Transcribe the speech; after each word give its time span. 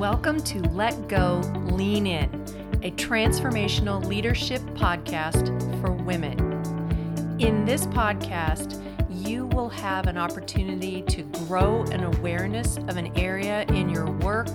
Welcome 0.00 0.42
to 0.44 0.60
Let 0.70 1.08
Go, 1.08 1.40
Lean 1.72 2.06
In, 2.06 2.32
a 2.82 2.90
transformational 2.92 4.02
leadership 4.02 4.62
podcast 4.70 5.50
for 5.82 5.92
women. 5.92 6.38
In 7.38 7.66
this 7.66 7.84
podcast, 7.84 8.82
you 9.10 9.44
will 9.48 9.68
have 9.68 10.06
an 10.06 10.16
opportunity 10.16 11.02
to 11.02 11.22
grow 11.44 11.82
an 11.92 12.04
awareness 12.04 12.78
of 12.78 12.96
an 12.96 13.14
area 13.14 13.64
in 13.64 13.90
your 13.90 14.10
work, 14.10 14.48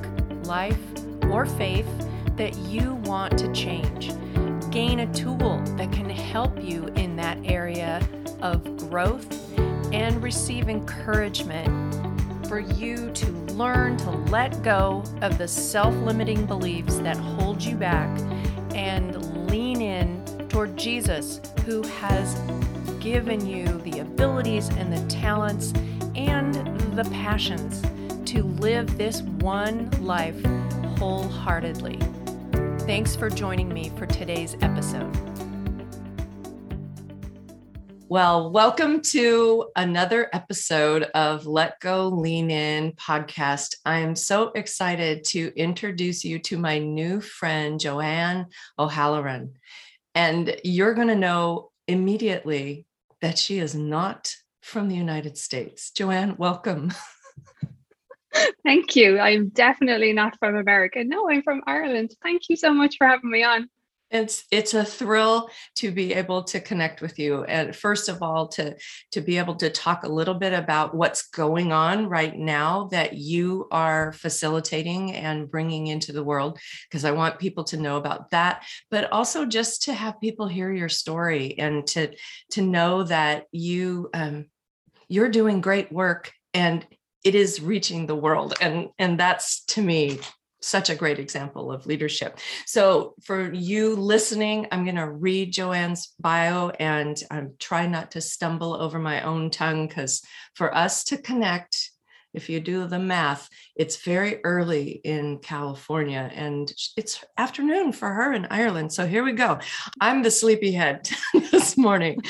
life, 0.45 0.79
or 1.25 1.45
faith 1.45 1.85
that 2.37 2.57
you 2.57 2.95
want 3.05 3.37
to 3.37 3.53
change. 3.53 4.13
Gain 4.71 5.01
a 5.01 5.13
tool 5.13 5.61
that 5.77 5.91
can 5.91 6.09
help 6.09 6.59
you 6.59 6.87
in 6.95 7.15
that 7.17 7.37
area 7.45 8.01
of 8.41 8.77
growth 8.89 9.31
and 9.93 10.23
receive 10.23 10.69
encouragement 10.69 11.93
for 12.47 12.59
you 12.59 13.11
to 13.11 13.44
learn 13.55 13.95
to 13.97 14.11
let 14.11 14.61
go 14.63 15.03
of 15.21 15.37
the 15.37 15.47
self 15.47 15.95
limiting 15.95 16.45
beliefs 16.45 16.97
that 16.97 17.17
hold 17.17 17.63
you 17.63 17.75
back 17.75 18.09
and 18.73 19.49
lean 19.49 19.81
in 19.81 20.47
toward 20.49 20.77
Jesus, 20.77 21.39
who 21.65 21.81
has 21.83 22.35
given 22.99 23.45
you 23.45 23.65
the 23.79 23.99
abilities 23.99 24.69
and 24.69 24.91
the 24.91 25.07
talents 25.07 25.73
and 26.15 26.55
the 26.95 27.07
passions 27.11 27.81
to 28.29 28.43
live 28.43 28.97
this 28.97 29.21
one 29.21 29.89
life 30.01 30.43
wholeheartedly. 30.97 31.99
Thanks 32.79 33.15
for 33.15 33.29
joining 33.29 33.69
me 33.69 33.91
for 33.97 34.05
today's 34.05 34.55
episode. 34.61 35.34
Well, 38.07 38.51
welcome 38.51 39.01
to 39.01 39.71
another 39.75 40.29
episode 40.31 41.03
of 41.15 41.47
Let 41.47 41.79
Go 41.79 42.09
Lean 42.09 42.51
In 42.51 42.91
podcast. 42.91 43.77
I'm 43.83 44.15
so 44.15 44.49
excited 44.49 45.23
to 45.29 45.51
introduce 45.55 46.23
you 46.23 46.37
to 46.39 46.59
my 46.59 46.77
new 46.77 47.19
friend, 47.19 47.79
Joanne 47.79 48.45
O'Halloran. 48.77 49.53
And 50.13 50.55
you're 50.63 50.93
going 50.93 51.07
to 51.07 51.15
know 51.15 51.71
immediately 51.87 52.85
that 53.21 53.39
she 53.39 53.57
is 53.57 53.73
not 53.73 54.35
from 54.61 54.87
the 54.87 54.95
United 54.95 55.35
States. 55.35 55.89
Joanne, 55.89 56.35
welcome. 56.37 56.93
Thank 58.63 58.95
you. 58.95 59.19
I'm 59.19 59.49
definitely 59.49 60.13
not 60.13 60.37
from 60.37 60.55
America. 60.55 61.03
No, 61.03 61.27
I'm 61.27 61.41
from 61.41 61.63
Ireland. 61.65 62.11
Thank 62.21 62.49
you 62.49 62.55
so 62.55 62.71
much 62.71 62.97
for 62.97 63.07
having 63.07 63.31
me 63.31 63.43
on 63.43 63.67
it's 64.11 64.45
it's 64.51 64.73
a 64.73 64.85
thrill 64.85 65.49
to 65.75 65.91
be 65.91 66.13
able 66.13 66.43
to 66.43 66.59
connect 66.59 67.01
with 67.01 67.17
you 67.17 67.43
and 67.45 67.75
first 67.75 68.07
of 68.07 68.21
all 68.21 68.47
to 68.47 68.75
to 69.11 69.19
be 69.19 69.37
able 69.37 69.55
to 69.55 69.69
talk 69.69 70.03
a 70.03 70.11
little 70.11 70.35
bit 70.35 70.53
about 70.53 70.95
what's 70.95 71.29
going 71.29 71.71
on 71.71 72.07
right 72.07 72.37
now 72.37 72.87
that 72.91 73.13
you 73.13 73.67
are 73.71 74.13
facilitating 74.13 75.13
and 75.13 75.49
bringing 75.49 75.87
into 75.87 76.11
the 76.11 76.23
world 76.23 76.59
because 76.87 77.03
i 77.03 77.11
want 77.11 77.39
people 77.39 77.63
to 77.63 77.77
know 77.77 77.97
about 77.97 78.29
that 78.29 78.63
but 78.91 79.11
also 79.11 79.45
just 79.45 79.83
to 79.83 79.93
have 79.93 80.21
people 80.21 80.47
hear 80.47 80.71
your 80.71 80.89
story 80.89 81.57
and 81.57 81.87
to 81.87 82.13
to 82.51 82.61
know 82.61 83.03
that 83.03 83.45
you 83.51 84.09
um, 84.13 84.45
you're 85.07 85.29
doing 85.29 85.61
great 85.61 85.91
work 85.91 86.31
and 86.53 86.85
it 87.23 87.33
is 87.33 87.59
reaching 87.59 88.05
the 88.05 88.15
world 88.15 88.53
and 88.61 88.89
and 88.99 89.19
that's 89.19 89.65
to 89.65 89.81
me 89.81 90.19
such 90.65 90.89
a 90.89 90.95
great 90.95 91.19
example 91.19 91.71
of 91.71 91.85
leadership. 91.85 92.39
So, 92.65 93.13
for 93.23 93.53
you 93.53 93.95
listening, 93.95 94.67
I'm 94.71 94.83
going 94.83 94.95
to 94.95 95.09
read 95.09 95.53
Joanne's 95.53 96.13
bio 96.19 96.69
and 96.69 97.21
I'm 97.29 97.53
try 97.59 97.87
not 97.87 98.11
to 98.11 98.21
stumble 98.21 98.73
over 98.73 98.99
my 98.99 99.21
own 99.21 99.51
tongue 99.51 99.87
because 99.87 100.23
for 100.55 100.75
us 100.75 101.03
to 101.05 101.17
connect, 101.17 101.91
if 102.33 102.49
you 102.49 102.59
do 102.59 102.85
the 102.87 102.99
math, 102.99 103.47
it's 103.75 104.03
very 104.03 104.43
early 104.43 104.89
in 105.03 105.39
California 105.39 106.29
and 106.33 106.71
it's 106.97 107.23
afternoon 107.37 107.93
for 107.93 108.09
her 108.09 108.33
in 108.33 108.47
Ireland. 108.49 108.91
So, 108.91 109.05
here 109.05 109.23
we 109.23 109.33
go. 109.33 109.59
I'm 110.01 110.23
the 110.23 110.31
sleepyhead 110.31 111.09
this 111.51 111.77
morning. 111.77 112.21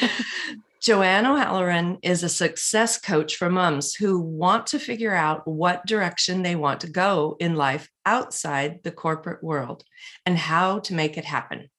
Joanne 0.85 1.25
O'Halloran 1.25 1.97
is 2.03 2.21
a 2.21 2.29
success 2.29 2.99
coach 2.99 3.37
for 3.37 3.49
moms 3.49 3.95
who 3.95 4.19
want 4.19 4.67
to 4.67 4.77
figure 4.77 5.15
out 5.15 5.47
what 5.47 5.87
direction 5.87 6.43
they 6.43 6.55
want 6.55 6.81
to 6.81 6.87
go 6.87 7.37
in 7.39 7.55
life 7.55 7.89
outside 8.05 8.83
the 8.83 8.91
corporate 8.91 9.43
world 9.43 9.83
and 10.27 10.37
how 10.37 10.77
to 10.81 10.93
make 10.93 11.17
it 11.17 11.25
happen. 11.25 11.71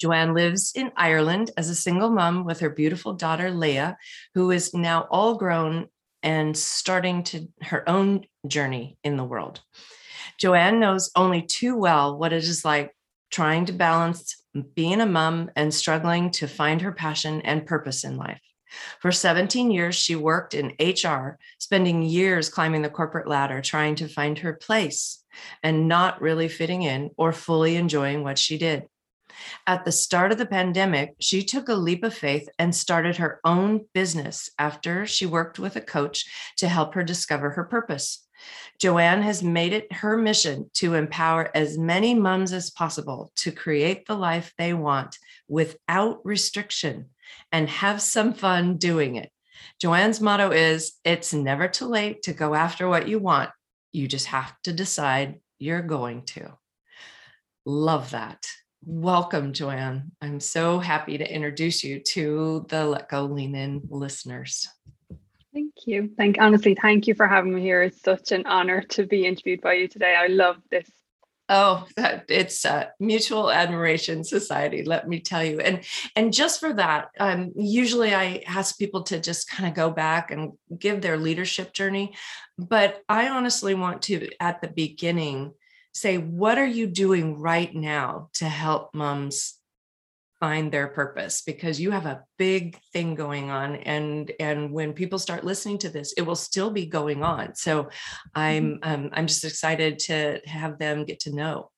Joanne 0.00 0.32
lives 0.32 0.72
in 0.74 0.92
Ireland 0.96 1.50
as 1.58 1.68
a 1.68 1.74
single 1.74 2.08
mom 2.08 2.46
with 2.46 2.60
her 2.60 2.70
beautiful 2.70 3.12
daughter, 3.12 3.50
Leah, 3.50 3.98
who 4.32 4.50
is 4.50 4.72
now 4.72 5.06
all 5.10 5.34
grown 5.34 5.88
and 6.22 6.56
starting 6.56 7.22
to 7.24 7.48
her 7.60 7.86
own 7.86 8.24
journey 8.46 8.96
in 9.04 9.18
the 9.18 9.24
world. 9.24 9.60
Joanne 10.40 10.80
knows 10.80 11.10
only 11.14 11.42
too 11.42 11.76
well 11.76 12.16
what 12.16 12.32
it 12.32 12.44
is 12.44 12.64
like 12.64 12.96
trying 13.30 13.66
to 13.66 13.74
balance 13.74 14.42
being 14.74 15.00
a 15.00 15.06
mom 15.06 15.50
and 15.56 15.72
struggling 15.72 16.30
to 16.32 16.46
find 16.46 16.82
her 16.82 16.92
passion 16.92 17.40
and 17.42 17.66
purpose 17.66 18.04
in 18.04 18.16
life. 18.16 18.40
For 19.00 19.12
17 19.12 19.70
years, 19.70 19.94
she 19.94 20.16
worked 20.16 20.54
in 20.54 20.74
HR, 20.80 21.38
spending 21.58 22.02
years 22.02 22.48
climbing 22.48 22.82
the 22.82 22.90
corporate 22.90 23.28
ladder, 23.28 23.60
trying 23.60 23.94
to 23.96 24.08
find 24.08 24.38
her 24.38 24.54
place 24.54 25.22
and 25.62 25.88
not 25.88 26.20
really 26.20 26.48
fitting 26.48 26.82
in 26.82 27.10
or 27.16 27.32
fully 27.32 27.76
enjoying 27.76 28.22
what 28.22 28.38
she 28.38 28.58
did. 28.58 28.84
At 29.66 29.84
the 29.84 29.92
start 29.92 30.32
of 30.32 30.38
the 30.38 30.46
pandemic, 30.46 31.14
she 31.18 31.42
took 31.44 31.68
a 31.68 31.74
leap 31.74 32.04
of 32.04 32.14
faith 32.14 32.48
and 32.58 32.74
started 32.74 33.16
her 33.16 33.40
own 33.44 33.86
business 33.92 34.50
after 34.58 35.06
she 35.06 35.26
worked 35.26 35.58
with 35.58 35.76
a 35.76 35.80
coach 35.80 36.24
to 36.58 36.68
help 36.68 36.94
her 36.94 37.02
discover 37.02 37.50
her 37.50 37.64
purpose. 37.64 38.23
Joanne 38.80 39.22
has 39.22 39.42
made 39.42 39.72
it 39.72 39.92
her 39.92 40.16
mission 40.16 40.70
to 40.74 40.94
empower 40.94 41.50
as 41.54 41.78
many 41.78 42.14
moms 42.14 42.52
as 42.52 42.70
possible 42.70 43.32
to 43.36 43.52
create 43.52 44.06
the 44.06 44.16
life 44.16 44.52
they 44.58 44.74
want 44.74 45.16
without 45.48 46.24
restriction 46.24 47.10
and 47.52 47.68
have 47.68 48.02
some 48.02 48.34
fun 48.34 48.76
doing 48.76 49.16
it. 49.16 49.30
Joanne's 49.80 50.20
motto 50.20 50.50
is 50.50 50.94
it's 51.04 51.32
never 51.32 51.68
too 51.68 51.86
late 51.86 52.22
to 52.24 52.32
go 52.32 52.54
after 52.54 52.88
what 52.88 53.08
you 53.08 53.18
want. 53.18 53.50
You 53.92 54.08
just 54.08 54.26
have 54.26 54.52
to 54.64 54.72
decide 54.72 55.40
you're 55.58 55.82
going 55.82 56.22
to. 56.26 56.52
Love 57.64 58.10
that. 58.10 58.44
Welcome, 58.84 59.54
Joanne. 59.54 60.12
I'm 60.20 60.40
so 60.40 60.78
happy 60.78 61.16
to 61.16 61.34
introduce 61.34 61.82
you 61.82 62.00
to 62.00 62.66
the 62.68 62.84
Let 62.84 63.08
Go 63.08 63.24
Lean 63.24 63.54
In 63.54 63.80
listeners. 63.88 64.68
Thank 65.54 65.72
you. 65.86 66.10
Thank 66.16 66.36
honestly, 66.40 66.74
thank 66.74 67.06
you 67.06 67.14
for 67.14 67.28
having 67.28 67.54
me 67.54 67.62
here. 67.62 67.82
It's 67.84 68.02
such 68.02 68.32
an 68.32 68.44
honor 68.44 68.82
to 68.82 69.06
be 69.06 69.24
interviewed 69.24 69.60
by 69.60 69.74
you 69.74 69.86
today. 69.86 70.16
I 70.16 70.26
love 70.26 70.56
this. 70.68 70.90
Oh, 71.48 71.86
that 71.96 72.24
it's 72.28 72.64
a 72.64 72.90
mutual 72.98 73.50
admiration 73.50 74.24
society, 74.24 74.82
let 74.82 75.06
me 75.06 75.20
tell 75.20 75.44
you. 75.44 75.60
And 75.60 75.84
and 76.16 76.32
just 76.32 76.58
for 76.58 76.72
that, 76.72 77.10
um, 77.20 77.52
usually 77.54 78.14
I 78.14 78.42
ask 78.46 78.78
people 78.78 79.02
to 79.04 79.20
just 79.20 79.48
kind 79.48 79.68
of 79.68 79.74
go 79.74 79.90
back 79.90 80.32
and 80.32 80.52
give 80.76 81.02
their 81.02 81.18
leadership 81.18 81.72
journey. 81.72 82.14
But 82.58 83.02
I 83.08 83.28
honestly 83.28 83.74
want 83.74 84.02
to, 84.02 84.30
at 84.40 84.60
the 84.60 84.68
beginning, 84.68 85.52
say, 85.92 86.16
what 86.16 86.58
are 86.58 86.66
you 86.66 86.86
doing 86.86 87.38
right 87.38 87.72
now 87.72 88.30
to 88.34 88.46
help 88.46 88.94
moms 88.94 89.54
find 90.44 90.70
their 90.70 90.88
purpose 90.88 91.40
because 91.40 91.80
you 91.80 91.90
have 91.90 92.04
a 92.04 92.22
big 92.36 92.78
thing 92.92 93.14
going 93.14 93.50
on 93.50 93.76
and 93.76 94.30
and 94.38 94.70
when 94.70 94.92
people 94.92 95.18
start 95.18 95.42
listening 95.42 95.78
to 95.78 95.88
this 95.88 96.12
it 96.18 96.20
will 96.28 96.36
still 96.36 96.70
be 96.70 96.84
going 96.84 97.22
on. 97.22 97.54
So 97.54 97.88
i'm 98.34 98.64
mm-hmm. 98.74 98.90
um, 98.90 99.10
i'm 99.14 99.26
just 99.26 99.42
excited 99.42 99.98
to 100.00 100.40
have 100.44 100.78
them 100.78 101.06
get 101.06 101.20
to 101.20 101.34
know. 101.34 101.70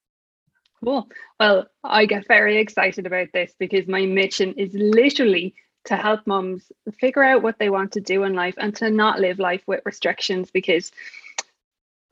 Cool. 0.82 1.06
Well 1.38 1.68
i 1.84 2.06
get 2.06 2.26
very 2.26 2.56
excited 2.56 3.06
about 3.06 3.28
this 3.32 3.54
because 3.56 3.86
my 3.86 4.04
mission 4.04 4.52
is 4.54 4.72
literally 4.74 5.54
to 5.84 5.94
help 5.94 6.26
moms 6.26 6.62
figure 6.98 7.22
out 7.22 7.44
what 7.44 7.60
they 7.60 7.70
want 7.70 7.92
to 7.92 8.00
do 8.00 8.24
in 8.24 8.34
life 8.34 8.56
and 8.58 8.74
to 8.78 8.90
not 8.90 9.20
live 9.20 9.38
life 9.38 9.62
with 9.68 9.80
restrictions 9.84 10.50
because 10.50 10.90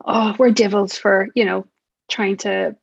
oh 0.05 0.33
we're 0.39 0.51
devils 0.51 0.97
for 0.97 1.27
you 1.35 1.43
know 1.43 1.67
trying 2.09 2.37
to 2.37 2.77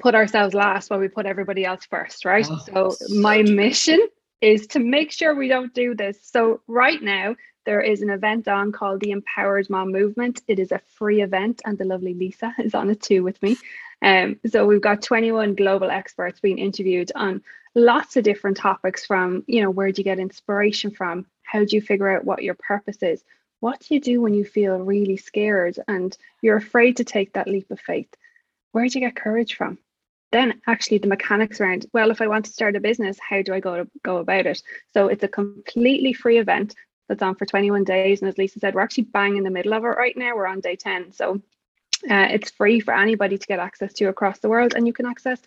put 0.00 0.14
ourselves 0.14 0.54
last 0.54 0.90
while 0.90 1.00
we 1.00 1.08
put 1.08 1.26
everybody 1.26 1.64
else 1.64 1.84
first, 1.86 2.24
right? 2.24 2.46
Oh, 2.74 2.90
so 2.90 3.16
my 3.16 3.42
mission 3.42 4.00
is 4.40 4.66
to 4.68 4.78
make 4.78 5.10
sure 5.10 5.34
we 5.34 5.48
don't 5.48 5.74
do 5.74 5.94
this. 5.94 6.18
So 6.22 6.60
right 6.66 7.02
now 7.02 7.36
there 7.64 7.80
is 7.80 8.02
an 8.02 8.10
event 8.10 8.46
on 8.46 8.72
called 8.72 9.00
the 9.00 9.10
Empowered 9.10 9.70
Mom 9.70 9.90
Movement. 9.90 10.42
It 10.48 10.58
is 10.58 10.70
a 10.70 10.80
free 10.86 11.22
event, 11.22 11.62
and 11.64 11.78
the 11.78 11.84
lovely 11.84 12.14
Lisa 12.14 12.54
is 12.58 12.74
on 12.74 12.90
it 12.90 13.00
too 13.00 13.22
with 13.22 13.42
me. 13.42 13.56
Um, 14.02 14.38
so 14.46 14.66
we've 14.66 14.82
got 14.82 15.02
21 15.02 15.54
global 15.54 15.90
experts 15.90 16.40
being 16.40 16.58
interviewed 16.58 17.10
on 17.14 17.42
lots 17.74 18.16
of 18.16 18.24
different 18.24 18.56
topics 18.56 19.06
from, 19.06 19.44
you 19.46 19.62
know, 19.62 19.70
where 19.70 19.90
do 19.90 20.00
you 20.00 20.04
get 20.04 20.18
inspiration 20.18 20.90
from? 20.90 21.26
How 21.42 21.64
do 21.64 21.74
you 21.74 21.80
figure 21.80 22.14
out 22.14 22.24
what 22.24 22.42
your 22.42 22.54
purpose 22.54 23.02
is? 23.02 23.24
What 23.60 23.80
do 23.80 23.94
you 23.94 24.00
do 24.00 24.20
when 24.20 24.34
you 24.34 24.44
feel 24.44 24.76
really 24.78 25.16
scared 25.16 25.78
and 25.88 26.16
you're 26.42 26.56
afraid 26.56 26.98
to 26.98 27.04
take 27.04 27.32
that 27.32 27.48
leap 27.48 27.70
of 27.70 27.80
faith? 27.80 28.14
Where 28.74 28.86
do 28.88 28.98
you 28.98 29.06
get 29.06 29.16
courage 29.16 29.54
from? 29.56 29.78
Then 30.32 30.60
actually 30.66 30.98
the 30.98 31.08
mechanics 31.08 31.60
around, 31.60 31.86
well, 31.92 32.10
if 32.10 32.20
I 32.20 32.26
want 32.26 32.44
to 32.46 32.52
start 32.52 32.76
a 32.76 32.80
business, 32.80 33.18
how 33.18 33.42
do 33.42 33.54
I 33.54 33.60
go 33.60 33.76
to 33.76 33.90
go 34.02 34.18
about 34.18 34.46
it? 34.46 34.62
So 34.92 35.08
it's 35.08 35.24
a 35.24 35.28
completely 35.28 36.12
free 36.12 36.38
event 36.38 36.74
that's 37.08 37.22
on 37.22 37.34
for 37.36 37.46
21 37.46 37.84
days. 37.84 38.20
And 38.20 38.28
as 38.28 38.38
Lisa 38.38 38.58
said, 38.58 38.74
we're 38.74 38.80
actually 38.80 39.04
bang 39.04 39.36
in 39.36 39.44
the 39.44 39.50
middle 39.50 39.74
of 39.74 39.84
it 39.84 39.88
right 39.88 40.16
now. 40.16 40.34
We're 40.36 40.46
on 40.46 40.60
day 40.60 40.76
10. 40.76 41.12
So 41.12 41.40
Uh, 42.10 42.28
it's 42.36 42.50
free 42.50 42.80
for 42.80 42.94
anybody 42.94 43.38
to 43.38 43.46
get 43.46 43.60
access 43.60 43.92
to 43.94 44.08
across 44.08 44.38
the 44.40 44.48
world, 44.48 44.74
and 44.74 44.86
you 44.86 44.92
can 44.92 45.06
access 45.06 45.40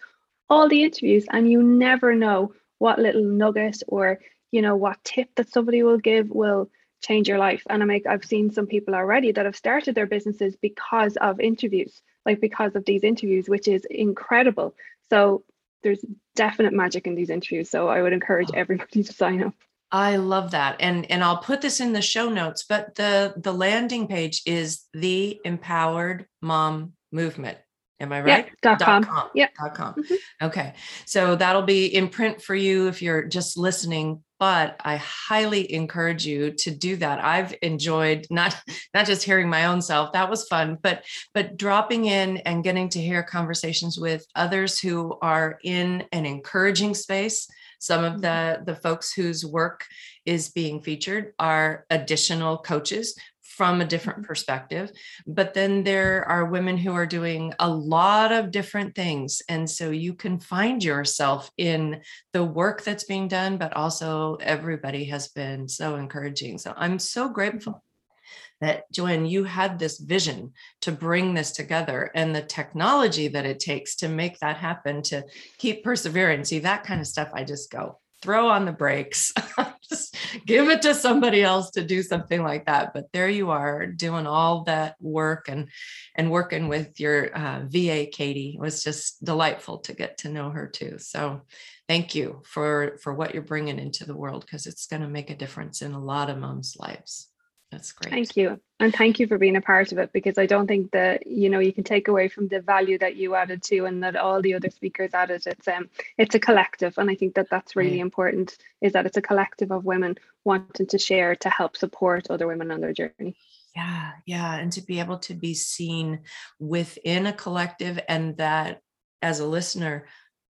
all 0.49 0.67
the 0.69 0.83
interviews, 0.87 1.25
and 1.29 1.51
you 1.51 1.61
never 1.61 2.15
know 2.15 2.53
what 2.79 2.97
little 2.97 3.23
nugget 3.23 3.83
or 3.87 4.19
you 4.51 4.61
know 4.61 4.75
what 4.75 5.03
tip 5.03 5.29
that 5.35 5.51
somebody 5.51 5.83
will 5.83 5.99
give 5.99 6.29
will 6.31 6.63
change 7.07 7.27
your 7.29 7.37
life. 7.37 7.63
And 7.69 7.83
I 7.83 7.85
make 7.85 8.07
I've 8.07 8.25
seen 8.25 8.49
some 8.49 8.65
people 8.65 8.95
already 8.95 9.31
that 9.33 9.45
have 9.45 9.55
started 9.63 9.93
their 9.93 10.07
businesses 10.07 10.55
because 10.55 11.15
of 11.17 11.39
interviews, 11.39 12.01
like 12.27 12.41
because 12.41 12.75
of 12.75 12.85
these 12.85 13.03
interviews, 13.03 13.49
which 13.49 13.67
is 13.67 13.85
incredible. 13.89 14.75
So 15.09 15.43
there's 15.81 16.03
definite 16.35 16.73
magic 16.73 17.07
in 17.07 17.15
these 17.15 17.29
interviews. 17.29 17.69
So 17.69 17.87
I 17.87 18.01
would 18.01 18.13
encourage 18.13 18.49
everybody 18.53 19.03
to 19.03 19.13
sign 19.13 19.41
up. 19.41 19.53
I 19.89 20.17
love 20.17 20.51
that. 20.51 20.75
And 20.81 21.09
and 21.09 21.23
I'll 21.23 21.37
put 21.37 21.61
this 21.61 21.79
in 21.79 21.93
the 21.93 22.01
show 22.01 22.29
notes, 22.29 22.65
but 22.67 22.95
the 22.95 23.33
the 23.37 23.53
landing 23.53 24.07
page 24.07 24.41
is 24.45 24.83
the 24.93 25.39
empowered 25.45 26.27
mom 26.41 26.93
movement. 27.11 27.57
Am 27.99 28.13
I 28.13 28.21
right? 28.21 28.45
Yeah, 28.45 28.53
dot, 28.61 28.79
com. 28.79 29.03
com. 29.03 29.29
Yeah. 29.33 29.47
Dot 29.59 29.73
com. 29.73 29.95
Mm-hmm. 29.95 30.45
Okay. 30.45 30.73
So 31.05 31.35
that'll 31.35 31.63
be 31.63 31.87
in 31.87 32.09
print 32.09 32.41
for 32.41 32.53
you 32.53 32.87
if 32.87 33.01
you're 33.01 33.23
just 33.23 33.57
listening, 33.57 34.23
but 34.39 34.75
I 34.85 34.97
highly 34.97 35.73
encourage 35.73 36.25
you 36.25 36.51
to 36.51 36.71
do 36.71 36.95
that. 36.97 37.23
I've 37.23 37.55
enjoyed 37.61 38.27
not 38.29 38.55
not 38.93 39.07
just 39.07 39.23
hearing 39.23 39.49
my 39.49 39.65
own 39.65 39.81
self, 39.81 40.13
that 40.13 40.29
was 40.29 40.47
fun, 40.47 40.77
but 40.81 41.03
but 41.33 41.57
dropping 41.57 42.05
in 42.05 42.37
and 42.37 42.63
getting 42.63 42.89
to 42.89 43.01
hear 43.01 43.23
conversations 43.23 43.99
with 43.99 44.25
others 44.35 44.79
who 44.79 45.17
are 45.21 45.57
in 45.63 46.05
an 46.11 46.25
encouraging 46.25 46.93
space. 46.93 47.47
Some 47.79 48.03
of 48.03 48.13
mm-hmm. 48.13 48.21
the 48.21 48.73
the 48.73 48.75
folks 48.75 49.11
whose 49.11 49.43
work 49.43 49.85
is 50.25 50.49
being 50.49 50.81
featured 50.81 51.33
are 51.39 51.85
additional 51.89 52.57
coaches 52.59 53.17
from 53.57 53.81
a 53.81 53.85
different 53.85 54.19
mm-hmm. 54.19 54.27
perspective. 54.27 54.91
But 55.25 55.55
then 55.55 55.83
there 55.83 56.23
are 56.25 56.45
women 56.45 56.77
who 56.77 56.93
are 56.93 57.07
doing 57.07 57.53
a 57.59 57.69
lot 57.69 58.31
of 58.31 58.51
different 58.51 58.93
things. 58.93 59.41
And 59.49 59.67
so 59.67 59.89
you 59.89 60.13
can 60.13 60.39
find 60.39 60.83
yourself 60.83 61.49
in 61.57 62.01
the 62.33 62.43
work 62.43 62.83
that's 62.83 63.05
being 63.05 63.27
done, 63.27 63.57
but 63.57 63.75
also 63.75 64.35
everybody 64.35 65.05
has 65.05 65.29
been 65.29 65.67
so 65.67 65.95
encouraging. 65.95 66.59
So 66.59 66.73
I'm 66.77 66.99
so 66.99 67.29
grateful 67.29 67.73
mm-hmm. 67.73 68.65
that 68.67 68.91
Joanne, 68.91 69.25
you 69.25 69.43
had 69.43 69.79
this 69.79 69.97
vision 69.99 70.53
to 70.81 70.91
bring 70.91 71.33
this 71.33 71.51
together 71.51 72.11
and 72.13 72.35
the 72.35 72.43
technology 72.43 73.27
that 73.29 73.47
it 73.47 73.59
takes 73.59 73.95
to 73.97 74.07
make 74.07 74.37
that 74.39 74.57
happen, 74.57 75.01
to 75.03 75.23
keep 75.57 75.83
persevering. 75.83 76.45
See, 76.45 76.59
that 76.59 76.83
kind 76.83 77.01
of 77.01 77.07
stuff, 77.07 77.29
I 77.33 77.43
just 77.43 77.71
go, 77.71 77.99
throw 78.21 78.49
on 78.49 78.65
the 78.65 78.71
brakes, 78.71 79.33
just 79.89 80.15
give 80.45 80.69
it 80.69 80.81
to 80.83 80.93
somebody 80.93 81.43
else 81.43 81.71
to 81.71 81.83
do 81.83 82.01
something 82.01 82.43
like 82.43 82.65
that. 82.65 82.93
But 82.93 83.11
there 83.13 83.29
you 83.29 83.51
are 83.51 83.87
doing 83.87 84.27
all 84.27 84.63
that 84.63 84.95
work 84.99 85.47
and 85.49 85.69
and 86.15 86.31
working 86.31 86.67
with 86.67 86.99
your 86.99 87.35
uh, 87.35 87.61
VA, 87.65 88.07
Katie. 88.11 88.55
It 88.57 88.61
was 88.61 88.83
just 88.83 89.23
delightful 89.23 89.79
to 89.79 89.93
get 89.93 90.19
to 90.19 90.29
know 90.29 90.49
her 90.49 90.67
too. 90.67 90.97
So 90.99 91.41
thank 91.87 92.15
you 92.15 92.41
for 92.45 92.97
for 93.01 93.13
what 93.13 93.33
you're 93.33 93.43
bringing 93.43 93.79
into 93.79 94.05
the 94.05 94.17
world 94.17 94.41
because 94.45 94.65
it's 94.65 94.87
going 94.87 95.01
to 95.01 95.07
make 95.07 95.29
a 95.29 95.35
difference 95.35 95.81
in 95.81 95.93
a 95.93 96.03
lot 96.03 96.29
of 96.29 96.37
moms' 96.37 96.75
lives. 96.79 97.29
That's 97.71 97.91
great. 97.91 98.13
Thank 98.13 98.37
you. 98.37 98.61
And 98.79 98.95
thank 98.95 99.19
you 99.19 99.27
for 99.27 99.37
being 99.37 99.57
a 99.57 99.61
part 99.61 99.91
of 99.91 99.97
it 99.97 100.13
because 100.13 100.37
I 100.37 100.45
don't 100.45 100.67
think 100.67 100.91
that, 100.91 101.27
you 101.27 101.49
know, 101.49 101.59
you 101.59 101.73
can 101.73 101.83
take 101.83 102.07
away 102.07 102.29
from 102.29 102.47
the 102.47 102.61
value 102.61 102.97
that 102.99 103.17
you 103.17 103.35
added 103.35 103.61
to 103.63 103.85
and 103.85 104.03
that 104.03 104.15
all 104.15 104.41
the 104.41 104.53
other 104.53 104.69
speakers 104.69 105.13
added. 105.13 105.43
It's 105.45 105.67
um 105.67 105.89
it's 106.17 106.35
a 106.35 106.39
collective 106.39 106.97
and 106.97 107.09
I 107.09 107.15
think 107.15 107.35
that 107.35 107.49
that's 107.49 107.75
really 107.75 107.91
right. 107.91 107.99
important 107.99 108.57
is 108.81 108.93
that 108.93 109.05
it's 109.05 109.17
a 109.17 109.21
collective 109.21 109.71
of 109.71 109.83
women 109.83 110.15
wanting 110.45 110.87
to 110.87 110.97
share 110.97 111.35
to 111.37 111.49
help 111.49 111.75
support 111.75 112.29
other 112.29 112.47
women 112.47 112.71
on 112.71 112.79
their 112.79 112.93
journey. 112.93 113.35
Yeah, 113.75 114.11
yeah, 114.25 114.55
and 114.55 114.71
to 114.73 114.81
be 114.81 114.99
able 114.99 115.19
to 115.19 115.33
be 115.33 115.53
seen 115.53 116.21
within 116.59 117.27
a 117.27 117.33
collective 117.33 117.99
and 118.07 118.37
that 118.37 118.81
as 119.21 119.39
a 119.39 119.45
listener 119.45 120.07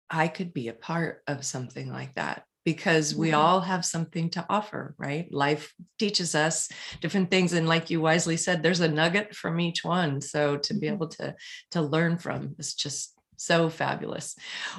I 0.10 0.28
could 0.28 0.54
be 0.54 0.68
a 0.68 0.74
part 0.74 1.22
of 1.28 1.46
something 1.46 1.90
like 1.90 2.16
that 2.16 2.47
because 2.68 3.16
we 3.16 3.30
mm-hmm. 3.30 3.40
all 3.40 3.62
have 3.62 3.86
something 3.86 4.30
to 4.30 4.46
offer, 4.50 4.94
right? 4.98 5.32
Life 5.32 5.74
teaches 5.98 6.36
us 6.36 6.68
different 7.00 7.32
things. 7.32 7.54
And 7.54 7.66
like 7.66 7.90
you 7.90 8.02
wisely 8.02 8.36
said, 8.36 8.62
there's 8.62 8.82
a 8.82 8.90
nugget 8.90 9.34
from 9.34 9.62
each 9.62 9.86
one. 9.86 10.20
So 10.20 10.58
to 10.58 10.74
be 10.74 10.88
mm-hmm. 10.88 10.96
able 10.96 11.08
to, 11.08 11.34
to 11.72 11.82
learn 11.82 12.18
from 12.18 12.56
is 12.60 12.74
just 12.74 13.18
so 13.38 13.70
fabulous. 13.70 14.36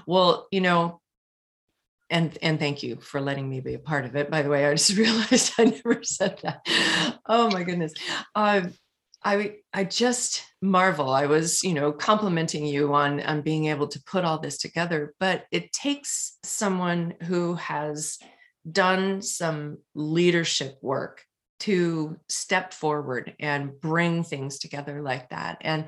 Well, 0.06 0.48
you 0.50 0.60
know, 0.60 1.00
and 2.10 2.36
and 2.42 2.58
thank 2.58 2.82
you 2.82 2.96
for 2.96 3.22
letting 3.22 3.48
me 3.48 3.60
be 3.60 3.72
a 3.72 3.78
part 3.78 4.04
of 4.04 4.16
it. 4.16 4.30
By 4.30 4.42
the 4.42 4.50
way, 4.50 4.66
I 4.66 4.74
just 4.74 4.94
realized 4.98 5.54
I 5.56 5.64
never 5.64 6.02
said 6.02 6.40
that. 6.42 6.66
Oh 7.24 7.50
my 7.50 7.62
goodness. 7.62 7.94
Um, 8.34 8.74
I 9.22 9.56
I 9.72 9.84
just 9.84 10.44
marvel. 10.62 11.10
I 11.10 11.26
was, 11.26 11.62
you 11.62 11.74
know, 11.74 11.92
complimenting 11.92 12.64
you 12.64 12.94
on 12.94 13.20
on 13.20 13.42
being 13.42 13.66
able 13.66 13.88
to 13.88 14.02
put 14.04 14.24
all 14.24 14.38
this 14.38 14.58
together, 14.58 15.14
but 15.18 15.44
it 15.50 15.72
takes 15.72 16.38
someone 16.42 17.14
who 17.22 17.54
has 17.54 18.18
done 18.70 19.22
some 19.22 19.78
leadership 19.94 20.76
work 20.82 21.22
to 21.60 22.16
step 22.28 22.72
forward 22.72 23.34
and 23.40 23.80
bring 23.80 24.22
things 24.22 24.58
together 24.58 25.02
like 25.02 25.28
that. 25.30 25.58
And 25.62 25.86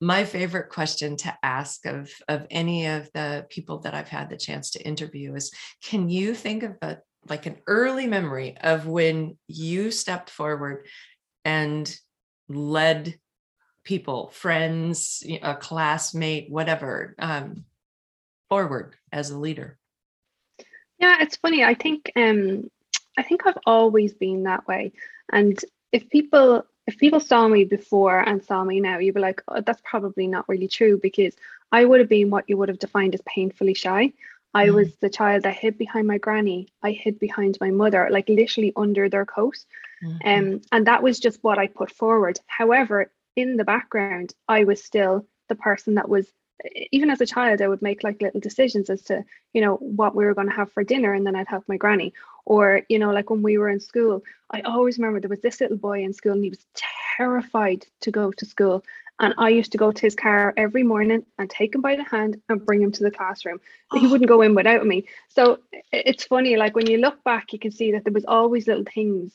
my 0.00 0.24
favorite 0.24 0.70
question 0.70 1.16
to 1.18 1.36
ask 1.42 1.84
of 1.84 2.10
of 2.28 2.46
any 2.50 2.86
of 2.86 3.10
the 3.12 3.46
people 3.50 3.80
that 3.80 3.94
I've 3.94 4.08
had 4.08 4.30
the 4.30 4.38
chance 4.38 4.70
to 4.70 4.82
interview 4.82 5.34
is 5.34 5.52
can 5.84 6.08
you 6.08 6.34
think 6.34 6.62
of 6.62 6.76
a 6.80 6.98
like 7.28 7.44
an 7.44 7.58
early 7.66 8.06
memory 8.06 8.56
of 8.58 8.86
when 8.86 9.36
you 9.46 9.90
stepped 9.90 10.30
forward 10.30 10.86
and 11.44 11.94
led 12.50 13.18
people, 13.84 14.30
friends, 14.30 15.24
a 15.42 15.54
classmate, 15.54 16.50
whatever, 16.50 17.14
um, 17.18 17.64
forward 18.48 18.96
as 19.12 19.30
a 19.30 19.38
leader? 19.38 19.78
Yeah, 20.98 21.16
it's 21.20 21.36
funny. 21.36 21.64
I 21.64 21.74
think 21.74 22.12
um, 22.16 22.70
I 23.16 23.22
think 23.22 23.46
I've 23.46 23.58
always 23.64 24.12
been 24.12 24.42
that 24.44 24.66
way. 24.68 24.92
And 25.32 25.58
if 25.92 26.08
people 26.10 26.64
if 26.86 26.98
people 26.98 27.20
saw 27.20 27.46
me 27.48 27.64
before 27.64 28.20
and 28.20 28.44
saw 28.44 28.64
me 28.64 28.80
now, 28.80 28.98
you'd 28.98 29.14
be 29.14 29.20
like, 29.20 29.42
oh, 29.48 29.60
that's 29.60 29.82
probably 29.84 30.26
not 30.26 30.48
really 30.48 30.68
true 30.68 30.98
because 31.00 31.34
I 31.72 31.84
would 31.84 32.00
have 32.00 32.08
been 32.08 32.30
what 32.30 32.48
you 32.48 32.56
would 32.56 32.68
have 32.68 32.78
defined 32.78 33.14
as 33.14 33.22
painfully 33.26 33.74
shy. 33.74 34.12
I 34.54 34.66
mm. 34.66 34.74
was 34.74 34.94
the 34.96 35.10
child 35.10 35.44
that 35.44 35.54
hid 35.54 35.78
behind 35.78 36.06
my 36.08 36.18
granny. 36.18 36.68
I 36.82 36.90
hid 36.90 37.20
behind 37.20 37.58
my 37.60 37.70
mother, 37.70 38.08
like 38.10 38.28
literally 38.28 38.72
under 38.76 39.08
their 39.08 39.24
coat. 39.24 39.58
Mm-hmm. 40.02 40.28
Um, 40.28 40.60
and 40.72 40.86
that 40.86 41.02
was 41.02 41.18
just 41.18 41.42
what 41.42 41.58
I 41.58 41.66
put 41.66 41.90
forward. 41.90 42.38
However, 42.46 43.10
in 43.36 43.56
the 43.56 43.64
background, 43.64 44.34
I 44.48 44.64
was 44.64 44.82
still 44.82 45.26
the 45.48 45.54
person 45.54 45.94
that 45.94 46.08
was, 46.08 46.26
even 46.92 47.10
as 47.10 47.20
a 47.20 47.26
child, 47.26 47.62
I 47.62 47.68
would 47.68 47.82
make 47.82 48.02
like 48.04 48.20
little 48.20 48.40
decisions 48.40 48.90
as 48.90 49.02
to, 49.02 49.24
you 49.52 49.60
know, 49.60 49.76
what 49.76 50.14
we 50.14 50.24
were 50.24 50.34
going 50.34 50.48
to 50.48 50.54
have 50.54 50.72
for 50.72 50.84
dinner. 50.84 51.14
And 51.14 51.26
then 51.26 51.36
I'd 51.36 51.48
help 51.48 51.64
my 51.68 51.76
granny. 51.76 52.12
Or, 52.44 52.82
you 52.88 52.98
know, 52.98 53.12
like 53.12 53.30
when 53.30 53.42
we 53.42 53.58
were 53.58 53.68
in 53.68 53.80
school, 53.80 54.22
I 54.50 54.60
always 54.62 54.98
remember 54.98 55.20
there 55.20 55.28
was 55.28 55.40
this 55.40 55.60
little 55.60 55.76
boy 55.76 56.02
in 56.02 56.12
school 56.12 56.32
and 56.32 56.44
he 56.44 56.50
was 56.50 56.66
terrified 57.16 57.86
to 58.00 58.10
go 58.10 58.32
to 58.32 58.44
school. 58.44 58.84
And 59.20 59.34
I 59.36 59.50
used 59.50 59.72
to 59.72 59.78
go 59.78 59.92
to 59.92 60.02
his 60.02 60.14
car 60.14 60.54
every 60.56 60.82
morning 60.82 61.26
and 61.38 61.48
take 61.48 61.74
him 61.74 61.82
by 61.82 61.94
the 61.94 62.04
hand 62.04 62.40
and 62.48 62.64
bring 62.64 62.80
him 62.82 62.90
to 62.92 63.02
the 63.02 63.10
classroom. 63.10 63.60
Oh. 63.90 63.98
He 63.98 64.06
wouldn't 64.06 64.28
go 64.28 64.40
in 64.40 64.54
without 64.54 64.86
me. 64.86 65.06
So 65.28 65.60
it's 65.92 66.24
funny, 66.24 66.56
like 66.56 66.74
when 66.74 66.86
you 66.86 66.96
look 66.98 67.22
back, 67.22 67.52
you 67.52 67.58
can 67.58 67.70
see 67.70 67.92
that 67.92 68.04
there 68.04 68.14
was 68.14 68.24
always 68.24 68.66
little 68.66 68.84
things 68.92 69.34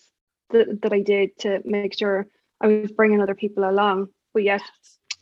that, 0.51 0.81
that 0.81 0.93
I 0.93 1.01
did 1.01 1.37
to 1.39 1.61
make 1.65 1.97
sure 1.97 2.27
I 2.61 2.67
was 2.67 2.91
bringing 2.91 3.21
other 3.21 3.35
people 3.35 3.69
along. 3.69 4.09
But 4.33 4.43
yet, 4.43 4.61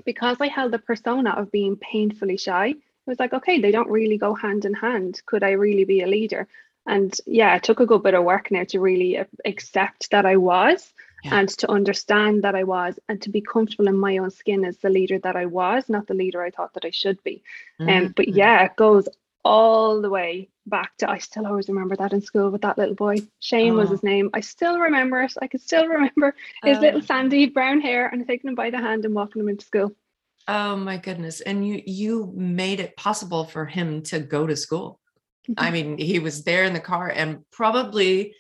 because 0.06 0.38
I 0.39 0.48
held 0.48 0.72
the 0.72 0.80
persona 0.80 1.32
of 1.32 1.51
being 1.51 1.75
painfully 1.77 2.38
shy, 2.38 2.68
it 2.70 2.77
was 3.10 3.20
like, 3.20 3.34
okay, 3.34 3.60
they 3.60 3.72
don't 3.72 3.89
really 3.89 4.18
go 4.18 4.34
hand 4.34 4.65
in 4.65 4.74
hand. 4.74 5.22
Could 5.25 5.44
I 5.44 5.51
really 5.51 5.86
be 5.86 6.01
a 6.01 6.08
leader? 6.08 6.48
And 6.86 7.15
yeah, 7.25 7.56
it 7.56 7.63
took 7.63 7.80
a 7.80 7.86
good 7.86 8.03
bit 8.03 8.13
of 8.13 8.24
work 8.24 8.51
now 8.51 8.63
to 8.65 8.80
really 8.80 9.20
accept 9.46 10.12
that 10.12 10.25
I 10.25 10.36
was 10.38 10.94
yeah. 11.24 11.39
and 11.39 11.50
to 11.50 11.72
understand 11.72 12.44
that 12.44 12.56
I 12.56 12.63
was 12.63 13.00
and 13.08 13.22
to 13.22 13.30
be 13.30 13.42
comfortable 13.42 13.88
in 13.88 13.98
my 13.98 14.18
own 14.18 14.32
skin 14.32 14.65
as 14.65 14.77
the 14.77 14.89
leader 14.89 15.20
that 15.20 15.36
I 15.36 15.46
was, 15.46 15.88
not 15.88 16.08
the 16.08 16.13
leader 16.13 16.42
I 16.42 16.50
thought 16.50 16.74
that 16.74 16.86
I 16.86 16.92
should 16.92 17.24
be. 17.24 17.44
Mm-hmm. 17.80 18.06
Um, 18.06 18.13
but 18.15 18.27
yeah, 18.27 18.63
it 18.65 18.75
goes 18.75 19.08
all 19.46 20.01
the 20.01 20.10
way 20.10 20.50
back 20.65 20.96
to 20.98 21.10
I 21.10 21.17
still 21.17 21.46
always 21.46 21.67
remember 21.67 21.96
that 21.98 22.13
in 22.13 22.22
school 22.22 22.50
with 22.50 22.62
that 22.62 22.77
little 22.77 22.96
boy. 22.96 23.17
Shane 23.39 23.74
oh. 23.74 23.77
was 23.77 23.89
his 23.89 24.03
name. 24.03 24.29
I 24.34 24.41
still 24.41 24.79
remember 24.79 25.22
it. 25.22 25.34
I 25.41 25.48
can 25.48 25.60
still 25.60 25.88
remember 25.88 26.36
his 26.63 26.79
little 26.79 27.01
oh. 27.01 27.05
sandy 27.05 27.48
brown 27.48 27.82
hair 27.82 28.08
and 28.08 28.25
taking 28.27 28.50
him 28.50 28.55
by 28.55 28.70
the 28.70 28.77
hand 28.77 29.05
and 29.05 29.13
walking 29.13 29.41
him 29.41 29.50
into 29.50 29.65
school. 29.65 29.91
Oh 30.48 30.75
my 30.75 30.98
goodness. 30.98 31.41
And 31.41 31.67
you 31.67 31.82
you 31.86 32.32
made 32.36 32.79
it 32.79 32.98
possible 32.98 33.46
for 33.46 33.65
him 33.65 34.03
to 34.03 34.20
go 34.20 34.48
to 34.48 34.55
school. 34.55 35.00
I 35.58 35.72
mean, 35.75 35.98
he 35.98 36.20
was 36.20 36.43
there 36.43 36.63
in 36.63 36.74
the 36.74 36.79
car 36.79 37.10
and 37.10 37.39
probably 37.51 38.36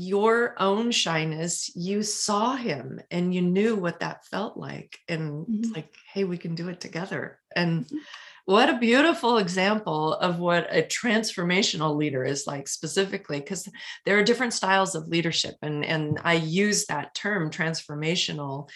your 0.00 0.54
own 0.58 0.90
shyness, 0.90 1.70
you 1.76 2.02
saw 2.02 2.56
him 2.56 3.00
and 3.10 3.34
you 3.34 3.42
knew 3.42 3.76
what 3.76 4.00
that 4.00 4.24
felt 4.24 4.56
like. 4.56 4.98
And 5.08 5.46
mm-hmm. 5.46 5.72
like, 5.72 5.94
hey, 6.12 6.24
we 6.24 6.38
can 6.38 6.54
do 6.54 6.68
it 6.68 6.80
together. 6.80 7.38
And 7.54 7.84
mm-hmm. 7.84 7.98
What 8.44 8.68
a 8.68 8.78
beautiful 8.78 9.38
example 9.38 10.14
of 10.14 10.38
what 10.38 10.66
a 10.74 10.82
transformational 10.82 11.96
leader 11.96 12.24
is 12.24 12.46
like 12.46 12.68
specifically 12.68 13.38
because 13.40 13.68
there 14.04 14.18
are 14.18 14.24
different 14.24 14.52
styles 14.52 14.94
of 14.94 15.08
leadership 15.08 15.54
and 15.62 15.84
and 15.84 16.18
i 16.24 16.34
use 16.34 16.86
that 16.86 17.14
term 17.14 17.50
transformational 17.50 18.68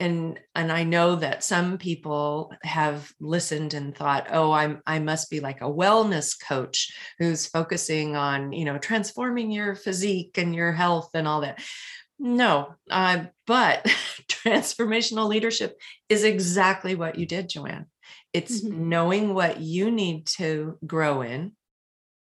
and 0.00 0.38
and 0.54 0.70
i 0.70 0.84
know 0.84 1.16
that 1.16 1.42
some 1.42 1.78
people 1.78 2.52
have 2.62 3.10
listened 3.20 3.74
and 3.74 3.96
thought 3.96 4.28
oh 4.30 4.52
i'm 4.52 4.80
i 4.86 4.98
must 4.98 5.30
be 5.30 5.40
like 5.40 5.60
a 5.60 5.64
wellness 5.64 6.36
coach 6.40 6.92
who's 7.18 7.46
focusing 7.46 8.16
on 8.16 8.52
you 8.52 8.64
know 8.64 8.78
transforming 8.78 9.50
your 9.50 9.74
physique 9.74 10.38
and 10.38 10.54
your 10.54 10.72
health 10.72 11.10
and 11.14 11.26
all 11.26 11.40
that. 11.42 11.60
No 12.20 12.74
uh, 12.90 13.26
but 13.46 13.84
transformational 14.28 15.28
leadership 15.28 15.78
is 16.08 16.24
exactly 16.24 16.96
what 16.96 17.16
you 17.16 17.26
did 17.26 17.48
joanne 17.48 17.86
it's 18.32 18.62
mm-hmm. 18.62 18.88
knowing 18.88 19.34
what 19.34 19.60
you 19.60 19.90
need 19.90 20.26
to 20.26 20.78
grow 20.86 21.22
in 21.22 21.52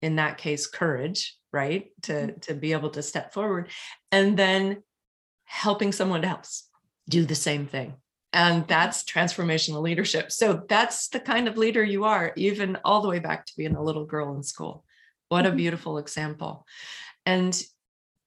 in 0.03 0.17
that 0.17 0.39
case 0.39 0.67
courage 0.67 1.37
right 1.53 1.91
to 2.03 2.13
mm-hmm. 2.13 2.39
to 2.41 2.55
be 2.55 2.73
able 2.73 2.91
to 2.91 3.03
step 3.03 3.33
forward 3.33 3.69
and 4.13 4.37
then 4.37 4.83
helping 5.45 5.93
someone 5.93 6.25
else 6.25 6.69
do 7.09 7.25
the 7.25 7.35
same 7.35 7.67
thing 7.67 7.95
and 8.33 8.63
mm-hmm. 8.63 8.69
that's 8.69 9.05
transformational 9.05 9.83
leadership 9.83 10.31
so 10.31 10.63
that's 10.69 11.09
the 11.09 11.21
kind 11.21 11.49
of 11.49 11.57
leader 11.57 11.83
you 11.83 12.05
are 12.05 12.33
even 12.37 12.77
all 12.85 13.01
the 13.03 13.09
way 13.09 13.19
back 13.19 13.47
to 13.47 13.53
being 13.57 13.77
a 13.77 13.83
little 13.83 14.05
girl 14.05 14.35
in 14.35 14.43
school 14.43 14.85
what 15.29 15.47
a 15.47 15.53
beautiful 15.53 15.99
example 15.99 16.67
and 17.27 17.63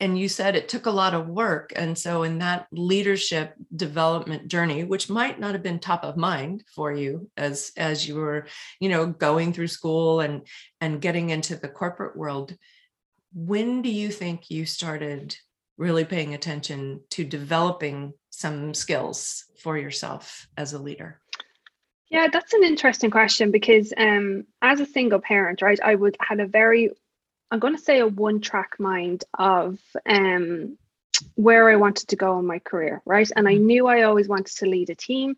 and 0.02 0.18
you 0.18 0.28
said 0.28 0.56
it 0.56 0.68
took 0.68 0.88
a 0.88 0.92
lot 0.92 1.14
of 1.14 1.28
work. 1.28 1.72
And 1.76 1.96
so 1.98 2.24
in 2.24 2.40
that 2.40 2.66
leadership 2.72 3.54
development 3.76 4.48
journey 4.48 4.84
which 4.84 5.10
might 5.10 5.40
not 5.40 5.54
have 5.54 5.64
been 5.64 5.80
top 5.80 6.04
of 6.04 6.18
mind 6.18 6.64
for 6.76 6.92
you 6.92 7.30
as 7.38 7.72
as 7.78 8.08
you 8.08 8.16
were 8.16 8.48
you 8.80 8.90
know 8.90 9.06
going 9.06 9.54
through 9.54 9.68
school 9.68 10.20
and 10.20 10.48
and 10.82 11.02
getting 11.02 11.30
into 11.30 11.56
the 11.56 11.70
corporate 11.70 12.18
world 12.18 12.58
when 13.34 13.82
do 13.82 13.90
you 13.90 14.10
think 14.10 14.50
you 14.50 14.66
started 14.66 15.36
really 15.78 16.04
paying 16.04 16.34
attention 16.34 17.00
to 17.10 17.24
developing 17.24 18.14
some 18.30 18.74
skills 18.74 19.46
for 19.58 19.78
yourself 19.78 20.48
as 20.58 20.74
a 20.74 20.80
leader? 20.80 21.22
Yeah 22.10 22.28
that's 22.32 22.54
an 22.54 22.64
interesting 22.64 23.12
question 23.12 23.52
because 23.52 23.94
um 23.98 24.46
as 24.62 24.80
a 24.80 24.86
single 24.86 25.20
parent 25.20 25.62
right 25.62 25.80
i 25.84 25.96
would 25.96 26.18
had 26.20 26.40
a 26.40 26.48
very 26.48 26.92
I'm 27.52 27.60
going 27.60 27.76
to 27.76 27.82
say 27.82 28.00
a 28.00 28.08
one 28.08 28.40
track 28.40 28.80
mind 28.80 29.26
of 29.38 29.78
um, 30.06 30.78
where 31.36 31.70
I 31.70 31.76
wanted 31.76 32.08
to 32.10 32.16
go 32.16 32.40
in 32.40 32.46
my 32.48 32.60
career, 32.60 33.02
right? 33.06 33.30
And 33.36 33.48
I 33.48 33.56
mm-hmm. 33.56 33.66
knew 33.66 33.88
I 33.88 34.04
always 34.04 34.28
wanted 34.28 34.56
to 34.58 34.66
lead 34.66 34.90
a 34.90 34.96
team, 34.96 35.36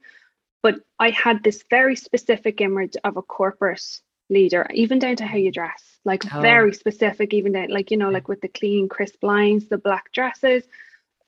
but 0.62 0.76
I 1.00 1.10
had 1.10 1.44
this 1.44 1.64
very 1.70 1.96
specific 1.96 2.62
image 2.62 2.96
of 3.04 3.18
a 3.18 3.24
corporate 3.24 3.84
leader, 4.30 4.68
even 4.74 5.00
down 5.00 5.18
to 5.18 5.26
how 5.26 5.38
you 5.38 5.52
dress, 5.52 5.84
like 6.06 6.24
oh. 6.34 6.42
very 6.42 6.74
specific, 6.74 7.34
even 7.34 7.52
down, 7.54 7.70
like, 7.70 7.90
you 7.90 7.98
know, 7.98 8.10
like 8.10 8.28
with 8.28 8.42
the 8.42 8.48
clean, 8.48 8.88
crisp 8.88 9.24
lines, 9.24 9.68
the 9.68 9.78
black 9.78 10.12
dresses, 10.12 10.64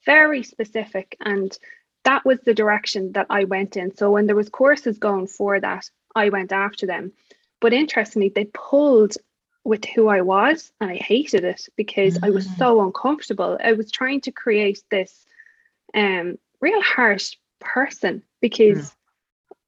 very 0.05 0.43
specific. 0.43 1.17
And 1.19 1.57
that 2.03 2.23
was 2.23 2.39
the 2.41 2.53
direction 2.53 3.13
that 3.13 3.27
I 3.29 3.45
went 3.45 3.75
in. 3.75 3.95
So 3.95 4.11
when 4.11 4.27
there 4.27 4.35
was 4.35 4.49
courses 4.49 4.99
going 4.99 5.27
for 5.27 5.59
that, 5.59 5.89
I 6.15 6.29
went 6.29 6.51
after 6.51 6.85
them. 6.85 7.11
But 7.59 7.73
interestingly, 7.73 8.29
they 8.29 8.45
pulled 8.45 9.17
with 9.65 9.84
who 9.84 10.07
I 10.07 10.22
was 10.22 10.72
and 10.79 10.91
I 10.91 10.95
hated 10.95 11.43
it 11.43 11.67
because 11.75 12.15
mm-hmm. 12.15 12.25
I 12.25 12.29
was 12.29 12.48
mm. 12.48 12.57
so 12.57 12.81
uncomfortable. 12.81 13.57
I 13.63 13.74
was 13.74 13.91
trying 13.91 14.22
to 14.22 14.31
create 14.31 14.81
this 14.89 15.25
um 15.93 16.38
real 16.62 16.81
harsh 16.81 17.36
person 17.60 18.24
because 18.41 18.77
mm. 18.77 18.95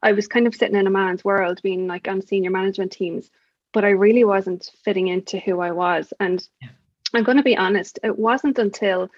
I 0.04 0.12
was 0.14 0.28
kind 0.28 0.48
of 0.48 0.56
sitting 0.56 0.76
in 0.78 0.88
a 0.88 0.92
man's 0.92 1.26
world 1.26 1.62
being 1.64 1.88
like 1.88 2.08
on 2.08 2.22
senior 2.22 2.52
management 2.52 2.92
teams, 2.92 3.32
but 3.74 3.84
I 3.84 3.90
really 3.90 4.24
wasn't 4.24 4.72
fitting 4.84 5.08
into 5.08 5.40
who 5.40 5.60
I 5.60 5.72
was. 5.72 6.14
And 6.20 6.48
yeah. 6.62 6.70
I'm 7.14 7.24
going 7.24 7.38
to 7.38 7.44
be 7.44 7.58
honest, 7.58 8.00
it 8.04 8.18
wasn't 8.18 8.60
until 8.60 9.10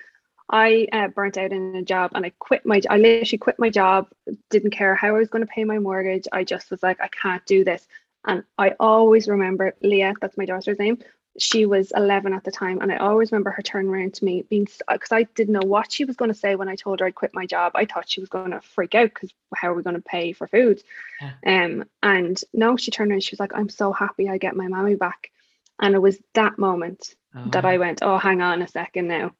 I 0.50 0.88
uh, 0.92 1.10
burnt 1.10 1.38
out 1.38 1.52
in 1.52 1.76
a 1.76 1.84
job 1.84 2.12
and 2.16 2.26
I 2.26 2.32
quit 2.40 2.66
my 2.66 2.82
I 2.90 2.98
literally 2.98 3.38
quit 3.38 3.60
my 3.60 3.70
job, 3.70 4.08
didn't 4.50 4.72
care 4.72 4.96
how 4.96 5.10
I 5.10 5.20
was 5.20 5.30
going 5.30 5.46
to 5.46 5.54
pay 5.54 5.64
my 5.64 5.78
mortgage. 5.78 6.28
I 6.32 6.44
just 6.44 6.72
was 6.72 6.82
like 6.82 7.00
I 7.02 7.10
can't 7.10 7.46
do 7.46 7.64
this. 7.64 7.88
And 8.26 8.44
I 8.58 8.76
always 8.80 9.28
remember 9.28 9.76
Leah, 9.82 10.14
that's 10.20 10.38
my 10.38 10.46
daughter's 10.46 10.80
name. 10.80 11.00
She 11.38 11.66
was 11.66 11.94
11 11.96 12.34
at 12.34 12.44
the 12.44 12.52
time. 12.52 12.82
And 12.82 12.92
I 12.92 12.98
always 12.98 13.32
remember 13.32 13.52
her 13.52 13.62
turning 13.62 13.90
around 13.90 14.16
to 14.16 14.26
me 14.26 14.44
being, 14.50 14.66
because 14.66 15.12
I 15.12 15.24
didn't 15.24 15.54
know 15.54 15.66
what 15.66 15.92
she 15.92 16.04
was 16.04 16.18
going 16.18 16.32
to 16.32 16.38
say 16.38 16.56
when 16.56 16.68
I 16.68 16.76
told 16.76 17.00
her 17.00 17.06
I'd 17.06 17.16
quit 17.16 17.34
my 17.34 17.46
job. 17.46 17.74
I 17.76 17.86
thought 17.86 18.10
she 18.10 18.20
was 18.20 18.30
going 18.30 18.52
to 18.52 18.62
freak 18.62 18.94
out 18.96 19.10
because 19.14 19.32
how 19.56 19.70
are 19.70 19.74
we 19.74 19.84
going 19.84 19.96
to 19.96 20.02
pay 20.02 20.34
for 20.34 20.48
food? 20.48 20.84
Yeah. 21.22 21.34
Um, 21.46 21.86
and 22.04 22.40
no, 22.54 22.76
she 22.76 22.92
turned 22.92 23.12
around 23.12 23.24
she 23.24 23.34
was 23.34 23.40
like, 23.40 23.54
I'm 23.56 23.70
so 23.70 23.94
happy 23.94 24.28
I 24.28 24.38
get 24.38 24.56
my 24.56 24.68
mommy 24.68 24.96
back. 24.96 25.32
And 25.80 25.96
it 25.96 26.02
was 26.02 26.18
that 26.34 26.60
moment 26.60 27.16
oh. 27.36 27.46
that 27.52 27.64
I 27.64 27.78
oh. 27.78 27.80
went, 27.80 28.00
oh, 28.02 28.18
hang 28.18 28.42
on 28.42 28.62
a 28.62 28.68
second 28.68 29.08
now. 29.08 29.32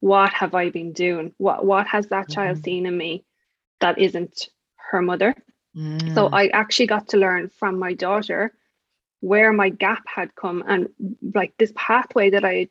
What 0.00 0.32
have 0.34 0.54
I 0.54 0.70
been 0.70 0.92
doing? 0.92 1.34
What 1.38 1.64
what 1.64 1.86
has 1.88 2.06
that 2.08 2.24
mm-hmm. 2.24 2.32
child 2.32 2.62
seen 2.62 2.86
in 2.86 2.96
me 2.96 3.24
that 3.80 3.98
isn't 3.98 4.48
her 4.76 5.02
mother? 5.02 5.34
So 5.78 6.28
mm. 6.28 6.30
I 6.32 6.48
actually 6.48 6.86
got 6.86 7.08
to 7.08 7.18
learn 7.18 7.50
from 7.50 7.78
my 7.78 7.94
daughter 7.94 8.52
where 9.20 9.52
my 9.52 9.68
gap 9.68 10.02
had 10.06 10.34
come 10.34 10.64
and 10.66 10.88
like 11.34 11.56
this 11.56 11.72
pathway 11.76 12.30
that 12.30 12.44
I 12.44 12.68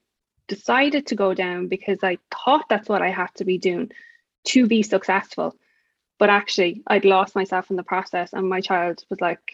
decided 0.48 1.08
to 1.08 1.16
go 1.16 1.34
down 1.34 1.68
because 1.68 2.00
I 2.04 2.18
thought 2.32 2.66
that's 2.70 2.90
what 2.90 3.02
I 3.02 3.10
had 3.10 3.30
to 3.36 3.46
be 3.46 3.58
doing 3.58 3.92
to 4.46 4.68
be 4.68 4.84
successful. 4.84 5.56
But 6.20 6.30
actually, 6.30 6.82
I'd 6.88 7.06
lost 7.06 7.36
myself 7.36 7.70
in 7.70 7.78
the 7.78 7.84
process, 7.84 8.34
and 8.34 8.50
my 8.50 8.60
child 8.60 9.04
was 9.10 9.22
like 9.22 9.54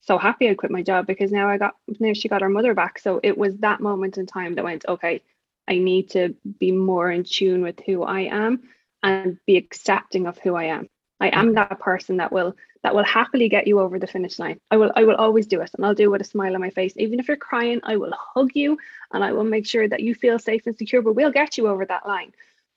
so 0.00 0.18
happy 0.18 0.48
I 0.48 0.54
quit 0.54 0.72
my 0.72 0.82
job 0.82 1.06
because 1.06 1.30
now 1.30 1.48
I 1.48 1.58
got 1.58 1.76
now 2.00 2.12
she 2.14 2.28
got 2.28 2.42
her 2.42 2.48
mother 2.48 2.74
back. 2.74 2.98
So 2.98 3.20
it 3.22 3.38
was 3.38 3.56
that 3.58 3.80
moment 3.80 4.18
in 4.18 4.26
time 4.26 4.54
that 4.54 4.64
went, 4.64 4.84
okay, 4.88 5.22
I 5.68 5.78
need 5.78 6.10
to 6.10 6.34
be 6.58 6.72
more 6.72 7.08
in 7.08 7.22
tune 7.22 7.62
with 7.62 7.78
who 7.86 8.02
I 8.02 8.22
am 8.22 8.62
and 9.02 9.38
be 9.46 9.56
accepting 9.56 10.26
of 10.26 10.38
who 10.38 10.56
I 10.56 10.64
am. 10.64 10.88
I 11.20 11.28
am 11.28 11.54
that 11.54 11.78
person 11.78 12.16
that 12.16 12.32
will 12.32 12.56
that 12.82 12.94
will 12.94 13.04
happily 13.04 13.48
get 13.48 13.66
you 13.66 13.78
over 13.80 13.98
the 13.98 14.06
finish 14.06 14.38
line. 14.38 14.58
I 14.70 14.76
will 14.76 14.92
I 14.96 15.04
will 15.04 15.16
always 15.16 15.46
do 15.46 15.60
it 15.60 15.70
and 15.74 15.84
I'll 15.84 15.94
do 15.94 16.04
it 16.04 16.10
with 16.10 16.20
a 16.22 16.24
smile 16.24 16.54
on 16.54 16.60
my 16.60 16.70
face. 16.70 16.94
Even 16.96 17.20
if 17.20 17.28
you're 17.28 17.36
crying, 17.36 17.80
I 17.82 17.96
will 17.96 18.12
hug 18.34 18.50
you 18.54 18.78
and 19.12 19.22
I 19.22 19.32
will 19.32 19.44
make 19.44 19.66
sure 19.66 19.86
that 19.88 20.00
you 20.00 20.14
feel 20.14 20.38
safe 20.38 20.66
and 20.66 20.76
secure, 20.76 21.02
but 21.02 21.14
we'll 21.14 21.30
get 21.30 21.58
you 21.58 21.68
over 21.68 21.84
that 21.84 22.06
line. 22.06 22.32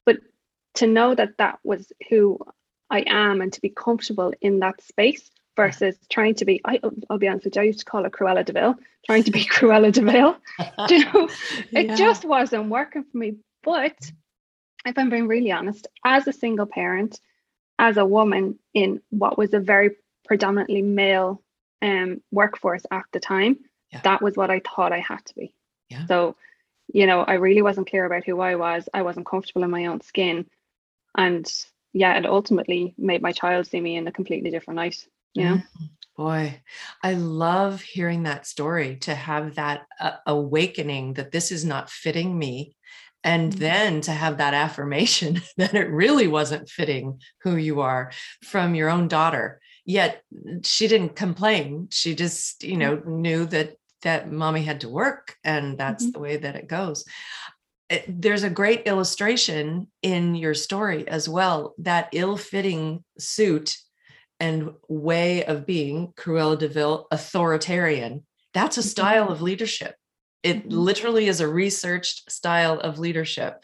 But 0.05 0.17
to 0.75 0.87
know 0.87 1.15
that 1.15 1.37
that 1.37 1.59
was 1.63 1.91
who 2.09 2.39
I 2.89 3.03
am 3.07 3.41
and 3.41 3.53
to 3.53 3.61
be 3.61 3.69
comfortable 3.69 4.33
in 4.41 4.59
that 4.59 4.81
space 4.81 5.31
versus 5.55 5.95
trying 6.09 6.35
to 6.35 6.45
be 6.45 6.61
I, 6.65 6.79
will 7.09 7.17
be 7.17 7.27
honest 7.27 7.45
with 7.45 7.55
you, 7.55 7.61
I 7.61 7.65
used 7.65 7.79
to 7.79 7.85
call 7.85 8.05
it 8.05 8.11
Cruella 8.11 8.43
de 8.43 8.53
Vil, 8.53 8.75
trying 9.05 9.23
to 9.23 9.31
be 9.31 9.45
Cruella 9.45 9.91
de 9.91 10.01
Vil. 10.01 10.35
you 10.89 11.05
know, 11.05 11.29
it 11.71 11.87
yeah. 11.87 11.95
just 11.95 12.25
wasn't 12.25 12.69
working 12.69 13.03
for 13.03 13.17
me. 13.17 13.35
But 13.63 14.11
if 14.85 14.97
I'm 14.97 15.09
being 15.09 15.27
really 15.27 15.51
honest, 15.51 15.87
as 16.03 16.27
a 16.27 16.33
single 16.33 16.65
parent, 16.65 17.21
as 17.79 17.97
a 17.97 18.05
woman 18.05 18.59
in 18.73 19.01
what 19.09 19.37
was 19.37 19.53
a 19.53 19.59
very 19.59 19.91
predominantly 20.25 20.81
male 20.81 21.41
um, 21.81 22.21
workforce 22.31 22.85
at 22.91 23.03
the 23.11 23.19
time, 23.19 23.57
yeah. 23.91 24.01
that 24.03 24.21
was 24.21 24.35
what 24.37 24.49
I 24.49 24.59
thought 24.59 24.93
I 24.93 24.99
had 24.99 25.25
to 25.25 25.35
be. 25.35 25.53
Yeah. 25.89 26.05
So, 26.05 26.35
you 26.93 27.05
know, 27.07 27.21
I 27.21 27.33
really 27.33 27.61
wasn't 27.61 27.89
clear 27.89 28.05
about 28.05 28.25
who 28.25 28.39
I 28.39 28.55
was. 28.55 28.87
I 28.93 29.01
wasn't 29.01 29.25
comfortable 29.25 29.63
in 29.63 29.71
my 29.71 29.85
own 29.87 30.01
skin. 30.01 30.45
And 31.15 31.51
yeah, 31.93 32.17
it 32.17 32.25
ultimately 32.25 32.93
made 32.97 33.21
my 33.21 33.31
child 33.31 33.67
see 33.67 33.79
me 33.79 33.95
in 33.95 34.07
a 34.07 34.11
completely 34.11 34.49
different 34.49 34.77
light, 34.77 35.05
you 35.33 35.43
know? 35.43 35.55
Mm-hmm. 35.55 35.85
Boy, 36.15 36.61
I 37.01 37.15
love 37.15 37.81
hearing 37.81 38.23
that 38.23 38.45
story 38.45 38.97
to 38.97 39.15
have 39.15 39.55
that 39.55 39.87
uh, 39.99 40.17
awakening 40.27 41.13
that 41.13 41.31
this 41.31 41.51
is 41.51 41.65
not 41.65 41.89
fitting 41.89 42.37
me 42.37 42.75
and 43.23 43.51
mm-hmm. 43.51 43.59
then 43.59 44.01
to 44.01 44.11
have 44.11 44.37
that 44.37 44.53
affirmation 44.53 45.41
that 45.57 45.73
it 45.73 45.89
really 45.89 46.27
wasn't 46.27 46.69
fitting 46.69 47.19
who 47.41 47.55
you 47.55 47.81
are 47.81 48.11
from 48.43 48.75
your 48.75 48.89
own 48.89 49.07
daughter 49.07 49.59
yet 49.85 50.21
she 50.63 50.87
didn't 50.87 51.15
complain 51.15 51.87
she 51.91 52.15
just 52.15 52.63
you 52.63 52.77
know 52.77 53.01
knew 53.05 53.45
that 53.45 53.75
that 54.01 54.31
mommy 54.31 54.63
had 54.63 54.81
to 54.81 54.89
work 54.89 55.35
and 55.43 55.77
that's 55.77 56.03
mm-hmm. 56.03 56.11
the 56.11 56.19
way 56.19 56.37
that 56.37 56.55
it 56.55 56.67
goes 56.67 57.05
it, 57.89 58.05
there's 58.21 58.43
a 58.43 58.49
great 58.49 58.83
illustration 58.87 59.87
in 60.01 60.35
your 60.35 60.53
story 60.53 61.07
as 61.07 61.27
well 61.27 61.75
that 61.77 62.09
ill-fitting 62.13 63.03
suit 63.17 63.77
and 64.39 64.71
way 64.87 65.45
of 65.45 65.65
being 65.65 66.13
cruella 66.17 66.57
de 66.57 66.67
vil 66.67 67.07
authoritarian 67.11 68.25
that's 68.53 68.77
a 68.77 68.81
mm-hmm. 68.81 68.89
style 68.89 69.29
of 69.29 69.41
leadership 69.41 69.95
it 70.43 70.67
mm-hmm. 70.67 70.77
literally 70.77 71.27
is 71.27 71.39
a 71.39 71.47
researched 71.47 72.31
style 72.31 72.79
of 72.79 72.99
leadership, 72.99 73.63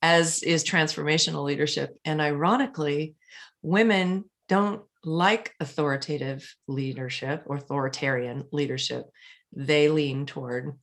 as 0.00 0.42
is 0.42 0.64
transformational 0.64 1.44
leadership. 1.44 1.98
And 2.04 2.20
ironically, 2.20 3.14
women 3.62 4.24
don't 4.48 4.82
like 5.04 5.54
authoritative 5.60 6.54
leadership 6.68 7.44
authoritarian 7.50 8.44
leadership. 8.52 9.06
They 9.52 9.88
lean 9.88 10.26
toward 10.26 10.76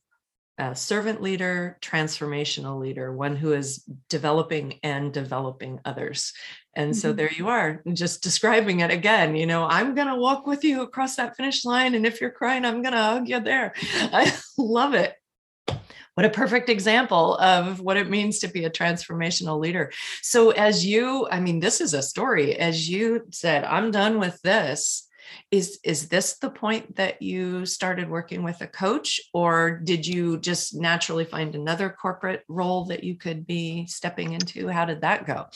a 0.58 0.74
servant 0.74 1.22
leader, 1.22 1.78
transformational 1.80 2.80
leader, 2.80 3.12
one 3.12 3.36
who 3.36 3.52
is 3.52 3.84
developing 4.08 4.80
and 4.82 5.12
developing 5.12 5.78
others. 5.84 6.32
And 6.74 6.96
so 6.96 7.12
Mhm. 7.12 7.16
there 7.16 7.32
you 7.32 7.48
are, 7.48 7.80
just 7.92 8.24
describing 8.24 8.80
it 8.80 8.90
again. 8.90 9.36
You 9.36 9.46
know, 9.46 9.64
I'm 9.64 9.94
going 9.94 10.08
to 10.08 10.16
walk 10.16 10.48
with 10.48 10.64
you 10.64 10.82
across 10.82 11.14
that 11.16 11.36
finish 11.36 11.64
line. 11.64 11.94
And 11.94 12.04
if 12.04 12.20
you're 12.20 12.30
crying, 12.30 12.64
I'm 12.64 12.82
going 12.82 12.94
to 12.94 13.02
hug 13.02 13.28
you 13.28 13.38
there. 13.40 13.72
I 14.12 14.36
love 14.58 14.94
it. 14.94 15.14
What 16.18 16.24
a 16.24 16.30
perfect 16.30 16.68
example 16.68 17.36
of 17.36 17.78
what 17.78 17.96
it 17.96 18.10
means 18.10 18.40
to 18.40 18.48
be 18.48 18.64
a 18.64 18.70
transformational 18.70 19.60
leader. 19.60 19.92
So, 20.20 20.50
as 20.50 20.84
you, 20.84 21.28
I 21.30 21.38
mean, 21.38 21.60
this 21.60 21.80
is 21.80 21.94
a 21.94 22.02
story. 22.02 22.56
As 22.56 22.90
you 22.90 23.22
said, 23.30 23.62
I'm 23.62 23.92
done 23.92 24.18
with 24.18 24.42
this 24.42 25.06
is 25.52 25.78
is 25.84 26.08
this 26.08 26.38
the 26.38 26.50
point 26.50 26.96
that 26.96 27.22
you 27.22 27.64
started 27.64 28.10
working 28.10 28.42
with 28.42 28.60
a 28.62 28.66
coach 28.66 29.20
or 29.32 29.78
did 29.84 30.04
you 30.04 30.38
just 30.38 30.74
naturally 30.74 31.24
find 31.24 31.54
another 31.54 31.88
corporate 31.88 32.42
role 32.48 32.86
that 32.86 33.04
you 33.04 33.14
could 33.14 33.46
be 33.46 33.86
stepping 33.86 34.32
into 34.32 34.66
how 34.66 34.84
did 34.84 35.02
that 35.02 35.24
go 35.24 35.46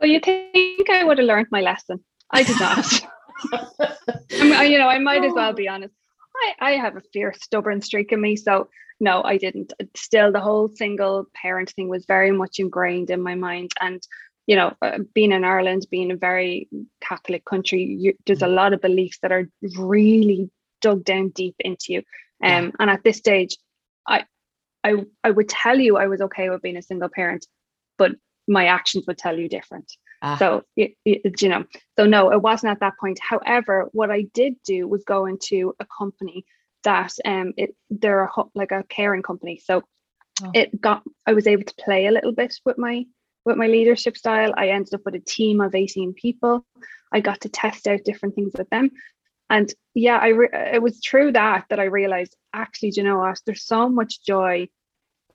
So 0.00 0.06
you 0.06 0.18
think 0.18 0.90
I 0.90 1.04
would 1.04 1.18
have 1.18 1.28
learned 1.28 1.46
my 1.52 1.60
lesson? 1.60 2.02
I 2.28 2.42
did 2.42 2.58
not. 2.58 3.06
I 3.52 4.62
I- 4.62 4.64
you 4.64 4.78
know, 4.78 4.88
I 4.88 4.98
might 4.98 5.22
as 5.22 5.32
well 5.32 5.50
oh. 5.50 5.52
be 5.52 5.68
honest. 5.68 5.94
I, 6.42 6.70
I 6.70 6.72
have 6.72 6.96
a 6.96 7.02
fierce, 7.12 7.38
stubborn 7.40 7.80
streak 7.82 8.10
in 8.10 8.20
me. 8.20 8.34
So 8.34 8.68
no, 9.02 9.22
I 9.24 9.36
didn't. 9.36 9.72
Still, 9.96 10.30
the 10.30 10.40
whole 10.40 10.68
single 10.68 11.26
parent 11.34 11.70
thing 11.70 11.88
was 11.88 12.06
very 12.06 12.30
much 12.30 12.60
ingrained 12.60 13.10
in 13.10 13.20
my 13.20 13.34
mind. 13.34 13.72
And 13.80 14.00
you 14.46 14.56
know, 14.56 14.74
uh, 14.80 14.98
being 15.12 15.32
in 15.32 15.44
Ireland, 15.44 15.86
being 15.90 16.12
a 16.12 16.16
very 16.16 16.68
Catholic 17.00 17.44
country, 17.44 17.82
you, 17.82 18.14
there's 18.26 18.42
a 18.42 18.48
lot 18.60 18.72
of 18.72 18.80
beliefs 18.80 19.18
that 19.22 19.32
are 19.32 19.48
really 19.76 20.50
dug 20.80 21.04
down 21.04 21.30
deep 21.30 21.56
into 21.60 21.86
you. 21.94 22.02
Yeah. 22.40 22.58
Um, 22.58 22.72
and 22.78 22.90
at 22.90 23.02
this 23.04 23.18
stage, 23.18 23.56
I, 24.06 24.24
I, 24.84 25.04
I 25.22 25.30
would 25.30 25.48
tell 25.48 25.78
you 25.78 25.96
I 25.96 26.06
was 26.06 26.20
okay 26.20 26.50
with 26.50 26.62
being 26.62 26.76
a 26.76 26.82
single 26.82 27.08
parent, 27.08 27.46
but 27.98 28.12
my 28.48 28.66
actions 28.66 29.04
would 29.06 29.18
tell 29.18 29.38
you 29.38 29.48
different. 29.48 29.92
Ah, 30.22 30.36
So 30.36 30.62
it, 30.76 30.94
it, 31.04 31.40
you 31.40 31.48
know, 31.48 31.64
so 31.96 32.06
no, 32.06 32.32
it 32.32 32.42
wasn't 32.42 32.72
at 32.72 32.80
that 32.80 32.94
point. 33.00 33.18
However, 33.20 33.88
what 33.92 34.10
I 34.10 34.22
did 34.34 34.54
do 34.64 34.88
was 34.88 35.04
go 35.04 35.26
into 35.26 35.74
a 35.78 35.86
company 35.98 36.44
that 36.84 37.12
um 37.24 37.52
it 37.56 37.74
they're 37.90 38.24
a, 38.24 38.30
like 38.54 38.72
a 38.72 38.84
caring 38.88 39.22
company. 39.22 39.60
So 39.64 39.82
Oh. 40.42 40.50
it 40.54 40.80
got 40.80 41.02
I 41.26 41.34
was 41.34 41.46
able 41.46 41.64
to 41.64 41.74
play 41.74 42.06
a 42.06 42.10
little 42.10 42.32
bit 42.32 42.54
with 42.64 42.78
my 42.78 43.04
with 43.44 43.56
my 43.56 43.66
leadership 43.66 44.16
style. 44.16 44.52
I 44.56 44.68
ended 44.68 44.94
up 44.94 45.02
with 45.04 45.14
a 45.14 45.20
team 45.20 45.60
of 45.60 45.74
18 45.74 46.14
people. 46.14 46.64
I 47.12 47.20
got 47.20 47.42
to 47.42 47.48
test 47.48 47.86
out 47.86 48.04
different 48.04 48.34
things 48.34 48.52
with 48.56 48.70
them. 48.70 48.90
And 49.50 49.72
yeah, 49.94 50.16
I 50.16 50.28
re- 50.28 50.48
it 50.52 50.82
was 50.82 51.00
through 51.00 51.32
that 51.32 51.66
that 51.68 51.80
I 51.80 51.84
realized 51.84 52.36
actually, 52.54 52.90
do 52.90 53.00
you 53.02 53.06
know 53.06 53.18
what? 53.18 53.40
There's 53.44 53.64
so 53.64 53.88
much 53.88 54.24
joy 54.24 54.68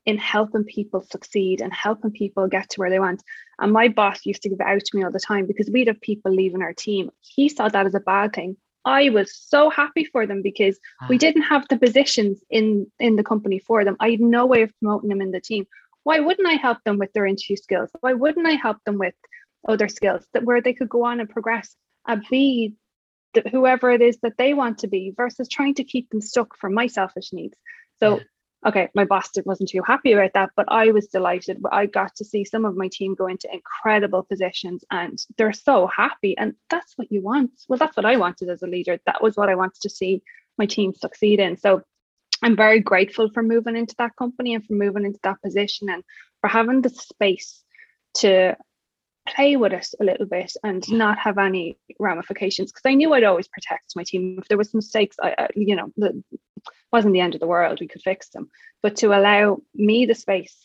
in 0.05 0.17
helping 0.17 0.63
people 0.63 1.01
succeed 1.01 1.61
and 1.61 1.73
helping 1.73 2.11
people 2.11 2.47
get 2.47 2.69
to 2.71 2.79
where 2.79 2.89
they 2.89 2.99
want. 2.99 3.21
And 3.59 3.73
my 3.73 3.89
boss 3.89 4.25
used 4.25 4.41
to 4.43 4.49
give 4.49 4.61
it 4.61 4.65
out 4.65 4.83
to 4.83 4.97
me 4.97 5.03
all 5.03 5.11
the 5.11 5.19
time 5.19 5.45
because 5.45 5.69
we'd 5.69 5.87
have 5.87 6.01
people 6.01 6.31
leaving 6.31 6.61
our 6.61 6.73
team. 6.73 7.11
He 7.19 7.49
saw 7.49 7.67
that 7.67 7.85
as 7.85 7.93
a 7.93 7.99
bad 7.99 8.33
thing. 8.33 8.57
I 8.87 9.09
was 9.09 9.35
so 9.35 9.69
happy 9.69 10.05
for 10.05 10.25
them 10.25 10.41
because 10.41 10.79
we 11.09 11.17
ah, 11.17 11.19
didn't 11.19 11.41
have 11.41 11.67
the 11.67 11.77
positions 11.77 12.41
in 12.49 12.87
in 12.99 13.17
the 13.17 13.23
company 13.23 13.59
for 13.59 13.83
them. 13.83 13.97
I 13.99 14.11
had 14.11 14.21
no 14.21 14.45
way 14.45 14.61
of 14.61 14.71
promoting 14.79 15.09
them 15.09 15.21
in 15.21 15.31
the 15.31 15.41
team. 15.41 15.67
Why 16.03 16.21
wouldn't 16.21 16.47
I 16.47 16.53
help 16.53 16.77
them 16.85 16.97
with 16.97 17.11
their 17.11 17.25
interview 17.25 17.57
skills? 17.57 17.89
Why 17.99 18.13
wouldn't 18.13 18.47
I 18.47 18.53
help 18.53 18.77
them 18.85 18.97
with 18.97 19.13
other 19.67 19.89
skills 19.89 20.25
that 20.33 20.45
where 20.45 20.61
they 20.61 20.73
could 20.73 20.87
go 20.87 21.03
on 21.03 21.19
and 21.19 21.29
progress 21.29 21.75
and 22.07 22.23
be 22.29 22.75
the, 23.33 23.41
whoever 23.51 23.91
it 23.91 24.01
is 24.01 24.17
that 24.23 24.37
they 24.37 24.53
want 24.53 24.79
to 24.79 24.87
be 24.87 25.13
versus 25.17 25.49
trying 25.49 25.75
to 25.75 25.83
keep 25.83 26.09
them 26.09 26.21
stuck 26.21 26.57
for 26.57 26.69
my 26.69 26.87
selfish 26.87 27.33
needs. 27.33 27.57
So. 27.99 28.21
Okay, 28.67 28.89
my 28.93 29.05
boss 29.05 29.29
wasn't 29.45 29.69
too 29.69 29.81
happy 29.81 30.11
about 30.11 30.33
that, 30.33 30.49
but 30.57 30.65
I 30.67 30.91
was 30.91 31.07
delighted. 31.07 31.63
I 31.71 31.85
got 31.85 32.13
to 32.15 32.25
see 32.25 32.43
some 32.43 32.65
of 32.65 32.75
my 32.75 32.89
team 32.91 33.15
go 33.15 33.27
into 33.27 33.47
incredible 33.51 34.23
positions 34.23 34.83
and 34.91 35.17
they're 35.37 35.53
so 35.53 35.87
happy. 35.87 36.37
And 36.37 36.53
that's 36.69 36.93
what 36.97 37.09
you 37.09 37.21
want. 37.21 37.51
Well, 37.69 37.79
that's 37.79 37.95
what 37.95 38.05
I 38.05 38.17
wanted 38.17 38.49
as 38.49 38.61
a 38.61 38.67
leader. 38.67 38.99
That 39.05 39.23
was 39.23 39.37
what 39.37 39.49
I 39.49 39.55
wanted 39.55 39.81
to 39.81 39.89
see 39.89 40.21
my 40.57 40.65
team 40.65 40.93
succeed 40.93 41.39
in. 41.39 41.57
So 41.57 41.81
I'm 42.43 42.57
very 42.57 42.81
grateful 42.81 43.29
for 43.33 43.41
moving 43.41 43.77
into 43.77 43.95
that 43.99 44.15
company 44.17 44.53
and 44.53 44.65
for 44.65 44.73
moving 44.73 45.05
into 45.05 45.19
that 45.23 45.41
position 45.41 45.89
and 45.89 46.03
for 46.41 46.49
having 46.49 46.81
the 46.81 46.89
space 46.89 47.63
to 48.15 48.57
play 49.35 49.55
with 49.55 49.73
it 49.73 49.87
a 49.99 50.03
little 50.03 50.25
bit 50.25 50.53
and 50.63 50.89
not 50.91 51.17
have 51.19 51.37
any 51.37 51.77
ramifications 51.99 52.71
because 52.71 52.89
I 52.89 52.95
knew 52.95 53.13
I'd 53.13 53.23
always 53.23 53.47
protect 53.47 53.95
my 53.95 54.03
team. 54.03 54.37
If 54.39 54.47
there 54.47 54.57
was 54.57 54.73
mistakes, 54.73 55.17
I, 55.21 55.35
I 55.37 55.47
you 55.55 55.75
know, 55.75 55.91
the 55.97 56.23
wasn't 56.91 57.13
the 57.13 57.19
end 57.19 57.35
of 57.35 57.41
the 57.41 57.47
world. 57.47 57.79
We 57.79 57.87
could 57.87 58.01
fix 58.01 58.29
them. 58.29 58.49
But 58.81 58.97
to 58.97 59.07
allow 59.07 59.59
me 59.73 60.05
the 60.05 60.15
space 60.15 60.55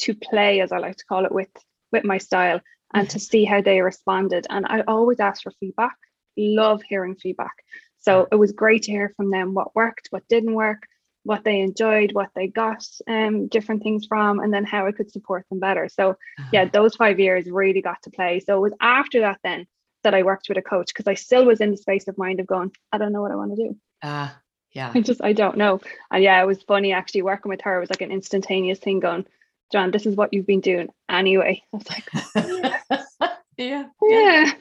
to 0.00 0.14
play, 0.14 0.60
as 0.60 0.72
I 0.72 0.78
like 0.78 0.96
to 0.96 1.04
call 1.04 1.24
it, 1.24 1.32
with 1.32 1.50
with 1.90 2.04
my 2.04 2.18
style 2.18 2.60
and 2.94 3.08
to 3.10 3.18
mm-hmm. 3.18 3.22
see 3.22 3.44
how 3.44 3.60
they 3.60 3.80
responded. 3.80 4.46
And 4.48 4.66
I 4.66 4.82
always 4.82 5.20
ask 5.20 5.42
for 5.42 5.52
feedback. 5.60 5.96
Love 6.36 6.82
hearing 6.82 7.16
feedback. 7.16 7.54
So 8.00 8.26
it 8.32 8.36
was 8.36 8.52
great 8.52 8.82
to 8.84 8.92
hear 8.92 9.12
from 9.16 9.30
them 9.30 9.54
what 9.54 9.76
worked, 9.76 10.08
what 10.10 10.26
didn't 10.28 10.54
work, 10.54 10.86
what 11.24 11.44
they 11.44 11.60
enjoyed, 11.60 12.12
what 12.12 12.30
they 12.34 12.48
got 12.48 12.84
um, 13.08 13.46
different 13.48 13.82
things 13.82 14.06
from, 14.06 14.40
and 14.40 14.52
then 14.52 14.64
how 14.64 14.86
I 14.86 14.92
could 14.92 15.10
support 15.10 15.46
them 15.48 15.60
better. 15.60 15.88
So 15.88 16.16
yeah, 16.52 16.64
those 16.64 16.96
five 16.96 17.20
years 17.20 17.46
really 17.48 17.82
got 17.82 18.02
to 18.02 18.10
play. 18.10 18.40
So 18.40 18.56
it 18.56 18.60
was 18.60 18.72
after 18.80 19.20
that 19.20 19.38
then 19.44 19.66
that 20.02 20.14
I 20.14 20.24
worked 20.24 20.48
with 20.48 20.58
a 20.58 20.62
coach 20.62 20.88
because 20.88 21.06
I 21.06 21.14
still 21.14 21.44
was 21.44 21.60
in 21.60 21.70
the 21.70 21.76
space 21.76 22.08
of 22.08 22.18
mind 22.18 22.40
of 22.40 22.46
going, 22.46 22.72
I 22.90 22.98
don't 22.98 23.12
know 23.12 23.22
what 23.22 23.30
I 23.30 23.36
want 23.36 23.56
to 23.56 23.68
do. 23.68 23.76
ah, 24.02 24.36
yeah 24.72 24.90
I 24.94 25.00
just 25.00 25.22
I 25.22 25.32
don't 25.32 25.56
know. 25.56 25.80
And 26.10 26.22
yeah, 26.22 26.42
it 26.42 26.46
was 26.46 26.62
funny 26.62 26.92
actually 26.92 27.22
working 27.22 27.50
with 27.50 27.60
her. 27.62 27.76
It 27.76 27.80
was 27.80 27.90
like 27.90 28.02
an 28.02 28.10
instantaneous 28.10 28.80
thing 28.80 29.00
going, 29.00 29.26
John, 29.70 29.90
this 29.90 30.06
is 30.06 30.16
what 30.16 30.32
you've 30.32 30.46
been 30.46 30.60
doing 30.60 30.88
anyway. 31.08 31.62
I 31.72 31.76
was 31.76 31.88
like, 31.88 32.10
yeah 33.56 33.84
yeah. 34.02 34.52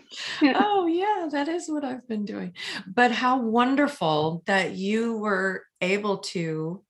yeah. 0.41 0.53
Oh, 0.55 0.85
yeah, 0.85 1.27
that 1.31 1.47
is 1.47 1.67
what 1.67 1.83
I've 1.83 2.07
been 2.07 2.25
doing. 2.25 2.53
But 2.87 3.11
how 3.11 3.39
wonderful 3.39 4.43
that 4.45 4.71
you 4.73 5.17
were 5.17 5.63
able 5.81 6.19
to 6.19 6.83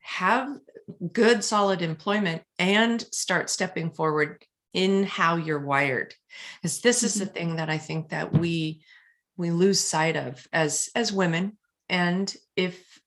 have 0.00 0.48
good, 1.12 1.42
solid 1.42 1.82
employment 1.82 2.42
and 2.58 3.00
start 3.12 3.50
stepping 3.50 3.90
forward 3.90 4.44
in 4.72 5.04
how 5.04 5.36
you're 5.36 5.58
wired. 5.58 6.14
Because 6.62 6.80
this 6.80 7.02
is 7.02 7.14
the 7.14 7.24
mm-hmm. 7.24 7.34
thing 7.34 7.56
that 7.56 7.70
I 7.70 7.78
think 7.78 8.10
that 8.10 8.32
we 8.32 8.82
we 9.36 9.50
lose 9.50 9.80
sight 9.80 10.16
of 10.16 10.46
as 10.52 10.88
as 10.94 11.12
women 11.12 11.58
and 11.88 12.34
if 12.54 13.00